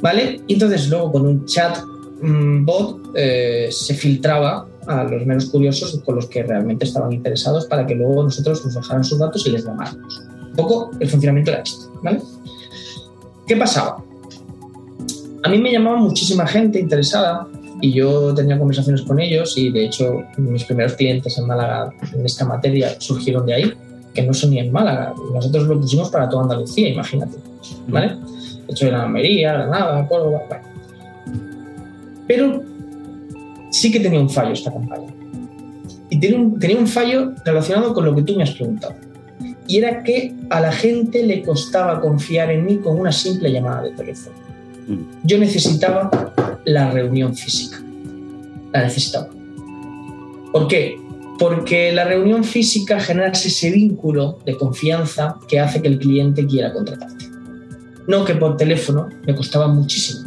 ¿vale? 0.00 0.40
Y 0.46 0.54
entonces 0.54 0.88
luego 0.88 1.12
con 1.12 1.26
un 1.26 1.46
chat 1.46 1.78
mm, 2.22 2.64
bot 2.64 3.12
eh, 3.14 3.68
se 3.70 3.94
filtraba 3.94 4.66
a 4.86 5.04
los 5.04 5.26
menos 5.26 5.46
curiosos 5.46 6.00
con 6.04 6.16
los 6.16 6.26
que 6.26 6.42
realmente 6.42 6.84
estaban 6.84 7.12
interesados 7.12 7.66
para 7.66 7.86
que 7.86 7.94
luego 7.94 8.22
nosotros 8.22 8.64
nos 8.64 8.74
dejaran 8.74 9.04
sus 9.04 9.18
datos 9.18 9.46
y 9.46 9.50
les 9.50 9.64
llamáramos. 9.64 10.22
Un 10.50 10.56
poco 10.56 10.90
el 11.00 11.08
funcionamiento 11.08 11.50
era 11.50 11.62
este, 11.62 11.86
¿vale? 12.02 12.20
¿Qué 13.46 13.56
pasaba? 13.56 14.02
A 15.42 15.48
mí 15.48 15.58
me 15.58 15.70
llamaba 15.70 15.96
muchísima 15.96 16.46
gente 16.46 16.80
interesada 16.80 17.46
y 17.80 17.92
yo 17.92 18.34
tenía 18.34 18.58
conversaciones 18.58 19.02
con 19.02 19.20
ellos 19.20 19.56
y 19.58 19.70
de 19.70 19.86
hecho 19.86 20.22
mis 20.38 20.64
primeros 20.64 20.94
clientes 20.94 21.36
en 21.38 21.46
Málaga 21.46 21.92
en 22.12 22.24
esta 22.24 22.44
materia 22.44 23.00
surgieron 23.00 23.46
de 23.46 23.54
ahí, 23.54 23.72
que 24.14 24.22
no 24.22 24.32
son 24.32 24.50
ni 24.50 24.58
en 24.58 24.72
Málaga. 24.72 25.14
Nosotros 25.32 25.66
lo 25.66 25.80
pusimos 25.80 26.08
para 26.10 26.28
toda 26.28 26.44
Andalucía, 26.44 26.88
imagínate, 26.88 27.36
¿vale? 27.88 28.16
De 28.66 28.72
hecho 28.72 28.86
en 28.86 28.94
Almería, 28.94 29.52
Granada, 29.52 30.08
Córdoba, 30.08 30.42
bueno. 30.48 30.64
Pero 32.26 32.62
sí 33.76 33.92
que 33.92 34.00
tenía 34.00 34.20
un 34.20 34.30
fallo 34.30 34.52
esta 34.52 34.72
campaña. 34.72 35.12
Y 36.08 36.18
tenía 36.18 36.38
un, 36.38 36.58
tenía 36.58 36.78
un 36.78 36.86
fallo 36.86 37.32
relacionado 37.44 37.92
con 37.92 38.04
lo 38.04 38.14
que 38.14 38.22
tú 38.22 38.34
me 38.36 38.42
has 38.42 38.52
preguntado. 38.52 38.94
Y 39.68 39.78
era 39.78 40.02
que 40.02 40.34
a 40.48 40.60
la 40.60 40.72
gente 40.72 41.22
le 41.24 41.42
costaba 41.42 42.00
confiar 42.00 42.50
en 42.50 42.64
mí 42.64 42.78
con 42.78 42.98
una 42.98 43.12
simple 43.12 43.52
llamada 43.52 43.82
de 43.82 43.90
teléfono. 43.90 44.36
Mm. 44.86 45.00
Yo 45.24 45.38
necesitaba 45.38 46.32
la 46.64 46.90
reunión 46.90 47.34
física. 47.34 47.82
La 48.72 48.84
necesitaba. 48.84 49.28
¿Por 50.52 50.68
qué? 50.68 50.96
Porque 51.38 51.92
la 51.92 52.04
reunión 52.04 52.44
física 52.44 52.98
genera 52.98 53.28
ese 53.28 53.70
vínculo 53.70 54.38
de 54.46 54.56
confianza 54.56 55.36
que 55.48 55.60
hace 55.60 55.82
que 55.82 55.88
el 55.88 55.98
cliente 55.98 56.46
quiera 56.46 56.72
contratarte. 56.72 57.26
No 58.06 58.24
que 58.24 58.36
por 58.36 58.56
teléfono 58.56 59.08
me 59.26 59.34
costaba 59.34 59.66
muchísimo 59.66 60.25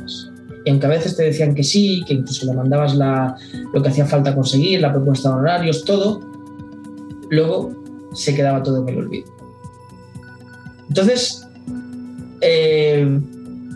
y 0.70 0.72
aunque 0.72 0.86
a 0.86 0.90
veces 0.90 1.18
te 1.18 1.24
decían 1.24 1.56
que 1.56 1.64
sí, 1.64 2.04
que 2.06 2.14
incluso 2.14 2.46
le 2.46 2.54
mandabas 2.54 2.94
la, 2.94 3.36
lo 3.74 3.82
que 3.82 3.90
hacía 3.90 4.06
falta 4.06 4.36
conseguir, 4.36 4.80
la 4.80 4.94
propuesta 4.94 5.30
de 5.30 5.36
horarios, 5.36 5.84
todo, 5.84 6.20
luego 7.32 7.72
se 8.14 8.36
quedaba 8.36 8.62
todo 8.62 8.84
en 8.84 8.90
el 8.90 8.98
olvido. 9.00 9.32
Entonces, 10.88 11.48
eh, 12.42 13.20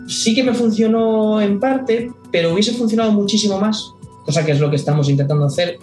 sí 0.06 0.36
que 0.36 0.44
me 0.44 0.54
funcionó 0.54 1.40
en 1.40 1.58
parte, 1.58 2.12
pero 2.30 2.52
hubiese 2.52 2.74
funcionado 2.74 3.10
muchísimo 3.10 3.58
más, 3.58 3.92
cosa 4.24 4.46
que 4.46 4.52
es 4.52 4.60
lo 4.60 4.70
que 4.70 4.76
estamos 4.76 5.08
intentando 5.08 5.46
hacer. 5.46 5.76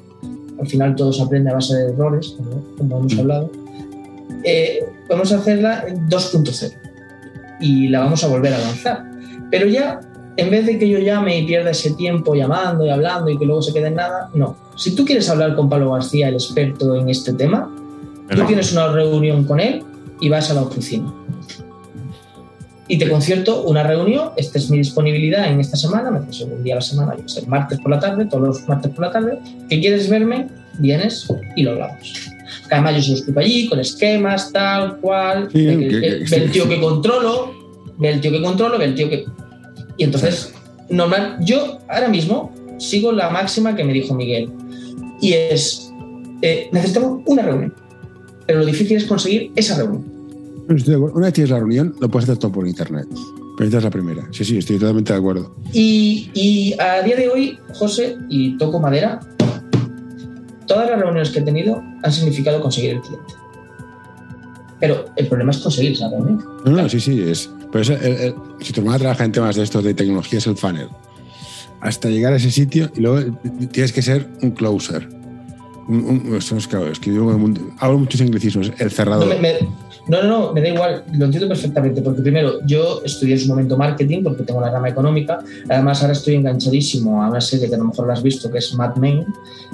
Al 0.62 0.68
final 0.68 0.96
todo 0.96 1.12
se 1.12 1.24
aprende 1.24 1.52
a 1.52 1.56
base 1.56 1.76
de 1.76 1.92
errores, 1.92 2.38
como, 2.78 3.00
hemos 3.00 3.16
mm. 3.16 3.20
hablado. 3.20 3.52
Eh, 4.46 4.86
vamos 5.10 5.34
a 5.34 5.40
hacerla 5.40 5.84
en 5.90 6.08
2.0 6.08 6.72
y 7.60 7.90
la 7.90 8.00
vamos 8.00 8.24
a 8.24 8.28
volver 8.28 8.54
a 8.54 8.60
lanzar. 8.60 9.12
Pero 9.50 9.68
ya 9.68 10.00
en 10.38 10.50
vez 10.50 10.66
de 10.66 10.80
que 10.80 10.88
yo 10.88 11.00
llame 11.00 11.38
y 11.38 11.46
pierda 11.46 11.72
ese 11.72 11.92
tiempo 11.92 12.36
llamando 12.36 12.86
y 12.86 12.90
hablando 12.90 13.30
y 13.30 13.38
que 13.38 13.46
luego 13.46 13.62
se 13.62 13.74
quede 13.74 13.88
en 13.88 13.96
nada, 13.96 14.30
no. 14.34 14.56
Si 14.76 14.96
tú 14.96 15.06
quieres 15.06 15.30
hablar 15.30 15.56
con 15.56 15.70
Pablo 15.70 15.92
García, 15.92 16.30
el 16.30 16.36
experto 16.36 16.96
en 16.96 17.10
este 17.10 17.34
tema, 17.34 17.70
tú 18.30 18.46
tienes 18.46 18.72
una 18.72 18.88
reunión 18.88 19.44
con 19.44 19.60
él 19.60 19.84
y 20.20 20.30
vas 20.30 20.50
a 20.50 20.54
la 20.54 20.62
oficina. 20.62 21.14
Y 22.88 22.98
te 22.98 23.10
concierto 23.10 23.64
una 23.64 23.84
reunión, 23.84 24.32
esta 24.36 24.58
es 24.58 24.70
mi 24.70 24.78
disponibilidad 24.78 25.50
en 25.50 25.60
esta 25.60 25.78
semana, 25.78 26.12
me 26.12 26.20
haces 26.20 26.42
un 26.42 26.62
día 26.64 26.74
a 26.74 26.76
la 26.76 26.82
semana, 26.82 27.16
yo 27.16 27.28
sé, 27.28 27.46
martes 27.48 27.80
por 27.80 27.92
la 27.92 28.00
tarde, 28.00 28.26
todos 28.26 28.44
los 28.44 28.68
martes 28.68 28.92
por 28.92 29.06
la 29.06 29.12
tarde, 29.12 29.40
que 29.70 29.80
quieres 29.80 30.10
verme, 30.10 30.50
vienes 30.80 31.28
y 31.56 31.64
lo 31.64 31.72
hablamos. 31.72 32.14
además 32.70 33.06
yo 33.06 33.16
se 33.16 33.32
lo 33.32 33.40
allí, 33.40 33.70
con 33.70 33.80
esquemas, 33.80 34.52
tal, 34.52 34.98
cual, 34.98 35.50
ve 35.54 36.26
el 36.32 36.52
tío 36.52 36.68
que 36.68 36.82
controlo, 36.82 37.54
ve 37.98 38.10
el 38.10 38.20
tío 38.20 38.32
que 38.32 38.42
controlo, 38.42 38.78
ve 38.78 38.86
el 38.86 38.96
tío 38.96 39.10
que 39.10 39.26
y 40.02 40.04
entonces, 40.04 40.52
normal, 40.90 41.38
yo 41.42 41.78
ahora 41.88 42.08
mismo 42.08 42.52
sigo 42.80 43.12
la 43.12 43.30
máxima 43.30 43.76
que 43.76 43.84
me 43.84 43.94
dijo 43.94 44.16
Miguel, 44.16 44.50
y 45.22 45.34
es, 45.34 45.94
eh, 46.42 46.70
necesitamos 46.72 47.22
una 47.28 47.44
reunión, 47.44 47.72
pero 48.48 48.62
lo 48.62 48.66
difícil 48.66 48.98
es 48.98 49.06
conseguir 49.06 49.52
esa 49.56 49.78
reunión. 49.78 50.04
Una 50.68 51.28
vez 51.28 51.34
tienes 51.34 51.52
la 51.52 51.60
reunión, 51.60 51.94
lo 52.02 52.10
puedes 52.10 52.28
hacer 52.28 52.40
todo 52.40 52.52
por 52.52 52.68
internet. 52.68 53.06
Pero 53.58 53.68
esta 53.68 53.78
es 53.78 53.84
la 53.84 53.92
primera. 53.92 54.28
Sí, 54.32 54.44
sí, 54.44 54.58
estoy 54.58 54.80
totalmente 54.80 55.14
de 55.14 55.20
acuerdo. 55.20 55.54
Y, 55.72 56.32
y 56.34 56.74
a 56.82 57.04
día 57.04 57.16
de 57.16 57.30
hoy, 57.30 57.60
José, 57.76 58.18
y 58.28 58.58
toco 58.58 58.80
madera, 58.80 59.20
todas 60.66 60.90
las 60.90 61.00
reuniones 61.00 61.30
que 61.30 61.40
he 61.40 61.44
tenido 61.44 61.84
han 62.02 62.12
significado 62.12 62.60
conseguir 62.60 62.96
el 62.96 63.02
cliente. 63.02 63.34
Pero 64.80 65.06
el 65.16 65.28
problema 65.28 65.52
es 65.52 65.60
conseguir 65.60 65.92
esa 65.92 66.10
reunión. 66.10 66.44
No, 66.66 66.72
no, 66.72 66.90
sí, 66.90 67.00
sí. 67.00 67.22
Es, 67.22 67.52
pero 67.72 67.84
si 68.60 68.74
tu 68.74 68.82
hermana 68.82 69.00
trabaja 69.00 69.26
en 69.26 69.32
temas 69.32 69.56
de 69.56 69.64
estos 69.64 69.84
de 69.84 69.94
tecnología, 69.94 70.40
es 70.40 70.48
el 70.48 70.58
funnel. 70.58 70.90
Hasta 71.80 72.10
llegar 72.10 72.34
a 72.34 72.36
ese 72.36 72.52
sitio 72.52 72.92
y 72.96 73.02
luego 73.02 73.38
tienes 73.72 73.92
que 73.92 74.02
ser 74.02 74.28
un 74.42 74.52
closer. 74.52 75.08
Un, 75.88 76.36
es, 76.38 76.68
claro, 76.68 76.88
es 76.88 77.00
que 77.00 77.14
yo 77.14 77.30
hablo 77.80 78.00
muchos 78.00 78.22
anglicismos. 78.22 78.72
El 78.78 78.92
cerrador. 78.92 79.36
No, 80.08 80.24
no, 80.24 80.28
no, 80.28 80.54
me 80.54 80.62
da 80.62 80.70
igual, 80.70 81.04
lo 81.14 81.26
entiendo 81.26 81.48
perfectamente, 81.48 82.02
porque 82.02 82.22
primero 82.22 82.60
yo 82.66 83.02
estudié 83.06 83.36
en 83.36 83.40
su 83.40 83.48
momento 83.48 83.78
marketing 83.78 84.24
porque 84.24 84.44
tengo 84.44 84.60
la 84.60 84.72
rama 84.72 84.90
económica, 84.90 85.40
además 85.70 86.02
ahora 86.02 86.14
estoy 86.14 86.36
enganchadísimo 86.36 87.24
a 87.24 87.30
una 87.30 87.40
serie 87.40 87.70
que 87.70 87.76
a 87.76 87.78
lo 87.78 87.86
mejor 87.86 88.08
la 88.08 88.14
has 88.14 88.24
visto, 88.24 88.52
que 88.52 88.58
es 88.58 88.74
Mad 88.74 88.96
Men, 88.96 89.26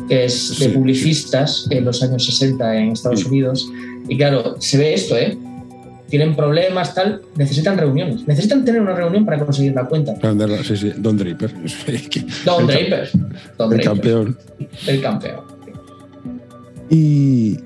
que 0.09 0.25
es 0.25 0.59
de 0.59 0.69
publicistas 0.69 1.67
en 1.69 1.85
los 1.85 2.03
años 2.03 2.25
60 2.25 2.75
en 2.75 2.91
Estados 2.91 3.25
Unidos, 3.25 3.67
y 4.09 4.17
claro, 4.17 4.57
se 4.59 4.77
ve 4.77 4.93
esto, 4.93 5.15
¿eh? 5.15 5.37
Tienen 6.09 6.35
problemas, 6.35 6.95
tal, 6.95 7.21
necesitan 7.35 7.77
reuniones, 7.77 8.27
necesitan 8.27 8.63
tener 8.63 8.81
una 8.81 8.93
reunión 8.95 9.25
para 9.25 9.39
conseguir 9.39 9.73
la 9.73 9.85
cuenta. 9.85 10.15
Sí, 10.63 10.77
sí, 10.77 10.93
Don 10.97 11.17
Draper. 11.17 11.51
Don 12.45 12.67
Draper. 12.67 13.09
el 13.71 13.81
campeón. 13.81 14.37
El 14.87 15.01
campeón. 15.01 15.41
Y 16.89 17.57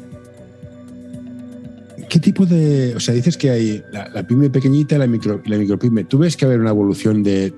¿Qué 2.11 2.19
tipo 2.19 2.45
de.? 2.45 2.93
O 2.93 2.99
sea, 2.99 3.13
dices 3.13 3.37
que 3.37 3.49
hay 3.49 3.81
la, 3.93 4.27
pyme 4.27 4.49
pequeñita 4.49 4.95
y 4.95 4.97
la, 4.97 5.07
micro, 5.07 5.41
la 5.45 5.55
micropyme. 5.55 6.03
¿Tú 6.03 6.17
ves 6.17 6.35
que 6.35 6.45
va 6.45 6.51
a 6.51 6.55
haber 6.55 6.59
una 6.59 6.71
evolución 6.71 7.23
de. 7.23 7.53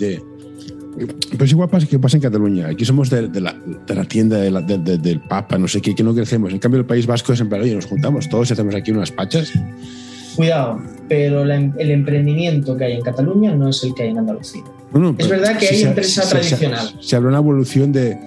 pero 1.32 1.44
es 1.44 1.52
igual 1.52 1.70
pasa 1.70 1.88
que 1.88 1.98
pasa 1.98 2.18
en 2.18 2.22
Cataluña. 2.22 2.68
Aquí 2.68 2.86
somos 2.86 3.10
de, 3.10 3.32
la, 3.42 3.56
tienda 4.08 4.38
del 4.38 5.22
Papa, 5.22 5.58
no 5.58 5.68
sé 5.68 5.82
qué, 5.82 5.96
que 5.96 6.04
no 6.04 6.14
crecemos. 6.14 6.54
En 6.54 6.60
cambio, 6.60 6.80
el 6.82 6.86
País 6.86 7.08
Vasco 7.08 7.34
es 7.34 7.40
en 7.40 7.50
plan, 7.50 7.62
oye, 7.62 7.74
nos 7.74 7.88
juntamos 7.88 8.30
todos 8.30 8.52
y 8.52 8.54
hacemos 8.54 8.76
aquí 8.76 8.92
unas 8.92 9.12
pachas. 9.12 9.52
Cuidado, 10.36 10.82
pero 11.08 11.44
el 11.44 11.92
emprendimiento 11.92 12.76
que 12.78 12.86
hay 12.86 12.94
en 12.94 13.02
Cataluña 13.02 13.56
no 13.56 13.70
es 13.70 13.84
el 13.84 13.94
que 13.94 14.04
hay 14.04 14.10
en 14.10 14.20
Andalucía. 14.20 14.64
es 15.18 15.30
verdad 15.30 15.58
que 15.58 15.68
hay 15.68 15.82
empresa 15.84 16.28
tradicional. 16.28 16.88
Se, 17.00 17.10
se, 17.10 17.16
habla 17.16 17.30
una 17.30 17.38
evolución 17.38 17.92
de 17.92 18.18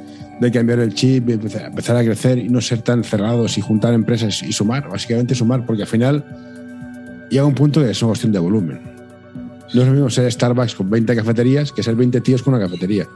de 0.41 0.51
cambiar 0.51 0.81
el 0.81 0.95
chip, 0.95 1.29
empezar 1.29 1.97
a 1.97 2.05
crecer 2.05 2.39
y 2.39 2.49
no 2.49 2.61
ser 2.61 2.83
tan 2.83 3.03
cerrados 3.05 3.57
y 3.57 3.61
juntar 3.61 3.95
empresas 3.95 4.43
y 4.43 4.53
sumar, 4.53 4.89
básicamente 4.89 5.35
sumar, 5.35 5.65
porque 5.65 5.83
al 5.83 5.89
final 5.89 6.25
llega 7.31 7.45
un 7.45 7.55
punto 7.55 7.81
que 7.81 7.91
es 7.91 8.03
una 8.03 8.11
cuestión 8.11 8.33
de 8.33 8.39
volumen. 8.39 8.81
No 9.75 9.83
es 9.83 9.89
lo 9.89 9.95
mismo 9.95 10.11
ser 10.11 10.31
Starbucks 10.31 10.75
con 10.75 10.91
20 10.91 11.17
cafeterías 11.17 11.73
que 11.73 11.83
ser 11.83 11.97
20 11.97 12.21
tíos 12.21 12.43
con 12.43 12.55
una 12.55 12.63
cafetería. 12.63 13.09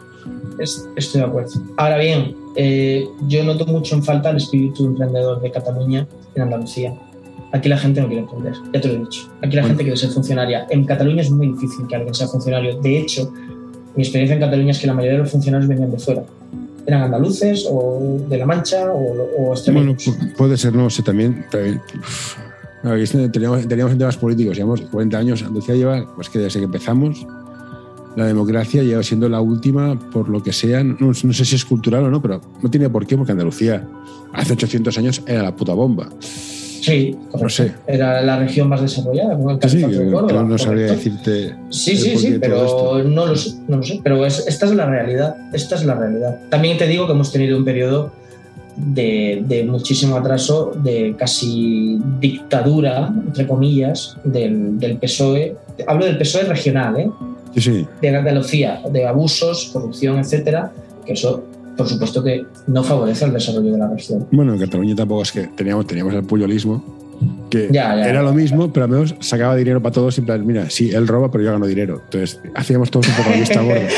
Estoy 0.59 1.21
de 1.21 1.27
acuerdo. 1.27 1.51
Ahora 1.77 1.99
bien, 1.99 2.35
eh, 2.57 3.05
yo 3.29 3.45
noto 3.45 3.67
mucho 3.67 3.95
en 3.95 4.03
falta 4.03 4.31
el 4.31 4.39
espíritu 4.39 4.87
emprendedor 4.87 5.41
de 5.41 5.51
Cataluña 5.51 6.07
en 6.35 6.43
Andalucía. 6.43 6.95
Aquí 7.53 7.69
la 7.69 7.79
gente 7.79 8.01
no 8.01 8.07
quiere 8.07 8.23
emprender, 8.23 8.55
ya 8.73 8.81
te 8.81 8.89
lo 8.89 8.95
he 8.95 8.99
dicho. 8.99 9.29
Aquí 9.43 9.57
la 9.57 9.65
gente 9.65 9.83
quiere 9.83 9.97
ser 9.97 10.11
funcionaria. 10.11 10.67
En 10.71 10.85
Cataluña 10.85 11.23
es 11.23 11.31
muy 11.31 11.49
difícil 11.49 11.87
que 11.87 11.97
alguien 11.97 12.15
sea 12.15 12.29
funcionario. 12.29 12.81
De 12.81 12.99
hecho, 12.99 13.33
mi 13.97 14.03
experiencia 14.03 14.35
en 14.35 14.41
Cataluña 14.41 14.71
es 14.71 14.79
que 14.79 14.87
la 14.87 14.95
mayoría 14.95 15.15
de 15.15 15.25
los 15.25 15.31
funcionarios 15.31 15.69
venían 15.69 15.91
de 15.91 15.99
fuera 15.99 16.23
eran 16.87 17.03
andaluces 17.03 17.67
o 17.71 18.19
de 18.29 18.39
La 18.39 18.47
Mancha 18.47 18.93
o, 18.93 19.53
o 19.53 19.73
Bueno, 19.73 19.97
puede 20.37 20.57
ser, 20.57 20.75
no 20.75 20.91
sé, 20.91 21.03
también. 21.03 21.45
teníamos, 23.33 23.69
teníamos 23.69 23.93
en 23.93 23.99
temas 23.99 24.17
políticos, 24.17 24.57
llevamos 24.57 24.81
40 24.83 25.19
años. 25.19 25.43
Andalucía 25.43 25.75
lleva, 25.75 26.15
pues 26.15 26.29
que 26.29 26.39
desde 26.39 26.61
que 26.61 26.65
empezamos, 26.65 27.27
la 28.17 28.27
democracia 28.27 28.83
lleva 28.83 29.03
siendo 29.03 29.29
la 29.29 29.41
última, 29.41 29.99
por 30.11 30.29
lo 30.29 30.43
que 30.43 30.53
sea, 30.53 30.83
no, 30.83 31.15
sé 31.15 31.45
si 31.45 31.55
es 31.55 31.65
cultural 31.65 32.05
o 32.05 32.11
no, 32.11 32.21
pero 32.21 32.41
no 32.63 32.71
tiene 32.71 32.89
por 32.91 33.07
qué, 33.07 33.17
porque 33.17 33.33
Andalucía 33.33 33.87
hace 34.33 34.55
800 34.55 34.99
años 34.99 35.23
era 35.27 35.43
la 35.43 35.55
puta 35.55 35.75
bomba. 35.75 36.09
Sí, 36.81 37.17
no 37.39 37.49
sé. 37.49 37.73
Era 37.87 38.23
la 38.23 38.39
región 38.39 38.69
más 38.69 38.81
desarrollada, 38.81 39.37
como 39.37 39.51
el 39.51 39.59
caso 39.59 39.77
sí, 39.77 39.85
de 39.85 40.11
Córdoba, 40.11 40.43
no 40.45 40.57
sabría 40.57 40.87
decirte. 40.87 41.55
Sí, 41.69 41.97
sí, 41.97 42.17
sí, 42.17 42.39
pero 42.41 43.03
no 43.05 43.27
lo 43.27 43.37
sé, 43.37 43.55
no 43.69 43.79
lo 43.79 43.83
sé. 43.83 44.01
Pero 44.03 44.25
esta 44.25 44.67
es 44.67 44.75
la 44.75 44.87
realidad. 44.87 45.37
Esta 45.53 45.75
es 45.75 45.85
la 45.85 45.95
realidad. 45.95 46.41
También 46.49 46.79
te 46.79 46.87
digo 46.87 47.07
que 47.07 47.13
hemos 47.13 47.31
tenido 47.33 47.59
un 47.59 47.65
periodo 47.65 48.13
de, 48.77 49.45
de, 49.47 49.65
muchísimo 49.65 50.17
atraso, 50.17 50.73
de 50.83 51.15
casi 51.19 52.01
dictadura, 52.19 53.13
entre 53.27 53.47
comillas, 53.47 54.17
del, 54.25 54.79
del, 54.79 54.97
PSOE. 54.97 55.57
Hablo 55.87 56.07
del 56.07 56.17
PSOE 56.17 56.45
regional, 56.45 56.99
¿eh? 56.99 57.11
Sí, 57.55 57.61
sí. 57.61 57.87
De 58.01 58.17
Andalucía, 58.17 58.81
de 58.91 59.07
abusos, 59.07 59.71
corrupción, 59.73 60.19
etcétera, 60.19 60.73
que 61.05 61.13
eso 61.13 61.45
por 61.81 61.89
supuesto 61.89 62.23
que 62.23 62.45
no 62.67 62.85
favorece 62.85 63.25
el 63.25 63.33
desarrollo 63.33 63.73
de 63.73 63.79
la 63.79 63.89
región. 63.89 64.27
Bueno, 64.31 64.53
en 64.53 64.61
Cataluña 64.61 64.95
tampoco 64.95 65.23
es 65.23 65.33
que 65.33 65.47
teníamos, 65.47 65.87
teníamos 65.87 66.13
el 66.13 66.23
puyolismo, 66.25 66.85
que 67.49 67.69
era 67.71 68.23
lo 68.23 68.35
mismo, 68.35 68.71
pero 68.71 68.85
al 68.85 68.91
menos 68.91 69.15
sacaba 69.21 69.57
dinero 69.57 69.81
para 69.81 69.95
todos, 69.95 70.19
en 70.19 70.27
plan, 70.27 70.47
mira, 70.47 70.69
sí, 70.69 70.91
él 70.91 71.09
roba, 71.09 71.31
pero 71.31 71.43
yo 71.43 71.53
gano 71.53 71.67
dinero. 71.67 72.03
Entonces, 72.05 72.39
hacíamos 72.55 72.91
todos 72.91 73.09
un 73.09 73.15
poco 73.15 73.31
la 73.31 73.37
vista 73.37 73.63
gorda. 73.63 73.89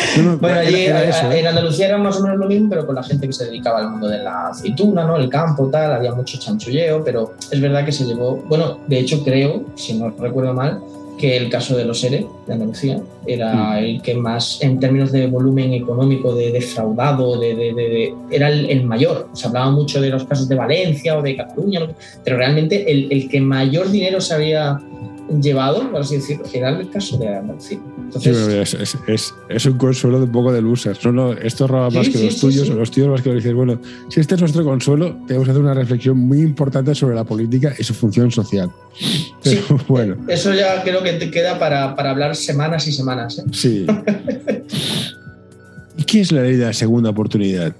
bueno, 0.41 0.61
allí 0.61 0.77
¿eh? 0.77 1.41
en 1.41 1.47
Andalucía 1.49 1.89
era 1.89 1.99
más 1.99 2.21
o 2.21 2.23
menos 2.23 2.39
lo 2.39 2.47
mismo, 2.47 2.71
pero 2.71 2.87
con 2.87 2.95
la 2.95 3.03
gente 3.03 3.27
que 3.27 3.33
se 3.33 3.47
dedicaba 3.47 3.81
al 3.81 3.91
mundo 3.91 4.07
de 4.07 4.19
la 4.19 4.51
aceituna, 4.51 5.05
¿no? 5.05 5.17
El 5.17 5.29
campo, 5.29 5.69
tal, 5.71 5.93
había 5.93 6.15
mucho 6.15 6.39
chanchulleo, 6.39 7.03
pero 7.03 7.35
es 7.51 7.61
verdad 7.61 7.85
que 7.85 7.91
se 7.91 8.05
llevó, 8.05 8.37
bueno, 8.49 8.79
de 8.87 9.01
hecho 9.01 9.25
creo, 9.25 9.65
si 9.75 9.95
no 9.95 10.11
recuerdo 10.11 10.55
mal, 10.55 10.81
que 11.19 11.37
el 11.37 11.51
caso 11.51 11.77
de 11.77 11.85
los 11.85 12.03
ERE 12.05 12.27
de 12.47 12.53
Andalucía 12.53 13.01
era 13.27 13.55
mm. 13.55 13.77
el 13.79 14.03
que 14.03 14.15
más, 14.15 14.61
en 14.63 14.81
términos 14.81 15.13
de 15.13 15.27
volumen 15.27 15.73
económico, 15.73 16.35
de 16.35 16.53
defraudado, 16.53 17.39
de, 17.39 18.15
era 18.31 18.49
el, 18.49 18.85
mayor. 18.85 19.29
Se 19.33 19.47
hablaba 19.47 19.71
mucho 19.71 20.01
de 20.01 20.11
los 20.11 20.25
casos 20.25 20.49
de 20.49 20.57
Valencia 20.57 21.17
o 21.17 21.23
de 21.23 21.37
Cataluña, 21.37 21.81
pero 22.25 22.37
realmente 22.37 22.91
el, 22.91 23.13
el 23.13 23.29
que 23.29 23.41
mayor 23.41 23.91
dinero 23.91 24.21
se 24.21 24.35
había 24.35 24.81
llevado, 25.41 25.91
por 25.91 26.01
así 26.01 26.17
decirlo, 26.17 26.45
era 26.53 26.71
el 26.71 26.91
caso 26.91 27.17
de 27.19 27.29
Andalucía. 27.29 27.79
es, 28.25 28.97
es, 29.07 29.35
es, 29.49 29.67
un 29.67 29.79
consuelo 29.79 30.19
de 30.19 30.25
un 30.25 30.33
poco 30.33 30.53
de 30.53 30.61
losers. 30.61 31.05
No, 31.05 31.13
no, 31.13 31.33
esto 31.33 31.67
roba 31.67 31.91
más 31.91 32.09
que 32.09 32.23
los 32.25 32.41
tuyos, 32.41 32.69
o 32.69 32.75
los 32.75 32.91
tuyos 32.91 33.09
más 33.09 33.23
que 33.23 33.29
los 33.31 33.37
dices. 33.37 33.55
Bueno, 33.55 33.81
si 34.09 34.21
este 34.21 34.35
es 34.35 34.41
nuestro 34.41 34.65
consuelo, 34.65 35.17
tenemos 35.27 35.47
que 35.47 35.53
hacer 35.53 35.63
una 35.63 35.75
reflexión 35.75 36.19
muy 36.19 36.41
importante 36.41 36.95
sobre 36.95 37.15
la 37.15 37.25
política 37.25 37.73
y 37.79 37.85
su 37.85 37.95
función 37.95 38.31
social. 38.31 38.71
bueno. 39.89 40.17
Eso 40.29 40.53
ya 40.53 40.83
creo 40.83 41.03
que 41.03 41.13
te 41.15 41.31
queda 41.31 41.59
para, 41.59 41.95
para 41.95 42.11
hablar 42.11 42.37
semanas 42.37 42.87
y 42.89 42.93
semanas. 42.93 43.39
¿eh? 43.39 43.45
Sí. 43.53 43.87
¿Y 45.97 46.05
qué 46.05 46.21
es 46.21 46.33
la 46.33 46.43
ley 46.43 46.57
de 46.57 46.67
la 46.67 46.73
segunda 46.73 47.11
oportunidad? 47.11 47.73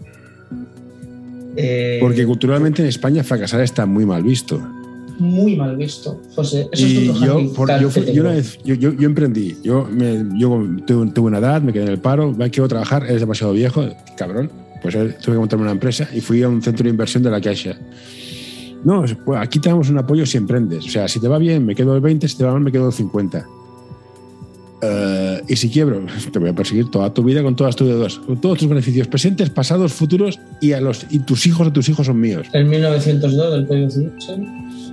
Eh, 1.57 1.99
Porque 2.01 2.25
culturalmente 2.25 2.81
en 2.81 2.89
España 2.89 3.23
fracasar 3.23 3.61
está 3.61 3.85
muy 3.85 4.07
mal 4.07 4.23
visto 4.23 4.61
muy 5.19 5.57
mal 5.57 5.77
visto, 5.77 6.21
José. 6.35 6.69
Eso 6.73 6.87
es 6.87 6.93
yo, 6.93 7.15
yo, 7.15 7.91
yo, 7.91 8.21
una 8.21 8.31
vez, 8.31 8.59
yo, 8.65 8.75
yo, 8.75 8.91
emprendí, 9.07 9.57
yo, 9.63 9.87
me, 9.91 10.25
yo 10.39 10.65
tuve, 10.87 11.21
una 11.21 11.39
edad, 11.39 11.63
me 11.63 11.73
quedé 11.73 11.85
en 11.85 11.91
el 11.91 11.99
paro, 11.99 12.33
me 12.33 12.51
quiero 12.51 12.69
trabajar, 12.69 13.05
eres 13.05 13.21
demasiado 13.21 13.53
viejo, 13.53 13.85
cabrón. 14.17 14.51
Pues 14.83 14.95
eh, 14.97 15.17
tuve 15.23 15.35
que 15.35 15.39
montarme 15.39 15.63
una 15.63 15.73
empresa 15.73 16.09
y 16.13 16.21
fui 16.21 16.43
a 16.43 16.49
un 16.49 16.61
centro 16.61 16.85
de 16.85 16.91
inversión 16.91 17.23
de 17.23 17.31
la 17.31 17.41
Caixa. 17.41 17.77
No, 18.85 19.05
pues 19.25 19.41
aquí 19.41 19.61
tenemos 19.61 19.89
un 19.91 19.99
apoyo 19.99 20.27
si 20.27 20.37
emprendes. 20.37 20.85
O 20.85 20.89
sea, 20.89 21.07
si 21.07 21.21
te 21.21 21.29
va 21.29 21.39
bien, 21.39 21.65
me 21.65 21.75
quedo 21.75 21.95
el 21.95 22.01
20, 22.01 22.27
si 22.27 22.37
te 22.37 22.45
va 22.45 22.53
mal, 22.53 22.63
me 22.63 22.73
quedo 22.73 22.89
el 22.89 22.93
50. 22.93 23.47
Eh, 24.83 25.43
y 25.49 25.57
si 25.57 25.71
quiebro, 25.71 26.05
te 26.33 26.39
voy 26.39 26.51
a 26.51 26.55
perseguir 26.55 26.91
toda 26.91 27.13
tu 27.15 27.23
vida 27.23 27.43
con 27.43 27.55
todas 27.55 27.77
tus 27.77 27.89
deudas, 27.89 28.19
con 28.19 28.41
todos 28.41 28.59
tus 28.59 28.69
beneficios 28.69 29.07
presentes, 29.07 29.49
pasados, 29.51 29.93
futuros 29.93 30.41
y, 30.61 30.73
a 30.73 30.81
los, 30.81 31.07
y 31.11 31.21
tus 31.21 31.47
hijos 31.47 31.67
de 31.67 31.73
tus 31.73 31.89
hijos 31.89 32.07
son 32.07 32.21
míos. 32.21 32.49
El 32.53 32.67
1902 32.67 33.53
del 33.53 33.67
Código 33.67 33.91
Civil, 33.91 34.13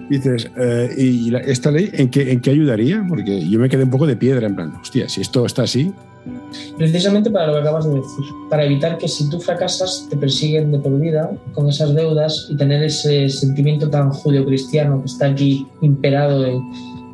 Dices, 0.09 0.49
eh, 0.57 0.89
¿y 0.97 1.35
esta 1.35 1.69
ley 1.69 1.91
en 1.93 2.09
qué, 2.09 2.31
en 2.31 2.41
qué 2.41 2.49
ayudaría? 2.49 3.05
Porque 3.07 3.47
yo 3.47 3.59
me 3.59 3.69
quedé 3.69 3.83
un 3.83 3.91
poco 3.91 4.07
de 4.07 4.15
piedra, 4.15 4.47
en 4.47 4.55
plan, 4.55 4.73
hostia, 4.81 5.07
si 5.07 5.21
esto 5.21 5.45
está 5.45 5.63
así. 5.63 5.93
Precisamente 6.77 7.29
para 7.29 7.47
lo 7.47 7.53
que 7.53 7.59
acabas 7.59 7.85
de 7.85 7.91
decir, 7.91 8.25
para 8.49 8.65
evitar 8.65 8.97
que 8.97 9.07
si 9.07 9.29
tú 9.29 9.39
fracasas 9.39 10.07
te 10.09 10.17
persiguen 10.17 10.71
de 10.71 10.79
por 10.79 10.99
vida 10.99 11.29
con 11.53 11.69
esas 11.69 11.93
deudas 11.93 12.47
y 12.49 12.57
tener 12.57 12.83
ese 12.83 13.29
sentimiento 13.29 13.89
tan 13.89 14.09
judio-cristiano 14.09 14.99
que 15.01 15.05
está 15.05 15.27
aquí 15.27 15.67
imperado 15.81 16.45
en 16.45 16.59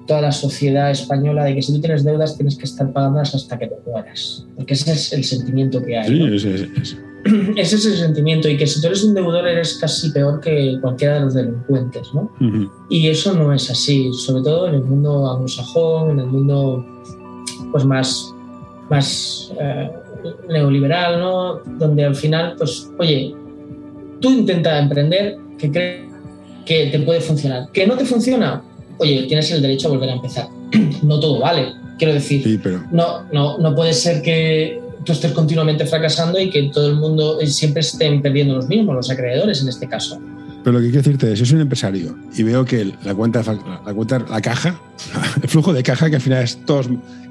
toda 0.08 0.22
la 0.22 0.32
sociedad 0.32 0.92
española 0.92 1.46
de 1.46 1.56
que 1.56 1.62
si 1.62 1.74
tú 1.74 1.82
tienes 1.82 2.04
deudas 2.04 2.36
tienes 2.36 2.58
que 2.58 2.66
estar 2.66 2.92
pagándolas 2.92 3.34
hasta 3.36 3.58
que 3.58 3.68
te 3.68 3.76
mueras. 3.86 4.46
Porque 4.56 4.74
ese 4.74 4.92
es 4.92 5.14
el 5.14 5.24
sentimiento 5.24 5.84
que 5.84 5.98
hay. 5.98 6.08
Sí, 6.08 6.36
ese, 6.36 6.70
es 6.76 6.98
ese 7.56 7.76
es 7.76 7.86
el 7.86 7.98
sentimiento 7.98 8.48
y 8.48 8.58
que 8.58 8.68
si 8.68 8.82
tú 8.82 8.88
eres 8.88 9.04
un 9.04 9.16
deudor 9.16 9.48
eres 9.48 9.76
casi 9.76 10.12
peor 10.12 10.40
que 10.40 10.78
cualquiera 10.82 11.16
de 11.16 11.22
los 11.22 11.34
delincuentes, 11.34 12.14
¿no? 12.14 12.32
Y 12.90 13.08
eso 13.08 13.34
no 13.34 13.52
es 13.52 13.70
así, 13.72 14.12
sobre 14.14 14.44
todo 14.44 14.68
en 14.68 14.76
el 14.76 14.84
mundo 14.84 15.30
anglosajón, 15.32 16.12
en 16.12 16.20
el 16.20 16.28
mundo 16.28 16.86
pues 17.72 17.84
más, 17.84 18.34
más 18.90 19.52
eh, 19.60 19.90
neoliberal, 20.50 21.20
¿no? 21.20 21.56
Donde 21.78 22.06
al 22.06 22.16
final, 22.16 22.56
pues, 22.58 22.92
oye, 23.00 23.34
tú 24.20 24.30
intenta 24.30 24.80
emprender 24.80 25.38
que 25.58 25.72
crees 25.72 26.06
que 26.66 26.88
te 26.88 27.00
puede 27.00 27.22
funcionar. 27.22 27.70
¿Que 27.72 27.88
no 27.88 27.96
te 27.96 28.06
funciona? 28.06 28.62
Oye, 28.98 29.24
tienes 29.24 29.52
el 29.52 29.62
derecho 29.62 29.88
a 29.88 29.92
volver 29.92 30.10
a 30.10 30.14
empezar. 30.14 30.48
no 31.04 31.20
todo 31.20 31.40
vale, 31.40 31.74
quiero 31.98 32.14
decir. 32.14 32.62
no, 32.92 33.24
no, 33.32 33.58
no 33.58 33.76
puede 33.76 33.94
ser 33.94 34.22
que 34.22 34.82
tú 35.04 35.12
estés 35.12 35.32
continuamente 35.32 35.86
fracasando 35.86 36.40
y 36.40 36.50
que 36.50 36.64
todo 36.64 36.90
el 36.90 36.96
mundo 36.96 37.40
eh, 37.40 37.48
siempre 37.48 37.82
estén 37.82 38.22
perdiendo 38.22 38.56
los 38.56 38.68
mismos, 38.68 38.96
los 38.96 39.10
acreedores 39.10 39.62
en 39.62 39.70
este 39.70 39.88
caso. 39.88 40.20
Pero 40.64 40.80
lo 40.80 40.80
que 40.80 40.90
quiero 40.90 41.04
decirte 41.04 41.32
es, 41.32 41.40
si 41.40 41.46
soy 41.46 41.56
un 41.58 41.62
empresario 41.62 42.18
y 42.36 42.42
veo 42.42 42.66
que 42.66 42.92
la 43.04 43.14
cuenta, 43.14 43.44
la 43.86 43.94
cuenta, 43.94 44.26
la 44.28 44.42
caja, 44.42 44.80
el 45.42 45.48
flujo 45.48 45.72
de 45.72 45.84
caja, 45.84 46.10
que 46.10 46.16
al 46.16 46.22
final 46.22 46.44
es, 46.44 46.66
todo, 46.66 46.82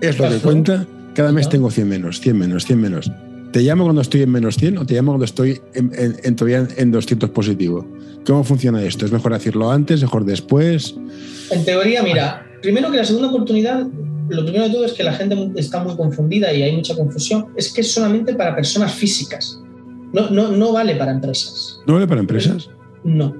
es 0.00 0.18
lo 0.18 0.30
que 0.30 0.36
cuenta, 0.36 0.86
cada 1.14 1.32
mes 1.32 1.48
tengo 1.48 1.70
100 1.70 1.88
menos, 1.88 2.20
100 2.20 2.38
menos, 2.38 2.64
100 2.64 2.80
menos. 2.80 3.10
¿Te 3.54 3.62
llamo 3.62 3.84
cuando 3.84 4.02
estoy 4.02 4.22
en 4.22 4.30
menos 4.30 4.56
100 4.56 4.78
o 4.78 4.84
te 4.84 4.94
llamo 4.94 5.12
cuando 5.12 5.26
estoy 5.26 5.60
en, 5.74 6.34
todavía 6.34 6.66
en 6.76 6.90
200 6.90 7.30
positivo? 7.30 7.86
¿Cómo 8.26 8.42
funciona 8.42 8.82
esto? 8.82 9.06
¿Es 9.06 9.12
mejor 9.12 9.32
decirlo 9.32 9.70
antes, 9.70 10.02
mejor 10.02 10.24
después? 10.24 10.96
En 11.52 11.64
teoría, 11.64 12.02
mira, 12.02 12.44
primero 12.60 12.90
que 12.90 12.96
la 12.96 13.04
segunda 13.04 13.28
oportunidad, 13.28 13.86
lo 14.28 14.42
primero 14.42 14.64
de 14.64 14.70
todo 14.70 14.84
es 14.84 14.92
que 14.92 15.04
la 15.04 15.12
gente 15.12 15.36
está 15.54 15.84
muy 15.84 15.94
confundida 15.94 16.52
y 16.52 16.62
hay 16.62 16.74
mucha 16.74 16.96
confusión, 16.96 17.46
es 17.56 17.72
que 17.72 17.82
es 17.82 17.92
solamente 17.92 18.34
para 18.34 18.56
personas 18.56 18.92
físicas. 18.92 19.60
No, 20.12 20.30
no, 20.30 20.48
no 20.48 20.72
vale 20.72 20.96
para 20.96 21.12
empresas. 21.12 21.78
¿No 21.86 21.94
vale 21.94 22.08
para 22.08 22.22
empresas? 22.22 22.68
No. 23.04 23.36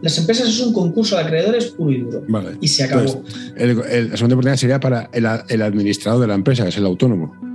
Las 0.00 0.16
empresas 0.16 0.48
es 0.48 0.60
un 0.60 0.72
concurso 0.74 1.16
de 1.16 1.22
acreedores 1.22 1.72
puro 1.72 1.90
y 1.90 2.02
duro. 2.02 2.22
Vale. 2.28 2.50
Y 2.60 2.68
se 2.68 2.84
acabó. 2.84 3.24
la 3.56 4.16
segunda 4.16 4.36
oportunidad 4.36 4.56
sería 4.58 4.78
para 4.78 5.10
el, 5.12 5.26
el 5.48 5.62
administrador 5.62 6.20
de 6.20 6.28
la 6.28 6.34
empresa, 6.34 6.62
que 6.62 6.68
es 6.68 6.76
el 6.76 6.86
autónomo 6.86 7.45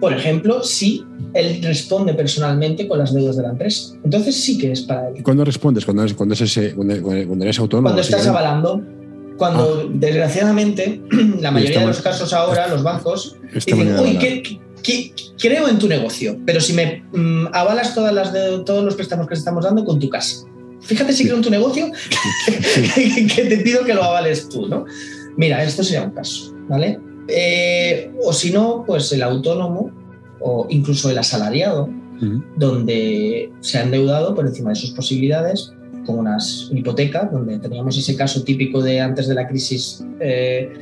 por 0.00 0.12
ejemplo, 0.12 0.62
si 0.62 1.04
él 1.34 1.60
responde 1.62 2.14
personalmente 2.14 2.88
con 2.88 2.98
las 2.98 3.12
deudas 3.12 3.36
de 3.36 3.42
la 3.42 3.50
empresa. 3.50 3.94
Entonces 4.04 4.34
sí 4.36 4.58
que 4.58 4.72
es 4.72 4.82
para 4.82 5.08
él. 5.08 5.22
¿Cuándo 5.22 5.44
respondes? 5.44 5.84
¿Cuando, 5.84 6.04
cuando, 6.14 6.34
ese, 6.34 6.74
cuando, 6.74 7.44
eres 7.44 7.58
autónomo? 7.58 7.88
Cuando 7.88 8.02
estás 8.02 8.26
avalando. 8.26 8.82
Cuando, 9.36 9.84
ah. 9.84 9.90
desgraciadamente, 9.92 11.02
la 11.40 11.50
mayoría 11.50 11.80
de 11.80 11.86
los 11.86 12.00
casos 12.00 12.32
ahora, 12.32 12.68
los 12.68 12.82
bancos 12.82 13.36
dicen, 13.52 13.98
uy, 13.98 14.18
¿qué, 14.82 15.12
creo 15.38 15.68
en 15.68 15.78
tu 15.78 15.88
negocio, 15.88 16.38
pero 16.46 16.60
si 16.60 16.72
me 16.72 17.02
mm, 17.12 17.48
avalas 17.52 17.94
todas 17.94 18.14
las 18.14 18.32
de, 18.32 18.60
todos 18.64 18.84
los 18.84 18.94
préstamos 18.94 19.26
que 19.26 19.34
te 19.34 19.40
estamos 19.40 19.64
dando 19.64 19.84
con 19.84 19.98
tu 19.98 20.08
casa. 20.08 20.46
Fíjate 20.80 21.12
si 21.12 21.24
creo 21.24 21.36
en 21.36 21.42
tu 21.42 21.50
negocio, 21.50 21.86
que 22.94 23.46
te 23.48 23.58
pido 23.58 23.84
que 23.84 23.94
lo 23.94 24.04
avales 24.04 24.48
tú, 24.48 24.68
¿no? 24.68 24.84
Mira, 25.36 25.62
esto 25.62 25.82
sería 25.82 26.02
un 26.02 26.12
caso, 26.12 26.54
¿vale? 26.68 26.98
Eh, 27.28 28.12
o 28.22 28.32
si 28.32 28.50
no, 28.50 28.84
pues 28.86 29.12
el 29.12 29.22
autónomo 29.22 29.90
o 30.40 30.66
incluso 30.70 31.10
el 31.10 31.18
asalariado, 31.18 31.88
donde 32.56 33.52
se 33.60 33.76
ha 33.76 33.82
endeudado 33.82 34.34
por 34.34 34.46
encima 34.46 34.70
de 34.70 34.76
sus 34.76 34.92
posibilidades 34.92 35.74
con 36.06 36.20
unas 36.20 36.70
hipotecas, 36.72 37.30
donde 37.30 37.58
teníamos 37.58 37.98
ese 37.98 38.16
caso 38.16 38.42
típico 38.42 38.80
de 38.80 39.00
antes 39.00 39.26
de 39.26 39.34
la 39.34 39.46
crisis 39.46 40.02
eh, 40.20 40.72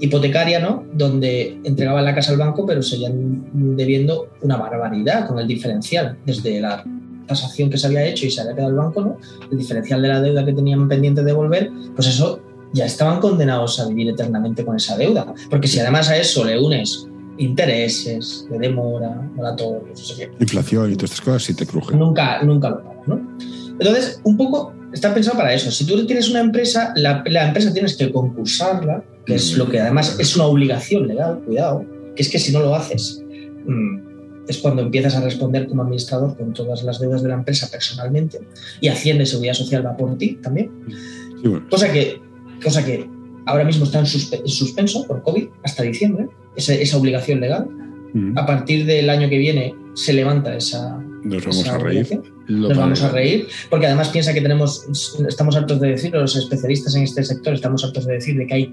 hipotecaria, 0.00 0.60
¿no? 0.60 0.84
donde 0.94 1.58
entregaban 1.64 2.04
la 2.04 2.14
casa 2.14 2.32
al 2.32 2.38
banco, 2.38 2.64
pero 2.64 2.82
seguían 2.82 3.76
debiendo 3.76 4.30
una 4.40 4.56
barbaridad 4.56 5.26
con 5.26 5.38
el 5.38 5.46
diferencial, 5.46 6.16
desde 6.24 6.60
la 6.60 6.84
tasación 7.26 7.68
que 7.68 7.76
se 7.76 7.88
había 7.88 8.06
hecho 8.06 8.24
y 8.24 8.30
se 8.30 8.40
había 8.40 8.54
quedado 8.54 8.70
el 8.70 8.76
banco, 8.76 9.00
¿no? 9.02 9.18
el 9.50 9.58
diferencial 9.58 10.00
de 10.00 10.08
la 10.08 10.20
deuda 10.22 10.46
que 10.46 10.52
tenían 10.52 10.88
pendiente 10.88 11.20
de 11.20 11.26
devolver, 11.26 11.70
pues 11.94 12.08
eso 12.08 12.40
ya 12.72 12.86
estaban 12.86 13.20
condenados 13.20 13.80
a 13.80 13.88
vivir 13.88 14.10
eternamente 14.10 14.64
con 14.64 14.76
esa 14.76 14.96
deuda. 14.96 15.34
Porque 15.50 15.68
si 15.68 15.80
además 15.80 16.08
a 16.08 16.16
eso 16.16 16.44
le 16.44 16.58
unes 16.58 17.06
intereses, 17.38 18.46
de 18.50 18.58
demora, 18.58 19.14
moratorios, 19.34 20.18
inflación 20.40 20.92
y 20.92 20.96
todas 20.96 21.12
estas 21.12 21.24
cosas, 21.24 21.42
sí 21.44 21.54
te 21.54 21.66
crujen. 21.66 21.98
Nunca, 21.98 22.42
nunca 22.42 22.70
lo 22.70 22.82
pagas, 22.82 23.08
¿no? 23.08 23.38
Entonces, 23.78 24.20
un 24.24 24.36
poco 24.36 24.74
está 24.92 25.14
pensado 25.14 25.36
para 25.36 25.54
eso. 25.54 25.70
Si 25.70 25.86
tú 25.86 26.04
tienes 26.06 26.28
una 26.30 26.40
empresa, 26.40 26.92
la, 26.96 27.22
empresa 27.24 27.72
tienes 27.72 27.96
que 27.96 28.10
concursarla, 28.10 29.04
que 29.24 29.36
es 29.36 29.56
lo 29.56 29.68
que 29.68 29.80
además 29.80 30.16
es 30.18 30.34
una 30.36 30.46
obligación 30.46 31.06
legal, 31.06 31.40
cuidado, 31.44 31.84
que 32.16 32.22
es 32.22 32.28
que 32.28 32.38
si 32.38 32.52
no 32.52 32.60
lo 32.60 32.74
haces, 32.74 33.22
mm, 33.66 34.08
es 34.48 34.58
cuando 34.58 34.82
empiezas 34.82 35.14
a 35.14 35.20
responder 35.20 35.68
como 35.68 35.82
administrador 35.82 36.36
con 36.36 36.52
todas 36.54 36.82
las 36.82 36.98
deudas 36.98 37.22
de 37.22 37.28
la 37.28 37.34
empresa 37.34 37.68
personalmente 37.70 38.40
y 38.80 38.88
Hacienda 38.88 39.22
y 39.22 39.26
Seguridad 39.26 39.54
Social 39.54 39.86
va 39.86 39.96
por 39.96 40.16
ti 40.16 40.38
también. 40.42 40.70
Cosa 41.70 41.92
que 41.92 42.20
cosa 42.62 42.84
que 42.84 43.08
ahora 43.46 43.64
mismo 43.64 43.84
está 43.84 44.00
en, 44.00 44.06
suspenso 44.06 45.06
por 45.06 45.22
COVID 45.22 45.48
hasta 45.64 45.82
diciembre, 45.82 46.28
esa, 46.56 46.96
obligación 46.96 47.40
legal. 47.40 47.68
A 48.36 48.46
partir 48.46 48.86
del 48.86 49.10
año 49.10 49.28
que 49.28 49.38
viene 49.38 49.74
se 49.94 50.12
levanta 50.12 50.56
esa. 50.56 50.98
Nos 51.22 51.44
vamos 51.44 51.68
a 51.68 51.78
reír. 51.78 52.22
Nos 52.48 52.76
vamos 52.76 53.02
a 53.02 53.10
reír, 53.10 53.46
porque 53.68 53.86
además 53.86 54.08
piensa 54.08 54.32
que 54.32 54.40
tenemos, 54.40 54.86
estamos 55.28 55.54
hartos 55.54 55.78
de 55.80 55.88
decir, 55.88 56.12
los 56.12 56.34
especialistas 56.34 56.94
en 56.94 57.02
este 57.02 57.22
sector 57.22 57.52
estamos 57.52 57.84
hartos 57.84 58.06
de 58.06 58.14
decir 58.14 58.38
de 58.38 58.46
que 58.46 58.54
hay 58.54 58.72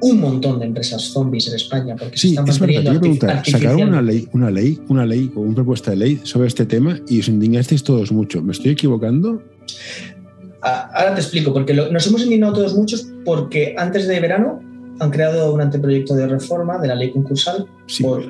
un 0.00 0.20
montón 0.20 0.58
de 0.58 0.66
empresas 0.66 1.02
zombies 1.02 1.48
en 1.48 1.54
España 1.56 1.94
porque 1.96 2.16
sí, 2.16 2.34
se 2.34 2.40
están 2.40 2.46
manteniendo 2.46 3.28
sacaron 3.44 3.88
una 3.88 4.00
ley, 4.02 4.26
una 4.32 4.50
ley, 4.50 4.80
una 4.88 5.04
ley 5.04 5.30
o 5.34 5.40
una 5.40 5.54
propuesta 5.54 5.90
de 5.90 5.98
ley 5.98 6.20
sobre 6.22 6.48
este 6.48 6.64
tema 6.64 6.98
y 7.08 7.20
os 7.20 7.28
indignasteis 7.28 7.82
todos 7.82 8.10
mucho. 8.10 8.42
¿Me 8.42 8.52
estoy 8.52 8.72
equivocando? 8.72 9.42
Ahora 10.62 11.14
te 11.14 11.20
explico, 11.20 11.52
porque 11.52 11.74
nos 11.74 12.06
hemos 12.06 12.22
indignado 12.22 12.52
todos 12.52 12.74
muchos 12.74 13.08
porque 13.24 13.74
antes 13.78 14.06
de 14.06 14.20
verano 14.20 14.62
han 14.98 15.10
creado 15.10 15.54
un 15.54 15.60
anteproyecto 15.60 16.14
de 16.14 16.26
reforma 16.26 16.78
de 16.78 16.88
la 16.88 16.94
ley 16.94 17.10
concursal 17.10 17.66
por, 18.02 18.24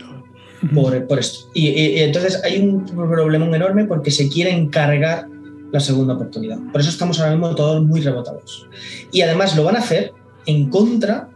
por, 1.09 1.18
esto. 1.18 1.51
Y, 1.55 1.99
entonces 1.99 2.41
hay 2.45 2.61
un 2.61 2.85
problema 2.85 3.55
enorme 3.57 3.85
porque 3.85 4.11
se 4.11 4.28
quiere 4.28 4.53
encargar 4.53 5.26
la 5.72 5.81
segunda 5.81 6.14
oportunidad. 6.14 6.59
Por 6.72 6.81
eso 6.81 6.91
estamos 6.91 7.18
ahora 7.18 7.33
mismo 7.33 7.55
todos 7.55 7.83
muy 7.85 8.01
rebotados. 8.01 8.68
Y 9.12 9.22
además 9.22 9.57
lo 9.57 9.64
van 9.64 9.76
a 9.76 9.81
hacer 9.81 10.12
en 10.47 10.70
contra 10.70 11.28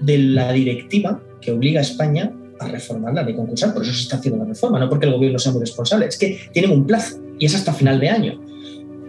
de 0.00 0.18
la 0.18 0.52
directiva 0.52 1.20
que 1.40 1.52
obliga 1.52 1.80
a 1.80 1.82
España 1.82 2.32
a 2.58 2.68
reformar 2.68 3.14
la 3.14 3.22
ley 3.22 3.34
concursal. 3.34 3.72
Por 3.72 3.82
eso 3.82 3.92
se 3.92 4.02
está 4.02 4.16
haciendo 4.16 4.42
la 4.42 4.48
reforma, 4.48 4.78
no 4.78 4.88
porque 4.88 5.06
el 5.06 5.12
gobierno 5.12 5.38
sea 5.38 5.52
muy 5.52 5.60
responsable. 5.60 6.06
Es 6.06 6.18
que 6.18 6.48
tienen 6.52 6.70
un 6.72 6.86
plazo 6.86 7.18
y 7.38 7.46
es 7.46 7.54
hasta 7.54 7.72
final 7.72 8.00
de 8.00 8.08
año. 8.08 8.40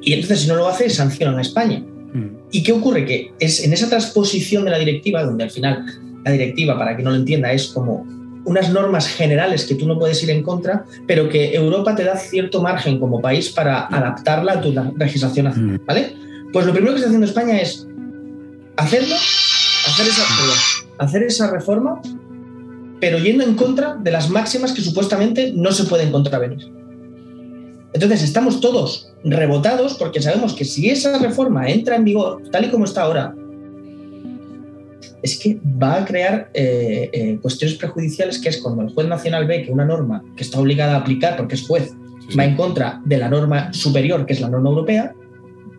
Y 0.07 0.13
entonces, 0.13 0.43
si 0.43 0.47
no 0.47 0.55
lo 0.55 0.69
hace, 0.69 0.89
sancionan 0.89 1.37
a 1.37 1.41
España. 1.41 1.79
Mm. 1.79 2.27
¿Y 2.49 2.63
qué 2.63 2.71
ocurre? 2.71 3.03
Que 3.03 3.33
es 3.41 3.61
en 3.65 3.73
esa 3.73 3.89
transposición 3.89 4.63
de 4.63 4.71
la 4.71 4.79
directiva, 4.79 5.21
donde 5.21 5.43
al 5.43 5.51
final 5.51 5.83
la 6.23 6.31
directiva, 6.31 6.77
para 6.77 6.95
que 6.95 7.03
no 7.03 7.09
lo 7.09 7.17
entienda, 7.17 7.51
es 7.51 7.67
como 7.67 8.07
unas 8.45 8.71
normas 8.71 9.09
generales 9.09 9.65
que 9.65 9.75
tú 9.75 9.85
no 9.85 9.99
puedes 9.99 10.23
ir 10.23 10.29
en 10.29 10.43
contra, 10.43 10.85
pero 11.07 11.27
que 11.27 11.53
Europa 11.53 11.93
te 11.93 12.05
da 12.05 12.15
cierto 12.15 12.61
margen 12.61 13.01
como 13.01 13.19
país 13.19 13.49
para 13.49 13.85
adaptarla 13.87 14.53
a 14.53 14.61
tu 14.61 14.73
legislación 14.97 15.47
nacional, 15.47 15.77
mm. 15.77 15.85
¿vale? 15.85 16.13
Pues 16.53 16.65
lo 16.65 16.71
primero 16.71 16.93
que 16.93 16.99
está 16.99 17.07
haciendo 17.09 17.27
España 17.27 17.59
es 17.59 17.85
hacerlo, 18.77 19.13
hacer 19.13 20.07
esa, 20.07 20.23
hacer 20.99 21.23
esa 21.23 21.51
reforma, 21.51 22.01
pero 23.01 23.19
yendo 23.19 23.43
en 23.43 23.55
contra 23.55 23.95
de 23.95 24.11
las 24.11 24.29
máximas 24.29 24.71
que 24.71 24.81
supuestamente 24.81 25.51
no 25.53 25.73
se 25.73 25.83
pueden 25.83 26.13
contravenir. 26.13 26.77
Entonces 27.97 28.21
estamos 28.21 28.61
todos 28.61 29.11
rebotados 29.23 29.95
porque 29.95 30.21
sabemos 30.21 30.53
que 30.53 30.65
si 30.65 30.87
esa 30.87 31.17
reforma 31.17 31.67
entra 31.67 31.95
en 31.95 32.03
vigor 32.03 32.43
tal 32.51 32.65
y 32.65 32.69
como 32.69 32.85
está 32.85 33.01
ahora, 33.01 33.33
es 35.23 35.39
que 35.39 35.59
va 35.65 35.95
a 35.95 36.05
crear 36.05 36.51
eh, 36.53 37.09
eh, 37.11 37.39
cuestiones 37.41 37.75
prejudiciales, 37.75 38.37
que 38.37 38.49
es 38.49 38.61
cuando 38.61 38.83
el 38.83 38.93
juez 38.93 39.07
nacional 39.07 39.47
ve 39.47 39.63
que 39.63 39.71
una 39.71 39.83
norma 39.83 40.23
que 40.35 40.43
está 40.43 40.59
obligada 40.59 40.93
a 40.93 40.97
aplicar 40.97 41.37
porque 41.37 41.55
es 41.55 41.65
juez 41.65 41.91
va 42.37 42.45
en 42.45 42.55
contra 42.55 43.01
de 43.03 43.17
la 43.17 43.29
norma 43.29 43.73
superior, 43.73 44.27
que 44.27 44.33
es 44.33 44.41
la 44.41 44.49
norma 44.49 44.69
europea, 44.69 45.15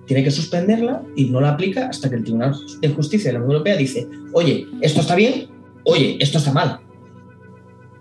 tiene 0.07 0.25
que 0.25 0.33
suspenderla 0.33 1.05
y 1.15 1.27
no 1.27 1.41
la 1.41 1.51
aplica 1.51 1.87
hasta 1.87 2.11
que 2.11 2.17
el 2.17 2.25
Tribunal 2.25 2.57
de 2.81 2.89
Justicia 2.89 3.29
de 3.29 3.35
la 3.35 3.45
Unión 3.45 3.53
Europea 3.53 3.77
dice, 3.77 4.09
oye, 4.33 4.67
esto 4.81 5.03
está 5.03 5.15
bien, 5.15 5.47
oye, 5.85 6.17
esto 6.19 6.39
está 6.39 6.53
mal. 6.53 6.81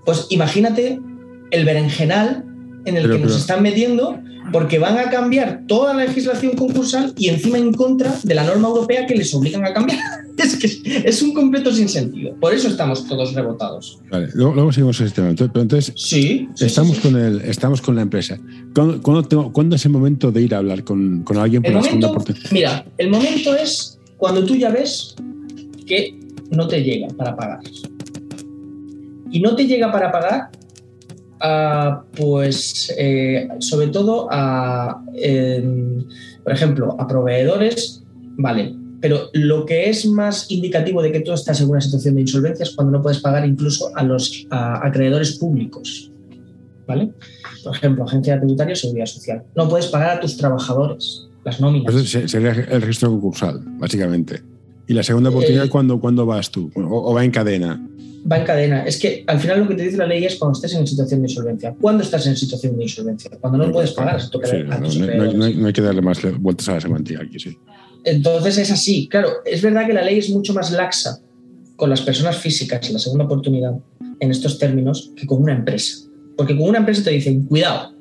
Pues 0.05 0.25
imagínate 0.31 0.99
el 1.51 1.65
berenjenal 1.65 2.46
en 2.87 2.97
el 2.97 3.11
que 3.11 3.19
nos 3.19 3.35
están 3.35 3.61
metiendo 3.61 4.19
porque 4.51 4.79
van 4.79 4.97
a 4.97 5.09
cambiar 5.09 5.63
toda 5.67 5.93
la 5.93 6.05
legislación 6.05 6.53
concursal 6.53 7.13
y 7.17 7.27
encima 7.29 7.57
en 7.57 7.73
contra 7.73 8.17
de 8.23 8.33
la 8.33 8.43
norma 8.43 8.69
europea 8.69 9.05
que 9.05 9.15
les 9.15 9.33
obligan 9.33 9.65
a 9.65 9.73
cambiar. 9.73 9.99
Es 10.37 10.55
que 10.55 11.01
es 11.03 11.23
un 11.23 11.33
completo 11.33 11.73
sinsentido. 11.73 12.35
Por 12.35 12.53
eso 12.53 12.67
estamos 12.67 13.07
todos 13.07 13.33
rebotados. 13.33 13.97
Vale, 14.11 14.27
luego, 14.35 14.71
seguimos 14.71 15.01
el 15.01 15.11
tema. 15.11 15.33
Pero 15.35 15.49
entonces, 15.61 15.91
sí, 15.95 16.47
estamos, 16.59 16.99
Con 16.99 17.15
el, 17.15 17.41
estamos 17.41 17.81
con 17.81 17.95
la 17.95 18.03
empresa. 18.03 18.39
¿Cuándo, 19.01 19.75
es 19.75 19.85
el 19.85 19.91
momento 19.91 20.31
de 20.31 20.43
ir 20.43 20.53
a 20.53 20.59
hablar 20.59 20.83
con, 20.83 21.25
alguien 21.35 21.63
por 21.63 21.71
el 21.71 21.77
la 21.77 21.81
segunda 21.81 22.11
Mira, 22.51 22.85
el 22.99 23.09
momento 23.09 23.55
es 23.55 23.97
cuando 24.17 24.45
tú 24.45 24.55
ya 24.55 24.69
ves 24.69 25.15
que 25.87 26.19
no 26.51 26.67
te 26.67 26.83
llega 26.83 27.07
para 27.07 27.35
pagar. 27.35 27.61
Y 29.31 29.39
no 29.39 29.55
te 29.55 29.65
llega 29.65 29.91
para 29.91 30.11
pagar 30.11 30.51
pues 32.15 32.93
eh, 32.97 33.47
sobre 33.59 33.87
todo 33.87 34.27
a, 34.31 35.03
por 36.43 36.53
ejemplo, 36.53 36.95
a 36.99 37.07
proveedores, 37.07 38.03
vale, 38.37 38.75
pero 38.99 39.29
lo 39.33 39.65
que 39.65 39.89
es 39.89 40.05
más 40.05 40.49
indicativo 40.49 41.01
de 41.01 41.11
que 41.11 41.19
tú 41.19 41.31
estás 41.33 41.61
en 41.61 41.69
una 41.69 41.81
situación 41.81 42.15
de 42.15 42.21
insolvencia 42.21 42.63
es 42.63 42.75
cuando 42.75 42.97
no 42.97 43.03
puedes 43.03 43.19
pagar 43.19 43.47
incluso 43.47 43.91
a 43.95 44.03
los 44.03 44.47
acreedores 44.49 45.37
públicos, 45.37 46.11
¿vale? 46.87 47.11
Por 47.63 47.75
ejemplo, 47.75 48.05
agencia 48.05 48.39
tributaria 48.39 48.73
o 48.73 48.75
seguridad 48.75 49.05
social. 49.05 49.43
No 49.55 49.69
puedes 49.69 49.87
pagar 49.87 50.17
a 50.17 50.19
tus 50.19 50.37
trabajadores, 50.37 51.27
las 51.43 51.61
nóminas. 51.61 51.93
Sería 52.05 52.51
el 52.51 52.81
registro 52.81 53.09
concursal, 53.09 53.61
básicamente. 53.77 54.41
¿Y 54.87 54.93
la 54.93 55.03
segunda 55.03 55.29
oportunidad 55.29 55.65
eh, 55.65 55.69
¿cuándo, 55.69 56.25
vas 56.25 56.49
tú? 56.49 56.71
O, 56.75 57.13
va 57.13 57.23
en 57.23 57.31
cadena? 57.31 57.85
Va 58.29 58.37
en 58.37 58.45
cadena. 58.45 58.83
Es 58.85 58.97
que 58.97 59.23
al 59.27 59.39
final 59.39 59.59
lo 59.59 59.67
que 59.67 59.75
te 59.75 59.83
dice 59.83 59.97
la 59.97 60.07
ley 60.07 60.23
es 60.23 60.35
cuando 60.37 60.57
estés 60.57 60.73
en 60.75 60.87
situación 60.87 61.21
de 61.21 61.29
insolvencia. 61.29 61.75
¿Cuándo 61.79 62.03
estás 62.03 62.25
en 62.27 62.37
situación 62.37 62.77
de 62.77 62.83
insolvencia? 62.83 63.31
Cuando 63.39 63.57
no 63.59 63.71
puedes 63.71 63.91
pagar. 63.91 64.21
no, 65.35 65.45
hay 65.45 65.73
que 65.73 65.81
darle 65.81 66.01
más 66.01 66.19
vueltas 66.39 66.69
a 66.69 66.73
la 66.75 66.81
semántica 66.81 67.21
aquí, 67.23 67.39
sí. 67.39 67.57
Entonces 68.05 68.57
es 68.57 68.71
así. 68.71 69.07
Claro, 69.09 69.29
es 69.45 69.61
verdad 69.61 69.85
que 69.85 69.93
la 69.93 70.03
ley 70.03 70.19
es 70.19 70.29
mucho 70.29 70.53
más 70.53 70.71
laxa 70.71 71.19
con 71.75 71.89
las 71.89 72.01
personas 72.01 72.37
físicas, 72.37 72.89
la 72.89 72.99
segunda 72.99 73.25
oportunidad, 73.25 73.73
en 74.19 74.31
estos 74.31 74.57
términos, 74.57 75.11
que 75.15 75.27
con 75.27 75.43
una 75.43 75.53
empresa. 75.53 76.07
Porque 76.37 76.55
con 76.55 76.69
una 76.69 76.79
empresa 76.79 77.03
te 77.03 77.11
dicen, 77.11 77.45
cuidado, 77.45 77.93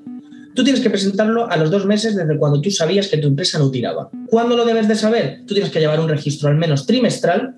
Tú 0.57 0.65
tienes 0.65 0.81
que 0.81 0.89
presentarlo 0.89 1.51
a 1.51 1.57
los 1.59 1.71
dos 1.71 1.85
meses 1.85 2.17
desde 2.17 2.39
cuando 2.39 2.63
tú 2.63 2.71
sabías 2.71 3.09
que 3.09 3.19
tu 3.19 3.29
empresa 3.29 3.59
no 3.59 3.71
tiraba. 3.71 4.09
¿Cuándo 4.27 4.57
lo 4.57 4.65
debes 4.65 4.89
de 4.89 4.95
saber? 4.95 5.43
Tú 5.47 5.53
tienes 5.53 5.71
que 5.71 5.81
llevar 5.81 6.01
un 6.01 6.09
registro 6.09 6.49
al 6.49 6.57
menos 6.57 6.87
trimestral 6.87 7.55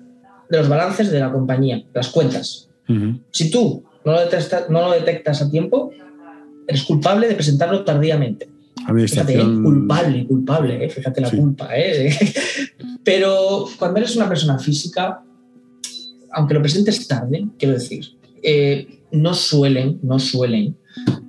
de 0.49 0.57
los 0.57 0.67
balances 0.67 1.09
de 1.09 1.19
la 1.21 1.31
compañía, 1.31 1.81
las 1.93 2.09
cuentas. 2.09 2.67
Si 3.31 3.49
tú 3.49 3.85
no 4.03 4.11
lo, 4.11 4.19
detectas, 4.19 4.69
no 4.69 4.81
lo 4.81 4.91
detectas 4.91 5.41
a 5.41 5.49
tiempo, 5.49 5.91
eres 6.67 6.83
culpable 6.83 7.29
de 7.29 7.35
presentarlo 7.35 7.85
tardíamente. 7.85 8.49
Fíjate, 8.85 9.39
¿eh? 9.39 9.43
culpable, 9.43 10.27
culpable, 10.27 10.83
¿eh? 10.83 10.89
fíjate 10.89 11.21
la 11.21 11.29
culpa. 11.29 11.69
¿eh? 11.73 12.13
Pero 13.03 13.65
cuando 13.77 13.99
eres 13.99 14.15
una 14.17 14.27
persona 14.27 14.59
física, 14.59 15.23
aunque 16.33 16.53
lo 16.53 16.61
presentes 16.61 17.07
tarde, 17.07 17.47
quiero 17.57 17.75
decir, 17.75 18.17
no 19.11 19.33
suelen, 19.33 19.99
no 20.01 20.19
suelen 20.19 20.75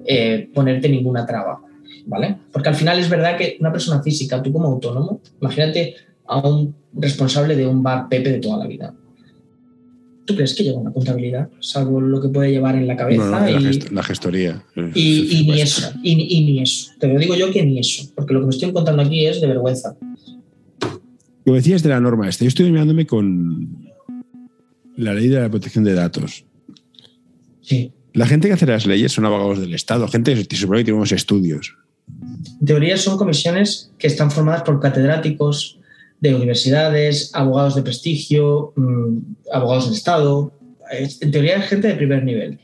eh, 0.06 0.48
ponerte 0.54 0.88
ninguna 0.88 1.26
traba, 1.26 1.60
¿vale? 2.06 2.36
Porque 2.52 2.68
al 2.68 2.74
final 2.74 2.98
es 2.98 3.08
verdad 3.08 3.36
que 3.36 3.56
una 3.60 3.72
persona 3.72 4.02
física, 4.02 4.42
tú 4.42 4.52
como 4.52 4.68
autónomo, 4.68 5.20
imagínate 5.40 5.94
a 6.26 6.46
un 6.46 6.74
responsable 6.92 7.56
de 7.56 7.66
un 7.66 7.82
bar 7.82 8.08
Pepe 8.08 8.32
de 8.32 8.38
toda 8.38 8.58
la 8.58 8.66
vida. 8.66 8.94
¿Tú 10.24 10.36
crees 10.36 10.54
que 10.54 10.62
lleva 10.62 10.78
una 10.78 10.92
contabilidad? 10.92 11.48
Salvo 11.58 12.00
lo 12.00 12.20
que 12.20 12.28
puede 12.28 12.52
llevar 12.52 12.76
en 12.76 12.86
la 12.86 12.96
cabeza. 12.96 13.50
y, 13.50 13.80
la, 13.92 14.02
gestoría. 14.02 14.62
Y, 14.94 15.44
ni 15.48 15.60
eso, 15.60 15.92
y, 16.04 16.14
ni 16.14 16.62
eso. 16.62 16.92
Te 17.00 17.08
lo 17.08 17.18
digo 17.18 17.34
yo 17.34 17.50
que 17.50 17.64
ni 17.64 17.80
eso, 17.80 18.04
porque 18.14 18.34
lo 18.34 18.40
que 18.40 18.46
me 18.46 18.50
estoy 18.50 18.72
contando 18.72 19.02
aquí 19.02 19.26
es 19.26 19.40
de 19.40 19.48
vergüenza. 19.48 19.96
Lo 21.44 21.54
decías 21.54 21.82
de 21.82 21.88
la 21.88 21.98
norma 21.98 22.28
esta. 22.28 22.44
Yo 22.44 22.48
estoy 22.48 22.70
mirándome 22.70 23.06
con 23.06 23.90
la 24.96 25.14
ley 25.14 25.28
de 25.28 25.40
la 25.40 25.48
protección 25.48 25.82
de 25.82 25.94
datos. 25.94 26.44
Sí. 27.60 27.92
La 28.12 28.26
gente 28.26 28.48
que 28.48 28.54
hace 28.54 28.66
las 28.66 28.86
leyes 28.86 29.12
son 29.12 29.24
abogados 29.24 29.60
del 29.60 29.74
Estado, 29.74 30.08
gente 30.08 30.46
que 30.46 30.56
supone 30.56 30.80
que 30.80 30.84
tiene 30.84 30.98
unos 30.98 31.12
estudios. 31.12 31.76
En 32.60 32.66
teoría 32.66 32.96
son 32.96 33.16
comisiones 33.16 33.90
que 33.98 34.06
están 34.06 34.30
formadas 34.30 34.62
por 34.62 34.80
catedráticos 34.80 35.78
de 36.20 36.34
universidades, 36.34 37.30
abogados 37.34 37.76
de 37.76 37.82
prestigio, 37.82 38.72
mm, 38.76 39.18
abogados 39.52 39.86
del 39.86 39.94
Estado. 39.94 40.52
En 41.20 41.30
teoría 41.30 41.56
es 41.56 41.66
gente 41.66 41.88
de 41.88 41.94
primer 41.94 42.24
nivel. 42.24 42.58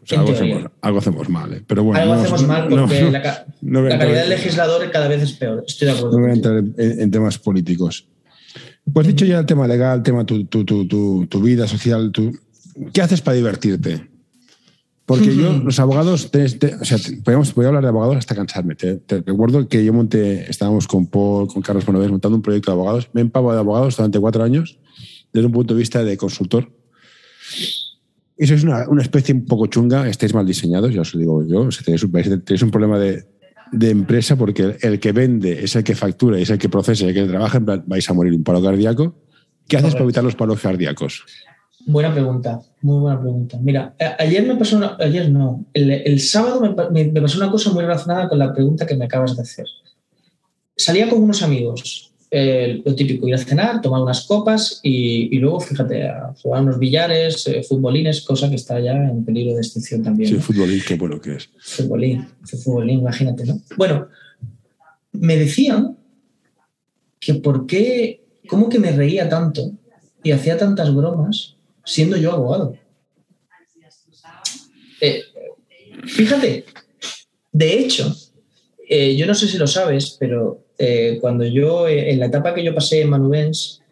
Pues 0.00 0.18
algo, 0.18 0.98
hacemos, 0.98 1.28
mal, 1.28 1.52
¿eh? 1.52 1.62
pero 1.66 1.84
bueno. 1.84 2.00
Algo 2.00 2.14
hacemos 2.14 2.44
mal 2.44 2.68
porque 2.68 3.10
la, 3.10 3.22
calidad 3.98 4.20
del 4.22 4.30
legislador 4.30 4.90
cada 4.90 5.06
vez 5.06 5.22
es 5.22 5.32
peor. 5.34 5.62
Estoy 5.66 5.86
de 5.86 5.92
acuerdo. 5.92 6.16
No 6.16 6.22
voy 6.22 6.30
a 6.30 6.34
entrar 6.34 6.64
en, 6.78 7.10
temas 7.10 7.38
políticos. 7.38 8.06
Pues 8.92 9.06
dicho 9.06 9.24
ya 9.24 9.38
el 9.38 9.46
tema 9.46 9.68
legal, 9.68 9.98
el 9.98 10.02
tema 10.02 10.26
tu, 10.26 10.46
tu, 10.46 10.64
tu, 10.64 11.26
tu 11.26 11.42
vida 11.42 11.68
social, 11.68 12.10
¿qué 12.92 13.02
haces 13.02 13.20
para 13.20 13.36
divertirte? 13.36 14.08
Porque 15.10 15.34
yo, 15.34 15.58
los 15.64 15.80
abogados, 15.80 16.30
o 16.32 16.84
sea, 16.84 16.98
podemos, 17.24 17.52
voy 17.52 17.64
a 17.64 17.68
hablar 17.68 17.82
de 17.82 17.88
abogados 17.88 18.16
hasta 18.16 18.36
cansarme. 18.36 18.76
Te, 18.76 19.00
recuerdo 19.26 19.66
que 19.66 19.84
yo 19.84 19.92
monté, 19.92 20.48
estábamos 20.48 20.86
con 20.86 21.08
Paul, 21.08 21.48
con 21.48 21.62
Carlos 21.62 21.84
Bonoves 21.84 22.12
montando 22.12 22.36
un 22.36 22.42
proyecto 22.42 22.70
de 22.70 22.74
abogados. 22.76 23.10
Me 23.12 23.20
he 23.20 23.24
empavado 23.24 23.54
de 23.54 23.58
abogados 23.58 23.96
durante 23.96 24.20
cuatro 24.20 24.44
años, 24.44 24.78
desde 25.32 25.46
un 25.46 25.52
punto 25.52 25.74
de 25.74 25.80
vista 25.80 26.04
de 26.04 26.16
consultor. 26.16 26.70
Y 28.38 28.46
sois 28.46 28.62
una, 28.62 28.88
una 28.88 29.02
especie 29.02 29.34
un 29.34 29.46
poco 29.46 29.66
chunga, 29.66 30.08
estáis 30.08 30.32
mal 30.32 30.46
diseñados, 30.46 30.94
ya 30.94 31.00
os 31.00 31.12
lo 31.12 31.18
digo 31.18 31.44
yo. 31.44 31.62
O 31.62 31.72
sea, 31.72 31.82
tenéis, 31.84 32.62
un 32.62 32.70
problema 32.70 32.96
de, 32.96 33.24
de, 33.72 33.90
empresa 33.90 34.36
porque 34.36 34.76
el, 34.80 35.00
que 35.00 35.10
vende 35.10 35.64
es 35.64 35.74
el 35.74 35.82
que 35.82 35.96
factura, 35.96 36.38
es 36.38 36.50
el 36.50 36.58
que 36.58 36.68
procesa, 36.68 37.04
el 37.08 37.14
que 37.14 37.24
trabaja, 37.24 37.58
en 37.58 37.64
plan, 37.64 37.82
vais 37.84 38.08
a 38.08 38.14
morir 38.14 38.32
un 38.32 38.44
paro 38.44 38.62
cardíaco. 38.62 39.16
¿Qué 39.66 39.76
haces 39.76 39.94
para 39.94 40.04
evitar 40.04 40.22
los 40.22 40.36
paros 40.36 40.60
cardíacos? 40.60 41.24
Buena 41.86 42.12
pregunta, 42.12 42.60
muy 42.82 43.00
buena 43.00 43.20
pregunta. 43.20 43.58
Mira, 43.60 43.94
ayer 44.18 44.46
me 44.46 44.56
pasó 44.56 44.76
una, 44.76 44.96
ayer 45.00 45.30
no, 45.30 45.64
el, 45.72 46.20
sábado 46.20 46.60
me, 46.90 47.04
pasó 47.20 47.38
una 47.38 47.50
cosa 47.50 47.72
muy 47.72 47.82
relacionada 47.82 48.28
con 48.28 48.38
la 48.38 48.52
pregunta 48.52 48.86
que 48.86 48.96
me 48.96 49.06
acabas 49.06 49.36
de 49.36 49.42
hacer. 49.42 49.66
Salía 50.76 51.08
con 51.08 51.22
unos 51.22 51.42
amigos, 51.42 52.12
lo 52.30 52.94
típico, 52.94 53.26
ir 53.26 53.34
a 53.34 53.38
cenar, 53.38 53.80
tomar 53.80 54.02
unas 54.02 54.26
copas 54.26 54.80
y, 54.82 55.36
luego, 55.38 55.60
fíjate, 55.60 56.06
a 56.06 56.34
jugar 56.42 56.62
unos 56.62 56.78
billares, 56.78 57.46
eh, 57.46 57.62
futbolines, 57.62 58.20
cosa 58.22 58.48
que 58.48 58.56
está 58.56 58.78
ya 58.78 58.92
en 58.92 59.24
peligro 59.24 59.54
de 59.54 59.60
extinción 59.60 60.02
también. 60.02 60.30
Sí, 60.30 60.36
futbolín, 60.36 60.80
qué 60.86 60.94
bueno 60.96 61.20
que 61.20 61.36
es. 61.36 61.48
Futbolín, 61.58 62.28
futbolín, 62.44 63.00
imagínate, 63.00 63.46
¿no? 63.46 63.60
Bueno, 63.76 64.08
me 65.12 65.36
decían 65.36 65.96
que 67.18 67.34
por 67.34 67.66
qué, 67.66 68.22
cómo 68.48 68.68
que 68.68 68.78
me 68.78 68.92
reía 68.92 69.28
tanto 69.28 69.72
y 70.22 70.30
hacía 70.32 70.56
tantas 70.56 70.94
bromas 70.94 71.56
siendo 71.90 72.16
yo 72.16 72.32
abogado. 72.32 72.78
Eh, 75.00 75.22
fíjate, 76.04 76.64
de 77.50 77.80
hecho, 77.80 78.14
eh, 78.88 79.16
yo 79.16 79.26
no 79.26 79.34
sé 79.34 79.48
si 79.48 79.58
lo 79.58 79.66
sabes, 79.66 80.16
pero 80.20 80.66
eh, 80.78 81.18
cuando 81.20 81.44
yo, 81.44 81.88
en 81.88 82.20
la 82.20 82.26
etapa 82.26 82.54
que 82.54 82.62
yo 82.62 82.74
pasé 82.74 83.00
en 83.00 83.10
Manubens, 83.10 83.82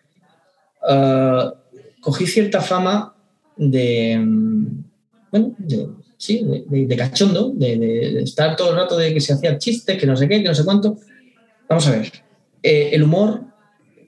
ah, 0.82 1.52
cogí 2.00 2.26
cierta 2.26 2.60
fama 2.60 3.16
de, 3.56 4.16
mm, 4.16 4.84
bueno, 5.32 5.56
de, 5.58 5.88
sí, 6.16 6.46
de, 6.68 6.96
cachondo, 6.96 7.50
de, 7.52 8.22
estar 8.22 8.54
todo 8.54 8.70
el 8.70 8.76
rato 8.76 8.96
de 8.96 9.12
que 9.12 9.20
se 9.20 9.32
hacía 9.32 9.58
chistes, 9.58 9.98
que 9.98 10.06
no 10.06 10.16
sé 10.16 10.28
qué, 10.28 10.40
que 10.40 10.48
no 10.48 10.54
sé 10.54 10.64
cuánto. 10.64 10.98
Vamos 11.68 11.86
a 11.88 11.90
ver, 11.90 12.12
el 12.62 13.02
humor 13.02 13.42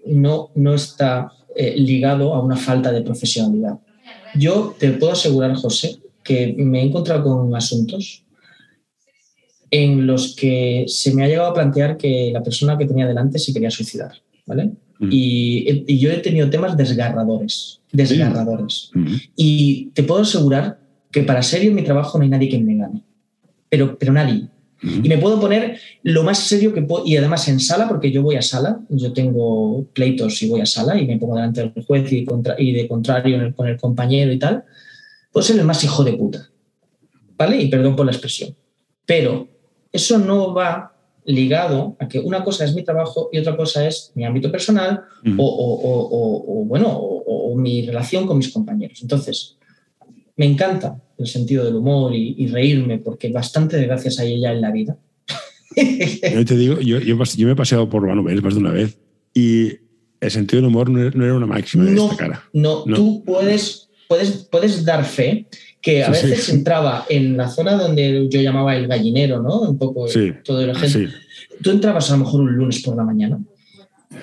no, 0.07 0.51
no 0.55 0.74
está 0.74 1.32
eh, 1.57 1.74
ligado 1.76 2.34
a 2.34 2.42
una 2.42 2.57
falta 2.57 2.92
de 2.92 3.03
profesionalidad. 3.03 3.78
Yo 4.34 4.74
te 4.78 4.90
puedo 4.92 5.12
asegurar, 5.12 5.55
José, 5.55 5.98
que 6.22 6.55
me 6.57 6.80
he 6.80 6.84
encontrado 6.84 7.24
con 7.24 7.55
asuntos 7.55 8.24
en 9.70 10.07
los 10.07 10.34
que 10.34 10.84
se 10.88 11.14
me 11.14 11.24
ha 11.24 11.28
llegado 11.28 11.48
a 11.48 11.55
plantear 11.55 11.96
que 11.96 12.30
la 12.32 12.42
persona 12.42 12.76
que 12.76 12.86
tenía 12.86 13.07
delante 13.07 13.38
se 13.38 13.53
quería 13.53 13.70
suicidar, 13.70 14.12
¿vale? 14.46 14.72
Mm. 14.98 15.09
Y, 15.11 15.98
yo 15.98 16.11
he 16.11 16.18
tenido 16.18 16.51
temas 16.51 16.76
desgarradores, 16.76 17.80
desgarradores. 17.92 18.90
Mm. 18.94 19.14
Y 19.36 19.86
te 19.94 20.03
puedo 20.03 20.22
asegurar 20.22 20.80
que 21.11 21.22
para 21.22 21.42
serio 21.42 21.70
en 21.70 21.76
mi 21.76 21.82
trabajo 21.82 22.18
no 22.18 22.24
hay 22.24 22.30
nadie 22.30 22.48
que 22.48 22.59
me 22.59 22.76
gane, 22.76 23.03
pero, 23.68 23.96
pero 23.98 24.12
nadie. 24.12 24.48
Y 24.83 25.09
me 25.09 25.18
puedo 25.18 25.39
poner 25.39 25.78
lo 26.03 26.22
más 26.22 26.39
serio 26.39 26.72
que 26.72 26.83
puedo, 26.83 27.05
y 27.07 27.16
además 27.16 27.47
en 27.49 27.61
sala, 27.61 27.87
porque 27.87 28.11
yo 28.11 28.22
voy 28.22 28.37
a 28.37 28.43
sala, 28.43 28.81
yo 28.89 29.12
tengo 29.12 29.85
pleitos 29.93 30.43
y 30.43 30.49
voy 30.49 30.61
a 30.61 30.66
sala 30.66 30.99
y 30.99 31.07
me 31.07 31.18
pongo 31.18 31.37
delante 31.37 31.61
del 31.61 31.85
juez 31.85 32.11
y, 32.12 32.26
y 32.59 32.72
de 32.72 32.89
contrario 32.89 33.53
con 33.55 33.68
el 33.68 33.76
compañero 33.76 34.33
y 34.33 34.39
tal, 34.39 34.64
puedo 35.33 35.47
ser 35.47 35.59
el 35.59 35.66
más 35.66 35.85
hijo 35.85 36.03
de 36.03 36.14
puta. 36.14 36.49
¿Vale? 37.37 37.61
Y 37.61 37.68
perdón 37.68 37.97
por 37.97 38.07
la 38.07 38.12
expresión. 38.12 38.55
Pero 39.05 39.49
eso 39.93 40.18
no 40.18 40.55
va 40.55 40.95
ligado 41.24 41.97
a 41.99 42.09
que 42.09 42.18
una 42.18 42.43
cosa 42.43 42.64
es 42.64 42.74
mi 42.74 42.83
trabajo 42.83 43.28
y 43.33 43.39
otra 43.39 43.57
cosa 43.57 43.87
es 43.87 44.12
mi 44.14 44.24
ámbito 44.24 44.51
personal 44.51 45.03
o, 45.37 46.64
bueno, 46.66 46.89
o 46.91 47.55
mi 47.57 47.87
relación 47.87 48.26
con 48.26 48.39
mis 48.39 48.53
compañeros. 48.53 49.01
Entonces, 49.03 49.59
me 50.41 50.47
encanta 50.47 50.99
el 51.18 51.26
sentido 51.26 51.66
del 51.66 51.74
humor 51.74 52.14
y, 52.14 52.47
reírme, 52.47 52.97
porque 52.97 53.30
bastante 53.30 53.76
de 53.76 53.84
gracias 53.84 54.20
a 54.20 54.24
ella 54.24 54.55
en 54.55 54.62
la 54.62 54.70
vida. 54.70 54.97
yo 55.76 56.45
te 56.47 56.57
digo, 56.57 56.80
yo, 56.80 56.99
me 57.45 57.53
he 57.53 57.55
paseado 57.55 57.91
por 57.91 58.07
Manuel 58.07 58.41
más 58.41 58.55
de 58.55 58.61
una 58.61 58.70
vez 58.70 58.97
y 59.34 59.72
el 60.18 60.30
sentido 60.30 60.62
del 60.62 60.70
humor 60.70 60.88
no 60.88 61.24
era 61.24 61.34
una 61.34 61.45
máxima 61.45 61.84
de 61.84 61.95
esta 61.95 62.16
cara. 62.16 62.43
No, 62.55 62.84
tú 62.84 63.22
puedes, 63.22 63.91
puedes, 64.09 64.49
puedes 64.51 64.82
dar 64.82 65.05
fe 65.05 65.47
que 65.82 66.05
a 66.05 66.09
veces 66.09 66.49
entraba 66.49 67.05
en 67.11 67.36
la 67.36 67.51
zona 67.51 67.74
donde 67.74 68.26
yo 68.30 68.41
llamaba 68.41 68.74
el 68.74 68.88
gallinero, 68.88 69.43
¿no? 69.43 69.61
Un 69.61 69.76
poco 69.76 70.07
todo 70.43 70.62
el 70.62 70.74
gente. 70.74 71.11
Tú 71.62 71.70
entrabas 71.70 72.11
a 72.11 72.16
lo 72.16 72.24
mejor 72.24 72.41
un 72.41 72.57
lunes 72.57 72.80
por 72.80 72.97
la 72.97 73.05
mañana 73.05 73.38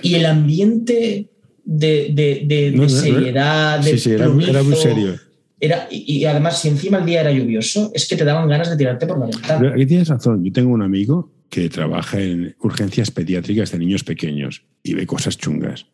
y 0.01 0.15
el 0.15 0.25
ambiente 0.25 1.29
de, 1.63 2.11
de, 2.11 2.89
seriedad, 2.89 3.81
de 3.81 3.99
sí, 3.99 4.09
era, 4.09 4.29
muy 4.29 4.75
serio 4.75 5.26
era, 5.59 5.87
y, 5.89 6.23
además, 6.25 6.61
si 6.61 6.67
encima 6.67 6.99
el 6.99 7.05
día 7.05 7.21
era 7.21 7.31
lluvioso, 7.31 7.91
es 7.93 8.07
que 8.07 8.15
te 8.15 8.23
daban 8.23 8.47
ganas 8.47 8.69
de 8.69 8.77
tirarte 8.77 9.07
por 9.07 9.17
la 9.17 9.25
ventana. 9.25 9.73
aquí 9.73 9.85
tienes 9.87 10.07
razón. 10.07 10.43
Yo 10.43 10.51
tengo 10.51 10.71
un 10.71 10.83
amigo 10.83 11.31
que 11.49 11.69
trabaja 11.69 12.21
en 12.21 12.55
urgencias 12.59 13.09
pediátricas 13.09 13.71
de 13.71 13.79
niños 13.79 14.03
pequeños 14.03 14.63
y 14.83 14.93
ve 14.93 15.07
cosas 15.07 15.37
chungas. 15.37 15.87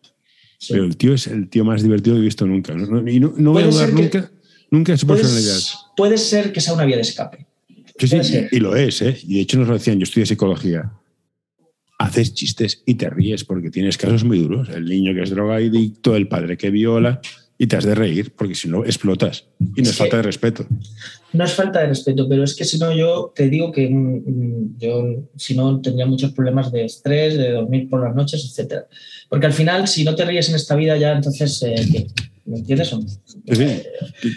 Pero 0.70 0.84
el 0.84 0.98
tío 0.98 1.14
es 1.14 1.28
el 1.28 1.50
tío 1.50 1.66
más 1.66 1.84
divertido 1.84 2.16
que 2.16 2.22
he 2.22 2.26
visto 2.26 2.46
nunca. 2.46 2.74
y 2.74 3.20
no, 3.20 3.32
voy 3.32 3.64
a 3.64 3.68
dudar 3.68 3.94
nunca, 3.94 4.32
nunca 4.70 4.92
de 4.94 4.98
su 4.98 5.08
personalidad. 5.08 5.60
Puede 5.96 6.18
ser 6.18 6.52
que 6.52 6.62
sea 6.62 6.74
una 6.74 6.86
vía 6.86 6.96
de 6.96 7.02
escape. 7.02 7.46
Sí, 8.00 8.24
sí, 8.24 8.46
y 8.52 8.60
lo 8.60 8.76
es, 8.76 9.02
¿eh? 9.02 9.18
Y 9.24 9.36
de 9.36 9.42
hecho 9.42 9.60
nos 9.60 9.68
lo 9.68 9.76
decían, 9.76 10.00
yo 10.00 10.04
estudié 10.04 10.26
psicología. 10.26 10.92
haces 12.00 12.34
chistes 12.34 12.82
y 12.86 12.96
te 12.96 13.10
ríes 13.10 13.44
porque 13.46 13.70
tienes 13.70 13.98
casos 13.98 14.24
muy 14.24 14.40
duros. 14.40 14.70
El 14.70 14.86
niño 14.86 15.14
que 15.14 15.22
es 15.22 15.30
drogadicto, 15.30 16.16
el 16.16 16.28
padre 16.28 16.58
que 16.58 16.70
viola, 16.70 17.22
y 17.58 17.68
te 17.68 17.76
has 17.76 17.86
de 17.86 17.96
reír 17.96 18.34
porque 18.36 18.56
si 18.56 18.68
no 18.68 18.84
explotas. 18.84 19.46
Y 19.76 19.82
no 19.82 19.90
es, 19.90 19.96
falta 19.96 20.18
de 20.18 20.24
respeto. 20.24 20.66
No 21.34 21.44
es 21.44 21.54
falta 21.54 21.80
de 21.82 21.88
respeto, 21.88 22.28
pero 22.28 22.44
es 22.44 22.56
que 22.56 22.66
si 22.66 22.78
no 22.78 22.94
yo 22.94 23.32
te 23.36 23.50
digo 23.50 23.72
que 23.72 23.90
mm, 23.90 24.24
mm, 24.26 24.78
yo 24.80 25.30
si 25.36 25.56
no 25.56 25.80
tendría 25.82 26.06
muchos 26.06 26.32
problemas 26.32 26.72
de 26.72 26.86
estrés, 26.86 27.38
de 27.38 27.52
dormir 27.52 27.90
por 27.90 28.04
las 28.04 28.16
noches, 28.16 28.58
etc. 28.58 28.84
Porque 29.30 29.46
al 29.46 29.54
final 29.54 29.88
si 29.88 30.04
no 30.04 30.16
te 30.16 30.26
ríes 30.26 30.50
en 30.50 30.56
esta 30.56 30.76
vida 30.76 30.98
ya 30.98 31.14
entonces... 31.14 31.62
Eh, 31.64 32.08
¿Me 32.46 32.58
entiendes? 32.58 32.94
Eh, 33.46 33.88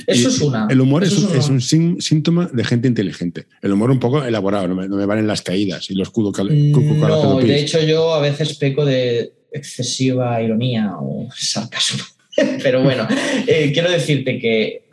eso 0.06 0.28
es 0.28 0.40
una. 0.40 0.68
El 0.70 0.80
humor 0.80 1.02
es, 1.02 1.18
un, 1.48 1.60
síntoma 2.00 2.48
de 2.52 2.62
gente 2.62 2.86
inteligente. 2.86 3.46
El 3.62 3.72
humor 3.72 3.90
un 3.90 3.98
poco 3.98 4.22
elaborado, 4.24 4.68
no 4.68 4.76
me, 4.76 5.06
valen 5.06 5.26
las 5.26 5.42
caídas 5.42 5.90
y 5.90 5.94
los 5.96 6.10
cudo 6.10 6.30
No, 6.44 7.40
de 7.40 7.60
hecho 7.60 7.82
yo 7.82 8.14
a 8.14 8.20
veces 8.20 8.56
peco 8.58 8.84
de 8.84 9.34
excesiva 9.50 10.40
ironía 10.40 10.94
o 11.00 11.28
sarcasmo. 11.36 12.04
Pero 12.62 12.82
bueno, 12.82 13.06
eh, 13.46 13.70
quiero 13.72 13.90
decirte 13.90 14.38
que, 14.38 14.84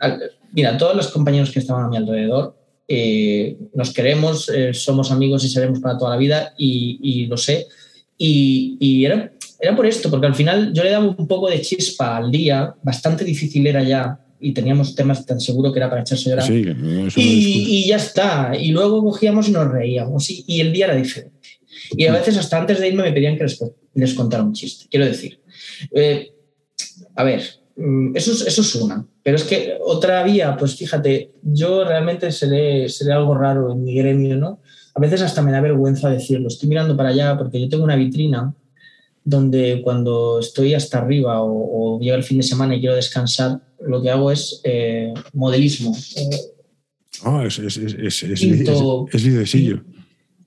mira, 0.52 0.76
todos 0.78 0.96
los 0.96 1.08
compañeros 1.08 1.50
que 1.50 1.58
estaban 1.58 1.84
a 1.84 1.88
mi 1.88 1.96
alrededor, 1.96 2.56
eh, 2.86 3.56
nos 3.74 3.92
queremos, 3.92 4.50
somos 4.72 5.10
amigos 5.10 5.44
y 5.44 5.48
seremos 5.48 5.80
para 5.80 5.96
toda 5.96 6.10
la 6.10 6.16
vida 6.16 6.54
y, 6.58 7.26
lo 7.26 7.36
sé. 7.36 7.66
Y, 8.16 8.76
y 8.78 9.04
era 9.04 9.32
era 9.64 9.74
por 9.74 9.86
esto, 9.86 10.10
porque 10.10 10.26
al 10.26 10.34
final 10.34 10.72
yo 10.74 10.84
le 10.84 10.90
daba 10.90 11.06
un 11.06 11.26
poco 11.26 11.48
de 11.48 11.60
chispa 11.62 12.18
al 12.18 12.30
día, 12.30 12.74
bastante 12.82 13.24
difícil 13.24 13.66
era 13.66 13.82
ya, 13.82 14.20
y 14.38 14.52
teníamos 14.52 14.94
temas 14.94 15.24
tan 15.24 15.40
seguro 15.40 15.72
que 15.72 15.78
era 15.78 15.88
para 15.88 16.02
echarse 16.02 16.28
llorar. 16.28 16.46
Sí, 16.46 16.66
y, 17.16 17.88
ya 17.88 17.96
está. 17.96 18.52
Y 18.58 18.72
luego 18.72 19.02
cogíamos 19.02 19.48
y 19.48 19.52
nos 19.52 19.70
reíamos, 19.70 20.28
y, 20.28 20.60
el 20.60 20.70
día 20.70 20.86
era 20.86 20.96
diferente. 20.96 21.48
Y 21.96 22.04
a 22.06 22.12
veces 22.12 22.36
hasta 22.36 22.58
antes 22.58 22.78
de 22.78 22.88
irme 22.88 23.04
me 23.04 23.12
pedían 23.12 23.38
que 23.38 23.46
les, 23.94 24.14
contara 24.14 24.42
un 24.42 24.52
chiste. 24.52 24.86
Quiero 24.90 25.06
decir, 25.06 25.40
eh, 25.94 26.33
a 27.14 27.24
ver, 27.24 27.42
mm, 27.76 28.16
eso 28.16 28.32
es, 28.32 28.46
eso 28.46 28.60
es 28.62 28.74
una. 28.76 29.06
Pero 29.22 29.36
es 29.36 29.44
que 29.44 29.78
otra 29.80 30.22
vía, 30.22 30.56
pues 30.56 30.76
fíjate, 30.76 31.32
yo 31.42 31.84
realmente 31.84 32.30
seré, 32.30 32.88
seré 32.88 33.12
algo 33.12 33.34
raro 33.34 33.72
en 33.72 33.82
mi 33.84 33.94
gremio, 33.94 34.36
¿no? 34.36 34.60
A 34.94 35.00
veces 35.00 35.22
hasta 35.22 35.42
me 35.42 35.50
da 35.50 35.60
vergüenza 35.60 36.10
decirlo. 36.10 36.48
Estoy 36.48 36.68
mirando 36.68 36.96
para 36.96 37.08
allá 37.08 37.36
porque 37.36 37.60
yo 37.60 37.68
tengo 37.68 37.84
una 37.84 37.96
vitrina 37.96 38.54
donde 39.24 39.80
cuando 39.82 40.38
estoy 40.38 40.74
hasta 40.74 40.98
arriba 40.98 41.42
o, 41.42 41.98
llega 42.00 42.16
el 42.16 42.22
fin 42.22 42.36
de 42.36 42.42
semana 42.42 42.76
y 42.76 42.80
quiero 42.80 42.94
descansar, 42.94 43.60
lo 43.80 44.02
que 44.02 44.10
hago 44.10 44.30
es 44.30 44.60
eh, 44.64 45.14
modelismo. 45.32 45.96
Ah, 47.24 47.44
es, 47.46 47.58
es, 47.58 47.76
es, 47.78 48.22
es, 48.22 48.40
pinto, 48.40 49.06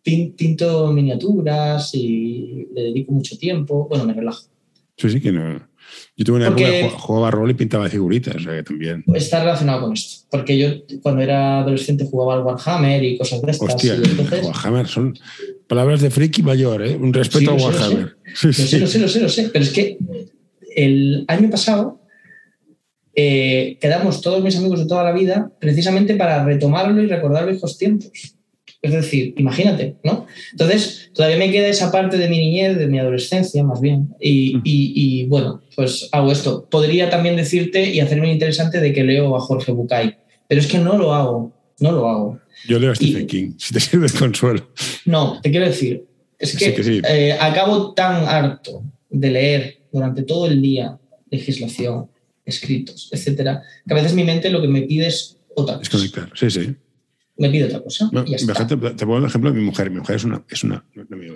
Pinto 0.03 0.93
miniaturas 0.93 1.93
y 1.95 2.67
le 2.73 2.83
dedico 2.83 3.11
mucho 3.11 3.37
tiempo. 3.37 3.87
Bueno, 3.89 4.05
me 4.05 4.13
relajo. 4.13 4.43
Sí, 4.95 5.09
sí, 5.09 5.19
que 5.19 5.31
no. 5.31 5.66
Yo 6.15 6.25
tuve 6.25 6.37
una 6.37 6.47
época 6.47 6.63
que 6.63 6.89
jugaba 6.89 7.31
rol 7.31 7.51
y 7.51 7.53
pintaba 7.53 7.89
figuritas, 7.89 8.35
o 8.35 8.39
sea 8.39 8.53
que 8.53 8.63
también. 8.63 9.03
Está 9.13 9.41
relacionado 9.41 9.81
con 9.81 9.93
esto. 9.93 10.25
Porque 10.29 10.57
yo 10.57 10.69
cuando 11.01 11.21
era 11.21 11.59
adolescente 11.59 12.05
jugaba 12.05 12.35
al 12.35 12.41
Warhammer 12.41 13.03
y 13.03 13.17
cosas 13.17 13.41
de 13.41 13.51
estas. 13.51 13.75
Hostia, 13.75 13.95
Warhammer 14.43 14.87
son 14.87 15.17
palabras 15.67 16.01
de 16.01 16.09
friki 16.09 16.41
mayor, 16.41 16.85
¿eh? 16.85 16.95
Un 16.95 17.13
respeto 17.13 17.51
a 17.51 17.53
Warhammer. 17.53 18.17
Sí, 18.33 18.53
sí, 18.53 18.79
lo 18.79 18.87
sé, 18.87 18.99
lo 18.99 19.07
sé, 19.07 19.19
lo 19.21 19.29
sé. 19.29 19.49
Pero 19.51 19.63
es 19.63 19.71
que 19.71 19.97
el 20.75 21.25
año 21.27 21.49
pasado 21.49 22.01
eh, 23.15 23.79
quedamos 23.81 24.21
todos 24.21 24.43
mis 24.43 24.55
amigos 24.57 24.79
de 24.79 24.85
toda 24.85 25.03
la 25.03 25.11
vida 25.11 25.51
precisamente 25.59 26.15
para 26.15 26.45
retomarlo 26.45 27.01
y 27.01 27.07
recordar 27.07 27.47
viejos 27.47 27.77
tiempos. 27.77 28.36
Es 28.81 28.93
decir, 28.93 29.33
imagínate, 29.37 29.95
¿no? 30.03 30.27
Entonces, 30.51 31.09
todavía 31.13 31.37
me 31.37 31.51
queda 31.51 31.67
esa 31.67 31.91
parte 31.91 32.17
de 32.17 32.29
mi 32.29 32.37
niñez, 32.37 32.77
de 32.77 32.87
mi 32.87 32.99
adolescencia, 32.99 33.63
más 33.63 33.81
bien. 33.81 34.09
Y, 34.19 35.25
bueno, 35.25 35.61
pues 35.75 36.09
hago 36.11 36.31
esto. 36.31 36.67
Podría 36.69 37.09
también 37.09 37.35
decirte 37.35 37.89
y 37.89 37.99
hacerme 37.99 38.31
interesante 38.31 38.79
de 38.79 38.93
que 38.93 39.03
leo 39.03 39.35
a 39.35 39.39
Jorge 39.39 39.71
Bucay, 39.71 40.15
pero 40.47 40.61
es 40.61 40.67
que 40.67 40.77
no 40.77 40.97
lo 40.97 41.13
hago, 41.13 41.51
no 41.79 41.91
lo 41.91 42.07
hago. 42.07 42.39
Yo 42.67 42.79
leo 42.79 42.91
a 42.91 42.95
Stephen 42.95 43.27
King, 43.27 43.51
si 43.57 43.73
te 43.73 43.79
sirve 43.79 44.07
de 44.07 44.17
consuelo. 44.17 44.69
No, 45.05 45.39
te 45.41 45.49
quiero 45.49 45.65
decir, 45.65 46.05
es 46.37 46.55
que, 46.55 47.01
eh, 47.09 47.33
acabo 47.39 47.93
tan 47.93 48.27
harto 48.27 48.83
de 49.09 49.31
leer 49.31 49.77
durante 49.91 50.21
todo 50.21 50.45
el 50.47 50.61
día 50.61 50.99
legislación, 51.31 52.09
escritos, 52.45 53.09
etcétera, 53.11 53.63
que 53.85 53.93
a 53.93 53.97
veces 53.97 54.13
mi 54.13 54.23
mente 54.23 54.49
lo 54.49 54.61
que 54.61 54.67
me 54.67 54.83
pide 54.83 55.07
es 55.07 55.37
otra 55.55 55.77
cosa. 55.77 55.83
Es 55.83 55.89
conectar, 55.89 56.31
sí, 56.35 56.49
sí 56.51 56.75
me 57.37 57.49
pide 57.49 57.65
otra 57.65 57.81
cosa. 57.81 58.09
Te, 58.11 58.77
pongo 59.05 59.17
el 59.17 59.25
ejemplo 59.25 59.51
de 59.51 59.59
mi 59.59 59.65
mujer. 59.65 59.89
Mi 59.89 59.99
mujer 59.99 60.15
es 60.15 60.23
una, 60.23 60.43
es 60.49 60.63
una, 60.63 60.85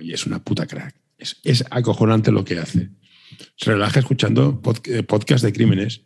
es 0.02 0.26
una 0.26 0.44
puta 0.44 0.66
crack. 0.66 0.96
Es, 1.18 1.38
es, 1.44 1.64
acojonante 1.70 2.32
lo 2.32 2.44
que 2.44 2.58
hace. 2.58 2.90
Se 3.56 3.72
relaja 3.72 4.00
escuchando 4.00 4.62
eh, 4.86 5.04
podcast 5.04 5.44
de 5.44 5.54
crímenes. 5.54 6.02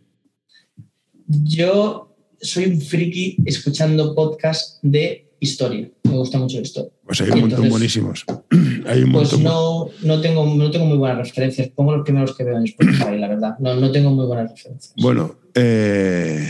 Yo 1.27 2.15
soy 2.41 2.65
un 2.65 2.81
friki 2.81 3.37
escuchando 3.45 4.13
podcast 4.13 4.79
de 4.83 5.25
historia. 5.39 5.89
Me 6.03 6.11
gusta 6.11 6.37
mucho 6.37 6.59
historia. 6.59 6.91
Pues 7.05 7.21
hay 7.21 7.31
un 7.31 7.41
montón 7.41 7.69
buenísimos. 7.69 8.25
hay 8.85 9.03
un 9.03 9.11
pues 9.11 9.37
no, 9.39 9.89
no, 10.03 10.21
tengo, 10.21 10.45
no 10.55 10.71
tengo 10.71 10.85
muy 10.85 10.97
buenas 10.97 11.29
referencias. 11.29 11.69
Pongo 11.69 11.95
los 11.95 12.03
primeros 12.03 12.35
que 12.35 12.43
veo 12.43 12.57
en 12.57 12.65
Spotify, 12.65 13.17
la 13.17 13.27
verdad. 13.27 13.57
No, 13.59 13.75
no 13.75 13.91
tengo 13.91 14.11
muy 14.11 14.25
buenas 14.25 14.51
referencias. 14.51 14.93
Bueno, 14.97 15.37
eh, 15.53 16.47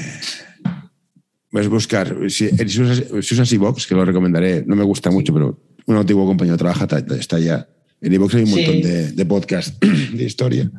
Puedes 1.56 1.70
buscar, 1.70 2.14
si, 2.28 2.50
si, 2.50 2.82
usas, 2.82 3.48
si 3.48 3.58
que 3.88 3.96
lo 3.96 4.04
recomendaré, 4.04 4.66
no 4.68 4.76
me 4.76 4.84
gusta 4.84 5.10
mucho, 5.10 5.34
pero 5.34 5.58
un 5.86 5.96
antiguo 5.96 6.26
compañero 6.26 6.58
trabaja, 6.58 6.86
está 7.18 7.38
allá. 7.38 7.70
En 8.02 8.12
iVoox 8.12 8.36
hay 8.36 8.44
un 8.44 8.50
montón 8.50 8.82
de, 8.82 9.12
de 9.14 9.26
podcasts 9.26 9.74
de 10.14 10.22
historia. 10.26 10.70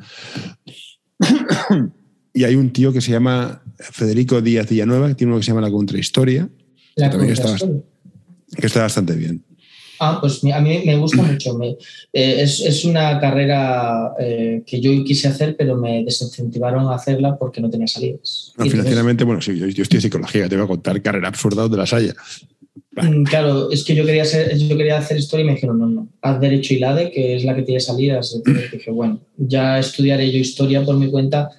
y 2.35 2.45
hay 2.45 2.57
un 2.57 2.75
tío 2.75 2.93
que 2.93 3.01
se 3.01 3.11
llama 3.11 3.63
Federico 3.79 4.43
Díaz 4.43 4.69
Villanueva, 4.69 5.09
que 5.09 5.15
tiene 5.15 5.33
uno 5.33 5.41
que 5.41 5.47
se 5.47 5.53
llama 5.53 5.63
La 5.63 5.71
Contrahistoria, 5.71 6.47
La 6.95 7.09
que, 7.09 7.33
está, 7.33 7.57
que 7.57 8.67
está 8.67 8.83
bastante 8.83 9.15
bien. 9.15 9.46
Ah, 9.99 10.19
pues 10.21 10.43
a 10.45 10.61
mí 10.61 10.83
me 10.85 10.97
gusta 10.97 11.23
mucho. 11.23 11.59
Eh, 11.63 11.77
es, 12.13 12.85
una 12.85 13.19
carrera 13.21 14.13
eh, 14.19 14.63
que 14.67 14.81
yo 14.81 14.91
quise 15.05 15.29
hacer, 15.29 15.57
pero 15.57 15.77
me 15.77 16.05
desincentivaron 16.05 16.89
a 16.89 16.95
hacerla 16.95 17.37
porque 17.37 17.61
no 17.61 17.71
tenía 17.71 17.87
salidas. 17.87 18.53
financieramente, 18.59 19.25
bueno, 19.25 19.41
sí, 19.41 19.59
yo, 19.59 19.67
estoy 19.67 19.97
en 19.97 20.03
psicología, 20.03 20.49
te 20.49 20.57
voy 20.57 20.65
a 20.65 20.69
contar 20.69 21.01
carrera 21.03 21.29
absurda 21.29 21.69
de 21.69 21.77
la 21.77 21.87
Saya. 21.87 22.15
Mm, 22.93 23.25
claro, 23.25 23.71
es 23.71 23.85
que 23.85 23.95
yo 23.95 24.05
quería, 24.07 24.23
hacer, 24.23 24.57
yo 24.57 24.77
quería 24.77 24.99
hacer 24.99 25.19
historia 25.19 25.45
y 25.45 25.47
me 25.47 25.55
dijeron, 25.55 25.79
no, 25.79 25.89
no, 25.89 26.09
haz 26.23 26.41
Derecho 26.41 26.75
y 26.75 26.79
LADE, 26.79 27.11
que 27.11 27.37
es 27.37 27.45
la 27.45 27.55
que 27.55 27.63
tiene 27.63 27.81
salidas. 27.81 28.35
Entonces 28.35 28.71
dije, 28.73 28.91
bueno, 28.91 29.21
ya 29.37 29.79
estudiaré 29.79 30.31
yo 30.31 30.39
historia 30.39 30.85
por 30.85 30.97
mi 30.97 31.11
cuenta 31.11 31.51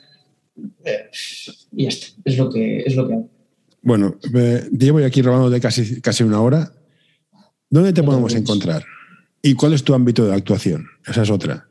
eh, 0.83 1.09
y 1.75 1.83
ya 1.83 1.89
está, 1.89 2.07
es 2.25 2.37
lo 2.37 2.49
que, 2.49 2.79
es 2.79 2.95
lo 2.95 3.07
que 3.07 3.13
hago. 3.13 3.29
Bueno, 3.81 4.17
llevo 4.77 4.97
aquí 4.99 5.21
robando 5.21 5.49
de 5.49 5.61
casi, 5.61 6.01
casi 6.01 6.23
una 6.23 6.41
hora. 6.41 6.73
¿Dónde 7.69 7.93
te 7.93 8.03
podemos 8.03 8.33
encontrar? 8.33 8.83
¿Y 9.41 9.53
cuál 9.53 9.73
es 9.73 9.83
tu 9.83 9.93
ámbito 9.93 10.25
de 10.25 10.33
actuación? 10.33 10.87
Esa 11.05 11.23
es 11.23 11.29
otra. 11.29 11.67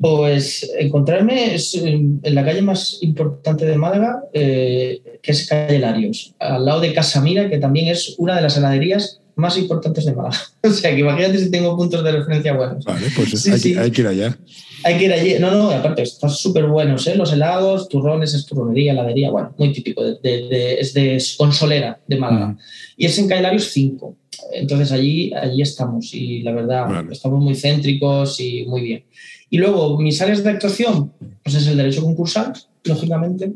Pues 0.00 0.70
encontrarme 0.78 1.54
es 1.54 1.74
en 1.74 2.20
la 2.22 2.44
calle 2.44 2.62
más 2.62 2.98
importante 3.02 3.66
de 3.66 3.76
Málaga, 3.76 4.22
eh, 4.32 5.18
que 5.22 5.32
es 5.32 5.46
Calle 5.46 5.78
Larios, 5.78 6.34
al 6.38 6.64
lado 6.64 6.80
de 6.80 6.94
Casa 6.94 7.20
Mira, 7.20 7.50
que 7.50 7.58
también 7.58 7.88
es 7.88 8.14
una 8.16 8.34
de 8.34 8.40
las 8.40 8.56
heladerías 8.56 9.20
más 9.36 9.58
importantes 9.58 10.06
de 10.06 10.14
Málaga. 10.14 10.38
o 10.62 10.70
sea, 10.70 10.94
que 10.94 11.00
imagínate 11.00 11.38
si 11.38 11.50
tengo 11.50 11.76
puntos 11.76 12.02
de 12.02 12.12
referencia 12.12 12.54
buenos. 12.54 12.82
Vale, 12.84 13.08
pues 13.14 13.46
hay, 13.46 13.90
que 13.90 14.00
ir 14.00 14.06
allá. 14.06 14.38
Hay 14.84 14.96
que 14.96 15.04
ir 15.04 15.12
allí. 15.12 15.34
No, 15.38 15.50
no, 15.50 15.70
aparte, 15.70 16.02
están 16.02 16.30
súper 16.30 16.66
buenos, 16.66 17.06
¿eh? 17.06 17.14
Los 17.14 17.32
helados, 17.32 17.86
turrones, 17.88 18.32
es 18.32 18.46
turronería, 18.46 18.92
heladería, 18.92 19.30
bueno, 19.30 19.54
muy 19.58 19.70
típico. 19.72 20.02
es 20.02 20.94
de 20.94 21.22
Consolera, 21.36 22.00
de 22.06 22.16
Málaga. 22.16 22.56
Y 22.96 23.04
es 23.04 23.18
en 23.18 23.28
Calle 23.28 23.42
Larios 23.42 23.64
5. 23.64 24.16
Entonces 24.52 24.92
allí, 24.92 25.32
allí 25.34 25.62
estamos 25.62 26.14
y 26.14 26.42
la 26.42 26.52
verdad, 26.52 27.04
estamos 27.10 27.42
muy 27.42 27.54
céntricos 27.54 28.40
y 28.40 28.64
muy 28.66 28.82
bien. 28.82 29.04
Y 29.50 29.58
luego, 29.58 29.98
mis 29.98 30.20
áreas 30.22 30.44
de 30.44 30.50
actuación, 30.50 31.12
pues 31.42 31.56
es 31.56 31.66
el 31.66 31.76
derecho 31.76 32.02
concursal, 32.02 32.52
lógicamente, 32.84 33.52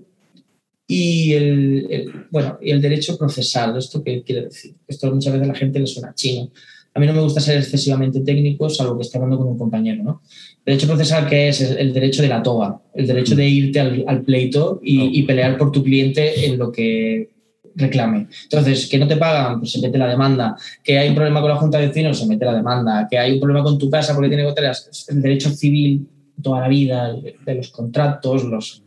y 0.87 1.32
el, 1.32 2.26
bueno, 2.30 2.59
y 2.61 2.70
el 2.70 2.82
derecho 2.82 3.16
procesal. 3.16 3.76
¿Esto 3.78 4.03
qué 4.03 4.22
quiere 4.22 4.47
decir? 4.47 4.74
Esto 4.87 5.12
muchas 5.12 5.32
veces 5.32 5.49
a 5.49 5.53
la 5.53 5.59
gente 5.59 5.78
le 5.78 5.87
suena 5.87 6.14
chino. 6.14 6.51
A 6.95 7.01
mí 7.01 7.07
no 7.07 7.12
me 7.12 7.22
gusta 7.22 7.41
ser 7.41 7.59
excesivamente 7.59 8.20
técnico, 8.20 8.68
salvo 8.68 8.97
que 8.97 9.03
esté 9.03 9.18
hablando 9.18 9.39
con 9.39 9.49
un 9.49 9.59
compañero. 9.59 10.05
¿no? 10.05 10.22
Derecho 10.64 10.87
procesal, 10.87 11.28
¿qué 11.28 11.49
es? 11.49 11.61
El 11.61 11.93
derecho 11.93 12.22
de 12.22 12.28
la 12.28 12.43
toga, 12.43 12.80
el 12.95 13.07
derecho 13.07 13.35
de 13.35 13.49
irte 13.49 13.80
al, 13.80 14.22
pleito 14.22 14.80
y, 14.82 15.18
y, 15.18 15.22
pelear 15.24 15.59
por 15.59 15.72
tu 15.72 15.82
cliente 15.82 16.47
en 16.47 16.57
lo 16.57 16.70
que 16.70 17.30
reclame. 17.75 18.29
Entonces, 18.45 18.87
que 18.87 18.99
no 18.99 19.07
te 19.09 19.16
pagan, 19.16 19.61
pues 19.61 19.72
se 19.72 19.81
mete 19.81 19.99
la 19.99 20.09
demanda. 20.09 20.57
Que 20.83 20.99
hay 20.99 21.09
un 21.09 21.14
problema 21.14 21.41
con 21.41 21.51
la 21.51 21.57
Junta 21.57 21.79
de 21.79 21.89
Vecinos, 21.89 22.18
se 22.18 22.27
mete 22.27 22.45
la 22.45 22.55
demanda. 22.55 23.07
Que 23.11 23.18
hay 23.18 23.33
un 23.33 23.41
problema 23.41 23.64
con 23.64 23.79
tu 23.79 23.91
casa 23.91 24.14
porque 24.14 24.29
tiene 24.29 24.45
goteras, 24.45 25.07
el 25.09 25.22
derecho 25.22 25.51
civil 25.51 26.09
toda 26.43 26.61
la 26.61 26.68
vida, 26.68 27.14
de 27.47 27.55
los 27.55 27.70
contratos, 27.70 28.45
los, 28.45 28.83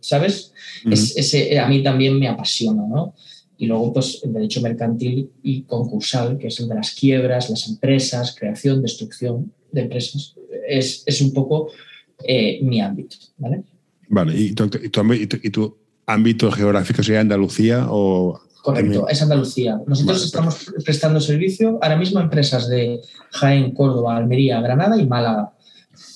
¿sabes? 0.00 0.52
ese, 0.88 1.58
a 1.58 1.68
mí 1.68 1.82
también 1.82 2.18
me 2.18 2.28
apasiona, 2.28 2.82
¿no? 2.86 3.14
Y 3.58 3.66
luego, 3.66 3.92
pues, 3.92 4.20
el 4.24 4.32
derecho 4.32 4.60
mercantil 4.60 5.30
y 5.42 5.62
concursal, 5.62 6.38
que 6.38 6.48
es 6.48 6.58
el 6.60 6.68
de 6.68 6.74
las 6.74 6.92
quiebras, 6.92 7.50
las 7.50 7.68
empresas, 7.68 8.34
creación, 8.36 8.82
destrucción 8.82 9.52
de 9.70 9.82
empresas. 9.82 10.34
es, 10.68 11.02
es 11.06 11.20
un 11.20 11.32
poco 11.32 11.70
eh, 12.24 12.60
mi 12.62 12.80
ámbito. 12.80 13.16
¿vale? 13.36 13.62
Vale, 14.08 14.36
¿Y 14.36 14.52
tu, 14.52 14.64
y, 14.64 14.88
tu, 15.26 15.38
y 15.42 15.50
tu, 15.50 15.76
ámbito 16.12 16.50
geográfico 16.50 17.02
sería 17.02 17.20
Andalucía 17.20 17.86
o 17.88 18.40
Correcto, 18.62 19.08
es 19.08 19.20
Andalucía. 19.20 19.80
Nosotros 19.88 20.24
estamos 20.24 20.72
prestando 20.84 21.20
servicio 21.20 21.80
ahora 21.82 21.96
mismo 21.96 22.20
a 22.20 22.22
empresas 22.22 22.68
de 22.68 23.00
Jaén, 23.32 23.72
Córdoba, 23.72 24.16
Almería, 24.16 24.60
Granada 24.60 24.96
y 24.96 25.04
Málaga, 25.04 25.52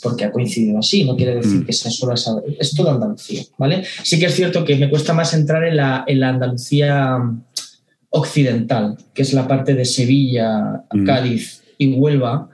porque 0.00 0.24
ha 0.24 0.30
coincidido 0.30 0.78
así, 0.78 1.04
no 1.04 1.16
quiere 1.16 1.34
decir 1.34 1.62
mm. 1.62 1.66
que 1.66 1.72
sea 1.72 1.90
solo 1.90 2.14
esa, 2.14 2.36
es 2.58 2.72
toda 2.72 2.94
Andalucía, 2.94 3.42
¿vale? 3.58 3.82
Sí 4.04 4.20
que 4.20 4.26
es 4.26 4.34
cierto 4.36 4.64
que 4.64 4.76
me 4.76 4.88
cuesta 4.88 5.12
más 5.12 5.34
entrar 5.34 5.64
en 5.64 5.76
la, 5.76 6.04
en 6.06 6.20
la 6.20 6.28
Andalucía 6.28 7.18
occidental, 8.10 8.96
que 9.12 9.22
es 9.22 9.32
la 9.32 9.48
parte 9.48 9.74
de 9.74 9.84
Sevilla, 9.84 10.84
mm. 10.92 11.04
Cádiz 11.04 11.64
y 11.78 11.94
Huelva, 11.94 12.48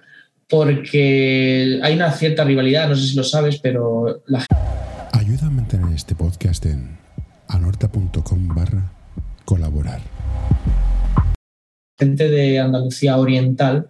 porque 0.49 1.81
hay 1.83 1.95
una 1.95 2.11
cierta 2.13 2.45
rivalidad, 2.45 2.89
no 2.89 2.97
sé 2.97 3.09
si 3.09 3.15
lo 3.15 3.25
sabes, 3.25 3.59
pero 3.59 4.23
la 4.27 4.47
Ayuda 5.13 5.49
a 5.49 5.51
mantener 5.51 5.93
este 5.93 6.15
podcast 6.15 6.65
en 6.65 7.02
anorta.com 7.53 8.49
barra 8.49 8.93
colaborar. 9.45 10.01
Gente 11.99 12.29
de 12.29 12.59
Andalucía 12.59 13.19
Oriental, 13.19 13.89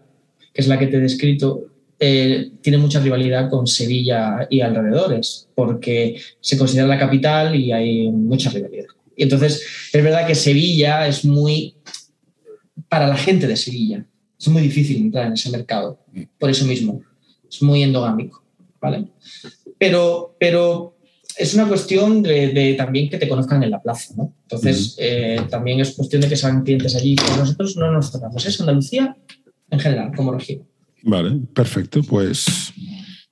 que 0.53 0.61
es 0.61 0.69
la 0.69 0.79
que 0.79 0.89
te 0.89 0.97
he 0.97 1.01
descrito, 1.01 1.67
eh, 1.99 2.51
tiene 2.61 2.79
mucha 2.79 3.01
rivalidad 3.01 3.49
con 3.49 3.67
Sevilla 3.67 4.47
y 4.51 4.61
alrededores, 4.61 5.49
porque 5.55 6.21
se 6.41 6.59
considera 6.59 6.89
la 6.89 6.99
capital 6.99 7.55
y 7.55 7.71
hay 7.73 8.11
mucha 8.11 8.51
rivalidad. 8.51 8.87
Y 9.17 9.23
entonces, 9.23 9.63
es 9.93 10.03
verdad 10.03 10.27
que 10.27 10.35
Sevilla 10.35 11.07
es 11.07 11.25
muy, 11.25 11.77
para 12.89 13.07
la 13.07 13.17
gente 13.17 13.47
de 13.47 13.57
Sevilla, 13.57 14.05
es 14.39 14.49
muy 14.49 14.63
difícil 14.63 14.97
entrar 14.97 15.29
en 15.29 15.35
ese 15.35 15.51
mercado, 15.51 16.01
por 16.39 16.51
eso 16.51 16.65
mismo, 16.65 17.03
es 17.49 17.63
muy 17.63 17.85
endogámico, 17.85 18.43
¿vale? 18.81 19.07
Pero, 19.79 20.35
pero 20.41 20.97
es 21.39 21.55
una 21.55 21.67
cuestión 21.67 22.23
de, 22.23 22.75
también 22.77 23.09
que 23.09 23.19
te 23.19 23.29
conozcan 23.29 23.63
en 23.63 23.71
la 23.71 23.81
plaza, 23.81 24.15
¿no? 24.17 24.35
Entonces, 24.43 24.97
eh, 24.99 25.41
también 25.51 25.81
es 25.81 25.93
cuestión 25.93 26.23
de 26.23 26.29
que 26.29 26.37
sean 26.37 26.63
clientes 26.63 26.95
allí, 26.95 27.17
pero 27.17 27.37
nosotros 27.37 27.77
no 27.77 27.91
nos 27.91 28.13
tocamos, 28.13 28.45
es 28.45 28.61
Andalucía 28.61 29.17
en 29.71 29.79
general, 29.79 30.13
como 30.15 30.33
región. 30.33 30.63
Vale, 31.03 31.41
perfecto. 31.53 32.03
Pues 32.03 32.73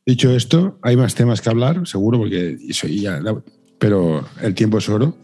dicho 0.05 0.35
esto, 0.35 0.79
hay 0.83 0.97
más 0.97 1.15
temas 1.15 1.41
que 1.41 1.51
hablar, 1.51 1.87
seguro, 1.87 2.19
porque 2.19 2.59
soy 2.73 3.01
ya, 3.01 3.21
pero 3.79 4.27
el 4.43 4.55
tiempo 4.55 4.79
es 4.79 4.89
oro. 4.89 5.17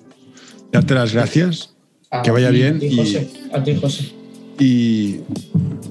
Darte 0.73 0.95
las 0.95 1.13
gracias, 1.13 1.75
que 2.23 2.31
vaya 2.31 2.51
bien. 2.51 2.81
A 2.93 2.97
José. 2.97 3.31
A 3.53 3.63
ti, 3.63 3.77
José. 3.77 4.13
Y 4.59 5.21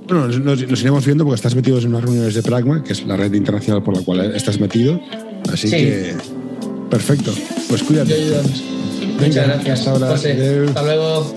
bueno, 0.07 0.27
nos, 0.27 0.61
iremos 0.61 1.05
viendo 1.05 1.23
porque 1.23 1.35
estás 1.35 1.55
metido 1.55 1.77
en 1.79 1.87
unas 1.87 2.03
reuniones 2.03 2.33
de 2.33 2.41
Pragma, 2.41 2.83
que 2.83 2.93
es 2.93 3.05
la 3.05 3.15
red 3.15 3.33
internacional 3.33 3.83
por 3.83 3.95
la 3.95 4.03
cual 4.03 4.35
estás 4.35 4.59
metido. 4.59 4.99
Así 5.51 5.69
que 5.69 6.15
Perfecto. 6.95 7.33
Pues 7.67 7.83
cuídate. 7.83 8.41
Muchas 9.19 9.47
gracias. 9.47 9.79
Hasta, 9.79 9.91
ahora. 9.91 10.13
hasta 10.13 10.81
luego. 10.81 11.35